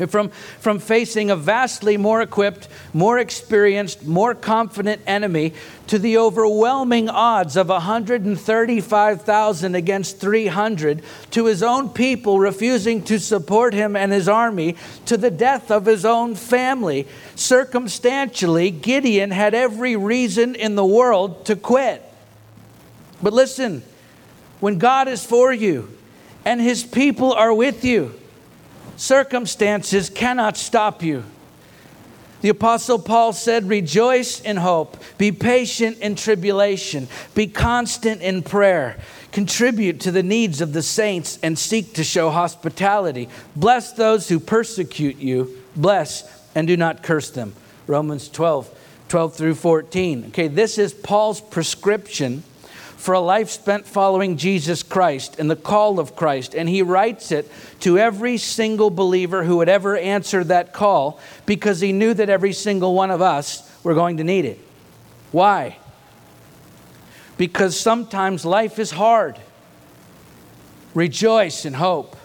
From, 0.08 0.30
from 0.30 0.80
facing 0.80 1.30
a 1.30 1.36
vastly 1.36 1.96
more 1.96 2.20
equipped, 2.20 2.66
more 2.92 3.16
experienced, 3.16 4.04
more 4.04 4.34
confident 4.34 5.00
enemy 5.06 5.52
to 5.86 6.00
the 6.00 6.18
overwhelming 6.18 7.08
odds 7.08 7.56
of 7.56 7.68
135,000 7.68 9.74
against 9.76 10.18
300, 10.18 11.00
to 11.30 11.44
his 11.44 11.62
own 11.62 11.90
people 11.90 12.40
refusing 12.40 13.04
to 13.04 13.20
support 13.20 13.72
him 13.72 13.94
and 13.94 14.10
his 14.10 14.28
army, 14.28 14.74
to 15.06 15.16
the 15.16 15.30
death 15.30 15.70
of 15.70 15.86
his 15.86 16.04
own 16.04 16.34
family. 16.34 17.06
Circumstantially, 17.36 18.72
Gideon 18.72 19.30
had 19.30 19.54
every 19.54 19.94
reason 19.94 20.56
in 20.56 20.74
the 20.74 20.84
world 20.84 21.46
to 21.46 21.54
quit. 21.54 22.02
But 23.22 23.32
listen, 23.32 23.84
when 24.58 24.78
God 24.78 25.06
is 25.06 25.24
for 25.24 25.52
you 25.52 25.96
and 26.44 26.60
his 26.60 26.82
people 26.82 27.32
are 27.32 27.54
with 27.54 27.84
you, 27.84 28.16
Circumstances 28.96 30.10
cannot 30.10 30.56
stop 30.56 31.02
you. 31.02 31.24
The 32.40 32.50
Apostle 32.50 32.98
Paul 32.98 33.32
said, 33.32 33.68
Rejoice 33.68 34.40
in 34.40 34.58
hope, 34.58 34.98
be 35.16 35.32
patient 35.32 35.98
in 35.98 36.14
tribulation, 36.14 37.08
be 37.34 37.46
constant 37.46 38.20
in 38.20 38.42
prayer, 38.42 38.98
contribute 39.32 40.00
to 40.00 40.10
the 40.10 40.22
needs 40.22 40.60
of 40.60 40.74
the 40.74 40.82
saints, 40.82 41.38
and 41.42 41.58
seek 41.58 41.94
to 41.94 42.04
show 42.04 42.30
hospitality. 42.30 43.30
Bless 43.56 43.92
those 43.92 44.28
who 44.28 44.38
persecute 44.38 45.16
you, 45.16 45.58
bless 45.74 46.44
and 46.54 46.66
do 46.66 46.76
not 46.76 47.02
curse 47.02 47.30
them. 47.30 47.54
Romans 47.86 48.28
12, 48.28 48.78
12 49.08 49.34
through 49.34 49.54
14. 49.54 50.26
Okay, 50.28 50.48
this 50.48 50.78
is 50.78 50.94
Paul's 50.94 51.40
prescription 51.40 52.42
for 53.04 53.12
a 53.12 53.20
life 53.20 53.50
spent 53.50 53.86
following 53.86 54.38
Jesus 54.38 54.82
Christ 54.82 55.38
and 55.38 55.50
the 55.50 55.56
call 55.56 56.00
of 56.00 56.16
Christ. 56.16 56.54
And 56.54 56.66
he 56.66 56.80
writes 56.80 57.32
it 57.32 57.52
to 57.80 57.98
every 57.98 58.38
single 58.38 58.88
believer 58.88 59.44
who 59.44 59.58
would 59.58 59.68
ever 59.68 59.94
answer 59.94 60.42
that 60.44 60.72
call 60.72 61.20
because 61.44 61.80
he 61.80 61.92
knew 61.92 62.14
that 62.14 62.30
every 62.30 62.54
single 62.54 62.94
one 62.94 63.10
of 63.10 63.20
us 63.20 63.70
were 63.84 63.92
going 63.92 64.16
to 64.16 64.24
need 64.24 64.46
it. 64.46 64.58
Why? 65.32 65.76
Because 67.36 67.78
sometimes 67.78 68.46
life 68.46 68.78
is 68.78 68.92
hard. 68.92 69.38
Rejoice 70.94 71.66
and 71.66 71.76
hope. 71.76 72.16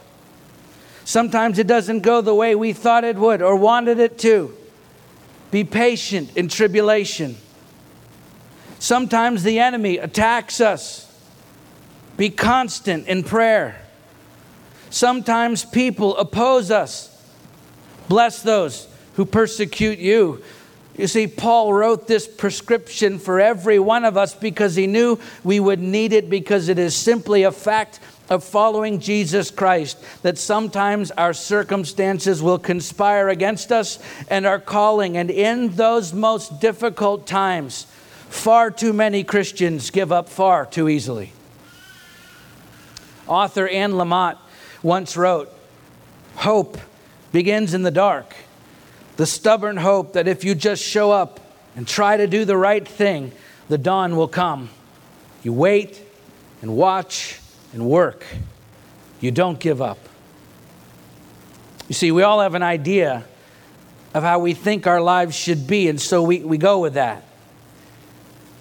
Sometimes 1.03 1.59
it 1.59 1.67
doesn't 1.67 2.03
go 2.03 2.21
the 2.21 2.33
way 2.33 2.55
we 2.55 2.71
thought 2.71 3.03
it 3.03 3.17
would 3.17 3.41
or 3.41 3.57
wanted 3.57 3.99
it 3.99 4.17
to. 4.19 4.55
Be 5.51 5.65
patient 5.65 6.37
in 6.37 6.47
tribulation. 6.47 7.35
Sometimes 8.79 9.43
the 9.43 9.59
enemy 9.59 9.97
attacks 9.97 10.61
us. 10.61 11.05
Be 12.17 12.29
constant 12.29 13.07
in 13.07 13.23
prayer. 13.23 13.81
Sometimes 14.89 15.65
people 15.65 16.17
oppose 16.17 16.71
us. 16.71 17.05
Bless 18.07 18.41
those 18.41 18.87
who 19.13 19.25
persecute 19.25 19.99
you. 19.99 20.41
You 20.97 21.07
see, 21.07 21.27
Paul 21.27 21.73
wrote 21.73 22.07
this 22.07 22.27
prescription 22.27 23.19
for 23.19 23.39
every 23.39 23.79
one 23.79 24.03
of 24.03 24.17
us 24.17 24.33
because 24.33 24.75
he 24.75 24.87
knew 24.87 25.19
we 25.43 25.59
would 25.59 25.79
need 25.79 26.11
it 26.11 26.29
because 26.29 26.67
it 26.67 26.77
is 26.77 26.95
simply 26.95 27.43
a 27.43 27.51
fact 27.51 27.99
of 28.29 28.43
following 28.43 28.99
Jesus 28.99 29.49
Christ 29.49 29.97
that 30.23 30.37
sometimes 30.37 31.11
our 31.11 31.33
circumstances 31.33 32.41
will 32.41 32.59
conspire 32.59 33.29
against 33.29 33.71
us 33.71 33.99
and 34.29 34.45
our 34.45 34.59
calling. 34.59 35.17
And 35.17 35.31
in 35.31 35.75
those 35.75 36.13
most 36.13 36.59
difficult 36.59 37.25
times, 37.25 37.87
Far 38.29 38.71
too 38.71 38.93
many 38.93 39.23
Christians 39.23 39.89
give 39.89 40.11
up 40.11 40.29
far 40.29 40.65
too 40.65 40.87
easily. 40.87 41.33
Author 43.27 43.67
Anne 43.67 43.93
Lamott 43.93 44.37
once 44.81 45.17
wrote 45.17 45.53
Hope 46.35 46.77
begins 47.31 47.73
in 47.73 47.83
the 47.83 47.91
dark. 47.91 48.33
The 49.17 49.25
stubborn 49.25 49.77
hope 49.77 50.13
that 50.13 50.27
if 50.27 50.43
you 50.43 50.55
just 50.55 50.81
show 50.81 51.11
up 51.11 51.39
and 51.75 51.87
try 51.87 52.15
to 52.17 52.27
do 52.27 52.45
the 52.45 52.55
right 52.55 52.87
thing, 52.87 53.33
the 53.67 53.77
dawn 53.77 54.15
will 54.15 54.27
come. 54.27 54.69
You 55.43 55.51
wait 55.51 56.01
and 56.61 56.75
watch 56.75 57.39
and 57.73 57.85
work. 57.85 58.25
You 59.19 59.31
don't 59.31 59.59
give 59.59 59.81
up. 59.81 59.99
You 61.87 61.95
see, 61.95 62.11
we 62.11 62.23
all 62.23 62.39
have 62.39 62.55
an 62.55 62.63
idea 62.63 63.25
of 64.13 64.23
how 64.23 64.39
we 64.39 64.53
think 64.53 64.87
our 64.87 65.01
lives 65.01 65.35
should 65.35 65.67
be, 65.67 65.89
and 65.89 65.99
so 65.99 66.23
we, 66.23 66.39
we 66.39 66.57
go 66.57 66.79
with 66.79 66.93
that. 66.93 67.23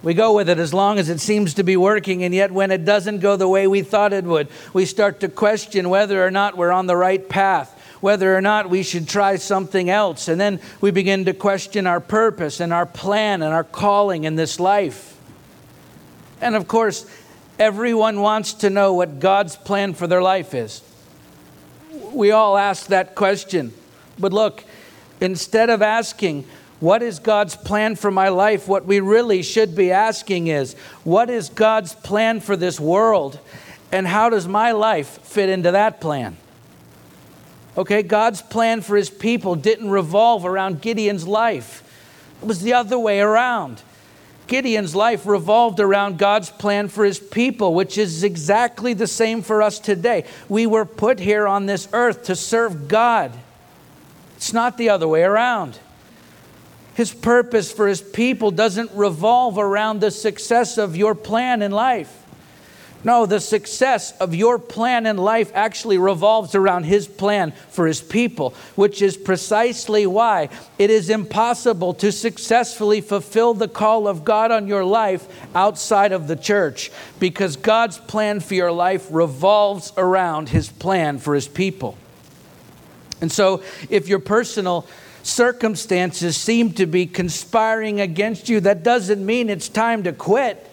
We 0.02 0.14
go 0.14 0.34
with 0.34 0.48
it 0.48 0.58
as 0.58 0.72
long 0.72 0.98
as 0.98 1.08
it 1.08 1.18
seems 1.18 1.54
to 1.54 1.64
be 1.64 1.76
working, 1.76 2.22
and 2.22 2.32
yet 2.32 2.52
when 2.52 2.70
it 2.70 2.84
doesn't 2.84 3.18
go 3.18 3.36
the 3.36 3.48
way 3.48 3.66
we 3.66 3.82
thought 3.82 4.12
it 4.12 4.24
would, 4.24 4.48
we 4.72 4.84
start 4.84 5.20
to 5.20 5.28
question 5.28 5.88
whether 5.88 6.24
or 6.24 6.30
not 6.30 6.56
we're 6.56 6.70
on 6.70 6.86
the 6.86 6.96
right 6.96 7.28
path, 7.28 7.74
whether 8.00 8.36
or 8.36 8.40
not 8.40 8.70
we 8.70 8.84
should 8.84 9.08
try 9.08 9.36
something 9.36 9.90
else. 9.90 10.28
And 10.28 10.40
then 10.40 10.60
we 10.80 10.92
begin 10.92 11.24
to 11.24 11.34
question 11.34 11.86
our 11.86 11.98
purpose 11.98 12.60
and 12.60 12.72
our 12.72 12.86
plan 12.86 13.42
and 13.42 13.52
our 13.52 13.64
calling 13.64 14.22
in 14.22 14.36
this 14.36 14.60
life. 14.60 15.16
And 16.40 16.54
of 16.54 16.68
course, 16.68 17.04
everyone 17.58 18.20
wants 18.20 18.54
to 18.54 18.70
know 18.70 18.94
what 18.94 19.18
God's 19.18 19.56
plan 19.56 19.94
for 19.94 20.06
their 20.06 20.22
life 20.22 20.54
is. 20.54 20.80
We 22.12 22.30
all 22.30 22.56
ask 22.56 22.86
that 22.86 23.16
question. 23.16 23.72
But 24.16 24.32
look, 24.32 24.62
instead 25.20 25.70
of 25.70 25.82
asking, 25.82 26.44
what 26.80 27.02
is 27.02 27.18
God's 27.18 27.56
plan 27.56 27.96
for 27.96 28.10
my 28.10 28.28
life? 28.28 28.68
What 28.68 28.86
we 28.86 29.00
really 29.00 29.42
should 29.42 29.74
be 29.74 29.90
asking 29.90 30.46
is, 30.46 30.74
what 31.02 31.28
is 31.28 31.48
God's 31.48 31.94
plan 31.94 32.40
for 32.40 32.56
this 32.56 32.78
world? 32.78 33.40
And 33.90 34.06
how 34.06 34.30
does 34.30 34.46
my 34.46 34.72
life 34.72 35.20
fit 35.22 35.48
into 35.48 35.72
that 35.72 36.00
plan? 36.00 36.36
Okay, 37.76 38.02
God's 38.02 38.42
plan 38.42 38.80
for 38.80 38.96
his 38.96 39.10
people 39.10 39.54
didn't 39.54 39.90
revolve 39.90 40.44
around 40.44 40.80
Gideon's 40.80 41.26
life, 41.26 41.82
it 42.40 42.46
was 42.46 42.62
the 42.62 42.74
other 42.74 42.98
way 42.98 43.20
around. 43.20 43.82
Gideon's 44.46 44.94
life 44.94 45.26
revolved 45.26 45.78
around 45.78 46.18
God's 46.18 46.48
plan 46.48 46.88
for 46.88 47.04
his 47.04 47.18
people, 47.18 47.74
which 47.74 47.98
is 47.98 48.24
exactly 48.24 48.94
the 48.94 49.06
same 49.06 49.42
for 49.42 49.60
us 49.60 49.78
today. 49.78 50.24
We 50.48 50.66
were 50.66 50.86
put 50.86 51.20
here 51.20 51.46
on 51.46 51.66
this 51.66 51.86
earth 51.92 52.24
to 52.24 52.34
serve 52.34 52.88
God. 52.88 53.32
It's 54.36 54.54
not 54.54 54.78
the 54.78 54.88
other 54.88 55.06
way 55.06 55.22
around. 55.22 55.78
His 56.98 57.14
purpose 57.14 57.70
for 57.70 57.86
His 57.86 58.00
people 58.00 58.50
doesn't 58.50 58.90
revolve 58.92 59.56
around 59.56 60.00
the 60.00 60.10
success 60.10 60.78
of 60.78 60.96
your 60.96 61.14
plan 61.14 61.62
in 61.62 61.70
life. 61.70 62.12
No, 63.04 63.24
the 63.24 63.38
success 63.38 64.18
of 64.18 64.34
your 64.34 64.58
plan 64.58 65.06
in 65.06 65.16
life 65.16 65.52
actually 65.54 65.96
revolves 65.96 66.56
around 66.56 66.82
His 66.82 67.06
plan 67.06 67.52
for 67.70 67.86
His 67.86 68.00
people, 68.00 68.52
which 68.74 69.00
is 69.00 69.16
precisely 69.16 70.08
why 70.08 70.48
it 70.76 70.90
is 70.90 71.08
impossible 71.08 71.94
to 71.94 72.10
successfully 72.10 73.00
fulfill 73.00 73.54
the 73.54 73.68
call 73.68 74.08
of 74.08 74.24
God 74.24 74.50
on 74.50 74.66
your 74.66 74.84
life 74.84 75.24
outside 75.54 76.10
of 76.10 76.26
the 76.26 76.34
church, 76.34 76.90
because 77.20 77.54
God's 77.54 77.98
plan 77.98 78.40
for 78.40 78.54
your 78.54 78.72
life 78.72 79.06
revolves 79.08 79.92
around 79.96 80.48
His 80.48 80.68
plan 80.68 81.18
for 81.18 81.36
His 81.36 81.46
people. 81.46 81.96
And 83.20 83.30
so, 83.30 83.62
if 83.88 84.08
your 84.08 84.18
personal 84.18 84.84
circumstances 85.28 86.36
seem 86.36 86.72
to 86.72 86.86
be 86.86 87.06
conspiring 87.06 88.00
against 88.00 88.48
you, 88.48 88.60
that 88.60 88.82
doesn't 88.82 89.24
mean 89.24 89.50
it's 89.50 89.68
time 89.68 90.02
to 90.04 90.12
quit. 90.12 90.64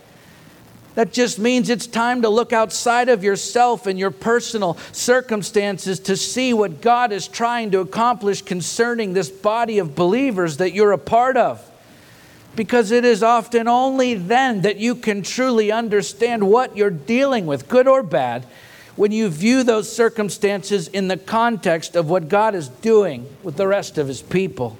That 0.95 1.12
just 1.12 1.38
means 1.38 1.70
it's 1.70 1.88
time 1.88 2.22
to 2.22 2.30
look 2.30 2.53
outside 2.53 3.10
of 3.10 3.22
yourself 3.24 3.86
and 3.86 3.99
your 3.99 4.12
personal 4.12 4.78
circumstances 4.93 5.99
to 6.01 6.16
see 6.16 6.53
what 6.53 6.80
God 6.82 7.12
is 7.12 7.28
trying 7.28 7.72
to 7.72 7.82
accomplish 7.82 8.41
concerning 8.41 9.12
this 9.12 9.30
body 9.30 9.78
of 9.78 9.93
believers 9.93 10.58
that 10.58 10.74
you're 10.74 10.93
a 10.93 10.97
part 10.97 11.36
of. 11.36 11.70
Because 12.56 12.91
it 12.91 13.03
is 13.03 13.22
often 13.22 13.68
only 13.68 14.14
then 14.14 14.62
that 14.62 14.78
you 14.78 14.95
can 14.95 15.22
truly 15.22 15.70
understand 15.70 16.49
what 16.49 16.78
you're 16.78 16.89
dealing 16.89 17.45
with, 17.45 17.68
good 17.68 17.89
or 17.89 18.01
bad, 18.01 18.47
when 18.96 19.12
you 19.12 19.30
view 19.30 19.64
those 19.64 19.93
circumstances 19.93 20.88
in 20.88 21.08
the 21.08 21.18
context 21.18 21.96
of 21.96 22.10
what 22.10 22.30
God 22.30 22.56
is 22.56 22.70
doing 22.70 23.28
with 23.43 23.58
the 23.58 23.68
rest 23.68 23.98
of 23.98 24.08
his 24.08 24.22
people. 24.22 24.78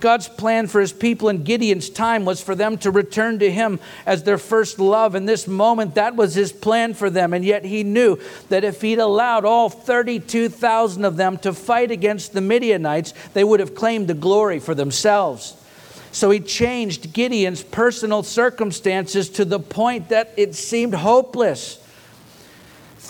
God's 0.00 0.28
plan 0.28 0.66
for 0.66 0.80
his 0.80 0.92
people 0.92 1.28
in 1.28 1.44
Gideon's 1.44 1.90
time 1.90 2.24
was 2.24 2.40
for 2.42 2.54
them 2.54 2.78
to 2.78 2.90
return 2.90 3.38
to 3.40 3.50
him 3.50 3.78
as 4.06 4.22
their 4.22 4.38
first 4.38 4.78
love. 4.78 5.14
In 5.14 5.26
this 5.26 5.46
moment, 5.46 5.94
that 5.94 6.16
was 6.16 6.34
his 6.34 6.52
plan 6.52 6.94
for 6.94 7.10
them. 7.10 7.34
And 7.34 7.44
yet 7.44 7.64
he 7.64 7.84
knew 7.84 8.18
that 8.48 8.64
if 8.64 8.80
he'd 8.80 8.98
allowed 8.98 9.44
all 9.44 9.68
32,000 9.68 11.04
of 11.04 11.16
them 11.16 11.36
to 11.38 11.52
fight 11.52 11.90
against 11.90 12.32
the 12.32 12.40
Midianites, 12.40 13.12
they 13.34 13.44
would 13.44 13.60
have 13.60 13.74
claimed 13.74 14.08
the 14.08 14.14
glory 14.14 14.58
for 14.58 14.74
themselves. 14.74 15.54
So 16.12 16.30
he 16.30 16.40
changed 16.40 17.12
Gideon's 17.12 17.62
personal 17.62 18.22
circumstances 18.22 19.28
to 19.30 19.44
the 19.44 19.60
point 19.60 20.08
that 20.08 20.32
it 20.36 20.54
seemed 20.54 20.94
hopeless. 20.94 21.76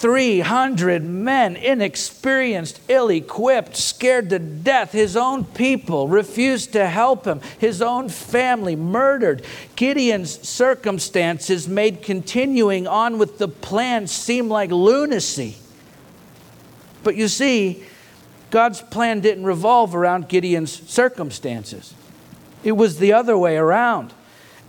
300 0.01 1.05
men, 1.05 1.57
inexperienced, 1.57 2.81
ill 2.89 3.11
equipped, 3.11 3.77
scared 3.77 4.31
to 4.31 4.39
death. 4.39 4.93
His 4.93 5.15
own 5.15 5.45
people 5.45 6.09
refused 6.09 6.73
to 6.73 6.87
help 6.87 7.27
him, 7.27 7.43
his 7.59 7.83
own 7.83 8.09
family 8.09 8.75
murdered. 8.75 9.45
Gideon's 9.77 10.49
circumstances 10.49 11.69
made 11.69 12.03
continuing 12.03 12.87
on 12.87 13.19
with 13.19 13.37
the 13.37 13.47
plan 13.47 14.07
seem 14.07 14.49
like 14.49 14.71
lunacy. 14.71 15.59
But 17.03 17.17
you 17.17 17.29
see, 17.29 17.85
God's 18.51 18.81
plan 18.81 19.21
didn't 19.21 19.45
revolve 19.45 19.95
around 19.95 20.31
Gideon's 20.31 20.73
circumstances, 20.91 21.95
it 22.65 22.73
was 22.73 22.99
the 22.99 23.13
other 23.13 23.37
way 23.37 23.59
around. 23.59 24.15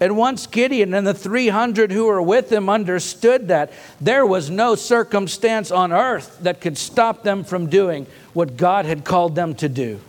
And 0.02 0.18
once 0.18 0.48
Gideon 0.48 0.96
and 0.96 1.06
the 1.06 1.14
300 1.14 1.92
who 1.92 2.06
were 2.06 2.24
with 2.24 2.52
him 2.52 2.70
understood 2.70 3.50
that, 3.50 3.72
there 4.02 4.26
was 4.26 4.50
no 4.50 4.74
circumstance 4.74 5.70
on 5.70 5.94
earth 5.94 6.40
that 6.42 6.60
could 6.60 6.76
stop 6.76 7.22
them 7.22 7.44
from 7.44 7.70
doing 7.70 8.08
what 8.34 8.58
God 8.58 8.86
had 8.86 9.06
called 9.06 9.36
them 9.36 9.54
to 9.56 9.70
do. 9.70 10.02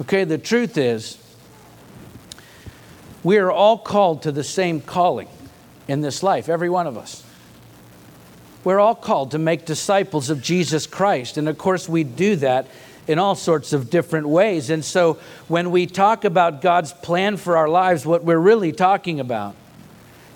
Okay, 0.00 0.24
the 0.24 0.38
truth 0.38 0.78
is, 0.78 1.18
we 3.22 3.36
are 3.36 3.52
all 3.52 3.76
called 3.76 4.22
to 4.22 4.32
the 4.32 4.44
same 4.44 4.80
calling 4.80 5.28
in 5.86 6.00
this 6.00 6.22
life, 6.22 6.48
every 6.48 6.70
one 6.70 6.86
of 6.86 6.96
us. 6.96 7.22
We're 8.64 8.80
all 8.80 8.94
called 8.94 9.32
to 9.32 9.38
make 9.38 9.66
disciples 9.66 10.30
of 10.30 10.40
Jesus 10.40 10.86
Christ. 10.86 11.36
And 11.36 11.46
of 11.46 11.58
course, 11.58 11.90
we 11.90 12.04
do 12.04 12.36
that 12.36 12.66
in 13.06 13.18
all 13.18 13.34
sorts 13.34 13.72
of 13.72 13.90
different 13.90 14.28
ways. 14.28 14.70
And 14.70 14.84
so 14.84 15.18
when 15.48 15.70
we 15.70 15.86
talk 15.86 16.24
about 16.24 16.62
God's 16.62 16.92
plan 16.92 17.36
for 17.36 17.56
our 17.56 17.68
lives, 17.68 18.06
what 18.06 18.24
we're 18.24 18.38
really 18.38 18.72
talking 18.72 19.20
about 19.20 19.54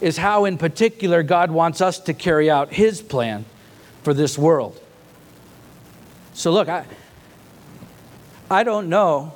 is 0.01 0.17
how, 0.17 0.45
in 0.45 0.59
particular, 0.59 1.23
God 1.23 1.51
wants 1.51 1.81
us 1.81 1.99
to 2.01 2.15
carry 2.15 2.51
out 2.51 2.73
His 2.73 3.03
plan 3.03 3.45
for 4.03 4.15
this 4.15 4.39
world. 4.39 4.81
So, 6.35 6.53
look, 6.53 6.69
I, 6.69 6.85
I 8.51 8.63
don't 8.63 8.89
know 8.89 9.33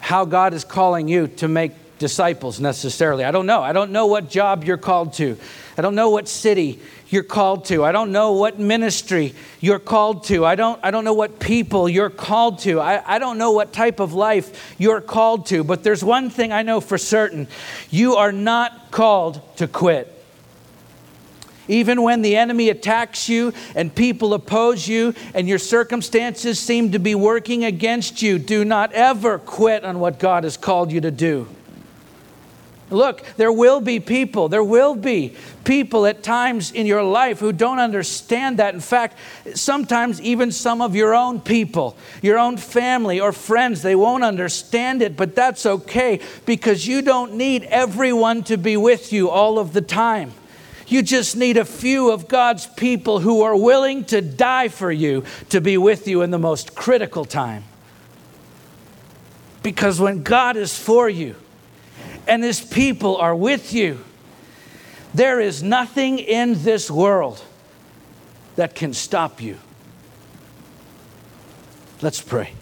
how 0.00 0.24
God 0.24 0.52
is 0.52 0.64
calling 0.64 1.08
you 1.08 1.28
to 1.28 1.48
make 1.48 1.72
disciples 1.98 2.60
necessarily. 2.60 3.24
I 3.24 3.30
don't 3.30 3.46
know. 3.46 3.62
I 3.62 3.72
don't 3.72 3.90
know 3.90 4.06
what 4.06 4.28
job 4.28 4.64
you're 4.64 4.76
called 4.76 5.14
to. 5.14 5.36
I 5.76 5.82
don't 5.82 5.94
know 5.94 6.10
what 6.10 6.28
city 6.28 6.80
you're 7.08 7.22
called 7.22 7.66
to. 7.66 7.84
I 7.84 7.92
don't 7.92 8.12
know 8.12 8.32
what 8.32 8.58
ministry 8.58 9.34
you're 9.60 9.78
called 9.78 10.24
to. 10.24 10.44
I 10.44 10.54
don't, 10.54 10.78
I 10.82 10.90
don't 10.90 11.04
know 11.04 11.12
what 11.12 11.38
people 11.38 11.88
you're 11.88 12.10
called 12.10 12.60
to. 12.60 12.80
I, 12.80 13.16
I 13.16 13.18
don't 13.18 13.38
know 13.38 13.52
what 13.52 13.72
type 13.72 14.00
of 14.00 14.12
life 14.12 14.74
you're 14.78 15.00
called 15.00 15.46
to. 15.46 15.64
But 15.64 15.84
there's 15.84 16.04
one 16.04 16.30
thing 16.30 16.52
I 16.52 16.62
know 16.62 16.80
for 16.80 16.98
certain 16.98 17.48
you 17.90 18.16
are 18.16 18.32
not 18.32 18.90
called 18.90 19.40
to 19.56 19.68
quit. 19.68 20.14
Even 21.68 22.02
when 22.02 22.22
the 22.22 22.34
enemy 22.36 22.70
attacks 22.70 23.28
you 23.28 23.52
and 23.74 23.94
people 23.94 24.32
oppose 24.32 24.88
you 24.88 25.14
and 25.34 25.46
your 25.46 25.58
circumstances 25.58 26.58
seem 26.58 26.92
to 26.92 26.98
be 26.98 27.14
working 27.14 27.64
against 27.64 28.22
you, 28.22 28.38
do 28.38 28.64
not 28.64 28.92
ever 28.94 29.38
quit 29.38 29.84
on 29.84 30.00
what 30.00 30.18
God 30.18 30.44
has 30.44 30.56
called 30.56 30.90
you 30.90 31.02
to 31.02 31.10
do. 31.10 31.46
Look, 32.90 33.22
there 33.36 33.52
will 33.52 33.80
be 33.80 34.00
people, 34.00 34.48
there 34.48 34.64
will 34.64 34.94
be 34.94 35.34
people 35.64 36.06
at 36.06 36.22
times 36.22 36.70
in 36.72 36.86
your 36.86 37.02
life 37.02 37.38
who 37.38 37.52
don't 37.52 37.78
understand 37.78 38.58
that. 38.58 38.72
In 38.72 38.80
fact, 38.80 39.18
sometimes 39.54 40.20
even 40.22 40.50
some 40.50 40.80
of 40.80 40.96
your 40.96 41.14
own 41.14 41.40
people, 41.40 41.96
your 42.22 42.38
own 42.38 42.56
family 42.56 43.20
or 43.20 43.32
friends, 43.32 43.82
they 43.82 43.94
won't 43.94 44.24
understand 44.24 45.02
it, 45.02 45.16
but 45.16 45.34
that's 45.34 45.66
okay 45.66 46.20
because 46.46 46.86
you 46.86 47.02
don't 47.02 47.34
need 47.34 47.64
everyone 47.64 48.42
to 48.44 48.56
be 48.56 48.76
with 48.76 49.12
you 49.12 49.28
all 49.28 49.58
of 49.58 49.74
the 49.74 49.82
time. 49.82 50.32
You 50.86 51.02
just 51.02 51.36
need 51.36 51.58
a 51.58 51.66
few 51.66 52.10
of 52.10 52.28
God's 52.28 52.66
people 52.66 53.20
who 53.20 53.42
are 53.42 53.54
willing 53.54 54.04
to 54.06 54.22
die 54.22 54.68
for 54.68 54.90
you 54.90 55.24
to 55.50 55.60
be 55.60 55.76
with 55.76 56.08
you 56.08 56.22
in 56.22 56.30
the 56.30 56.38
most 56.38 56.74
critical 56.74 57.26
time. 57.26 57.64
Because 59.62 60.00
when 60.00 60.22
God 60.22 60.56
is 60.56 60.78
for 60.78 61.10
you, 61.10 61.34
and 62.28 62.44
his 62.44 62.60
people 62.60 63.16
are 63.16 63.34
with 63.34 63.72
you. 63.72 64.04
There 65.14 65.40
is 65.40 65.62
nothing 65.62 66.18
in 66.18 66.62
this 66.62 66.90
world 66.90 67.42
that 68.56 68.74
can 68.74 68.92
stop 68.92 69.40
you. 69.40 69.58
Let's 72.02 72.20
pray. 72.20 72.52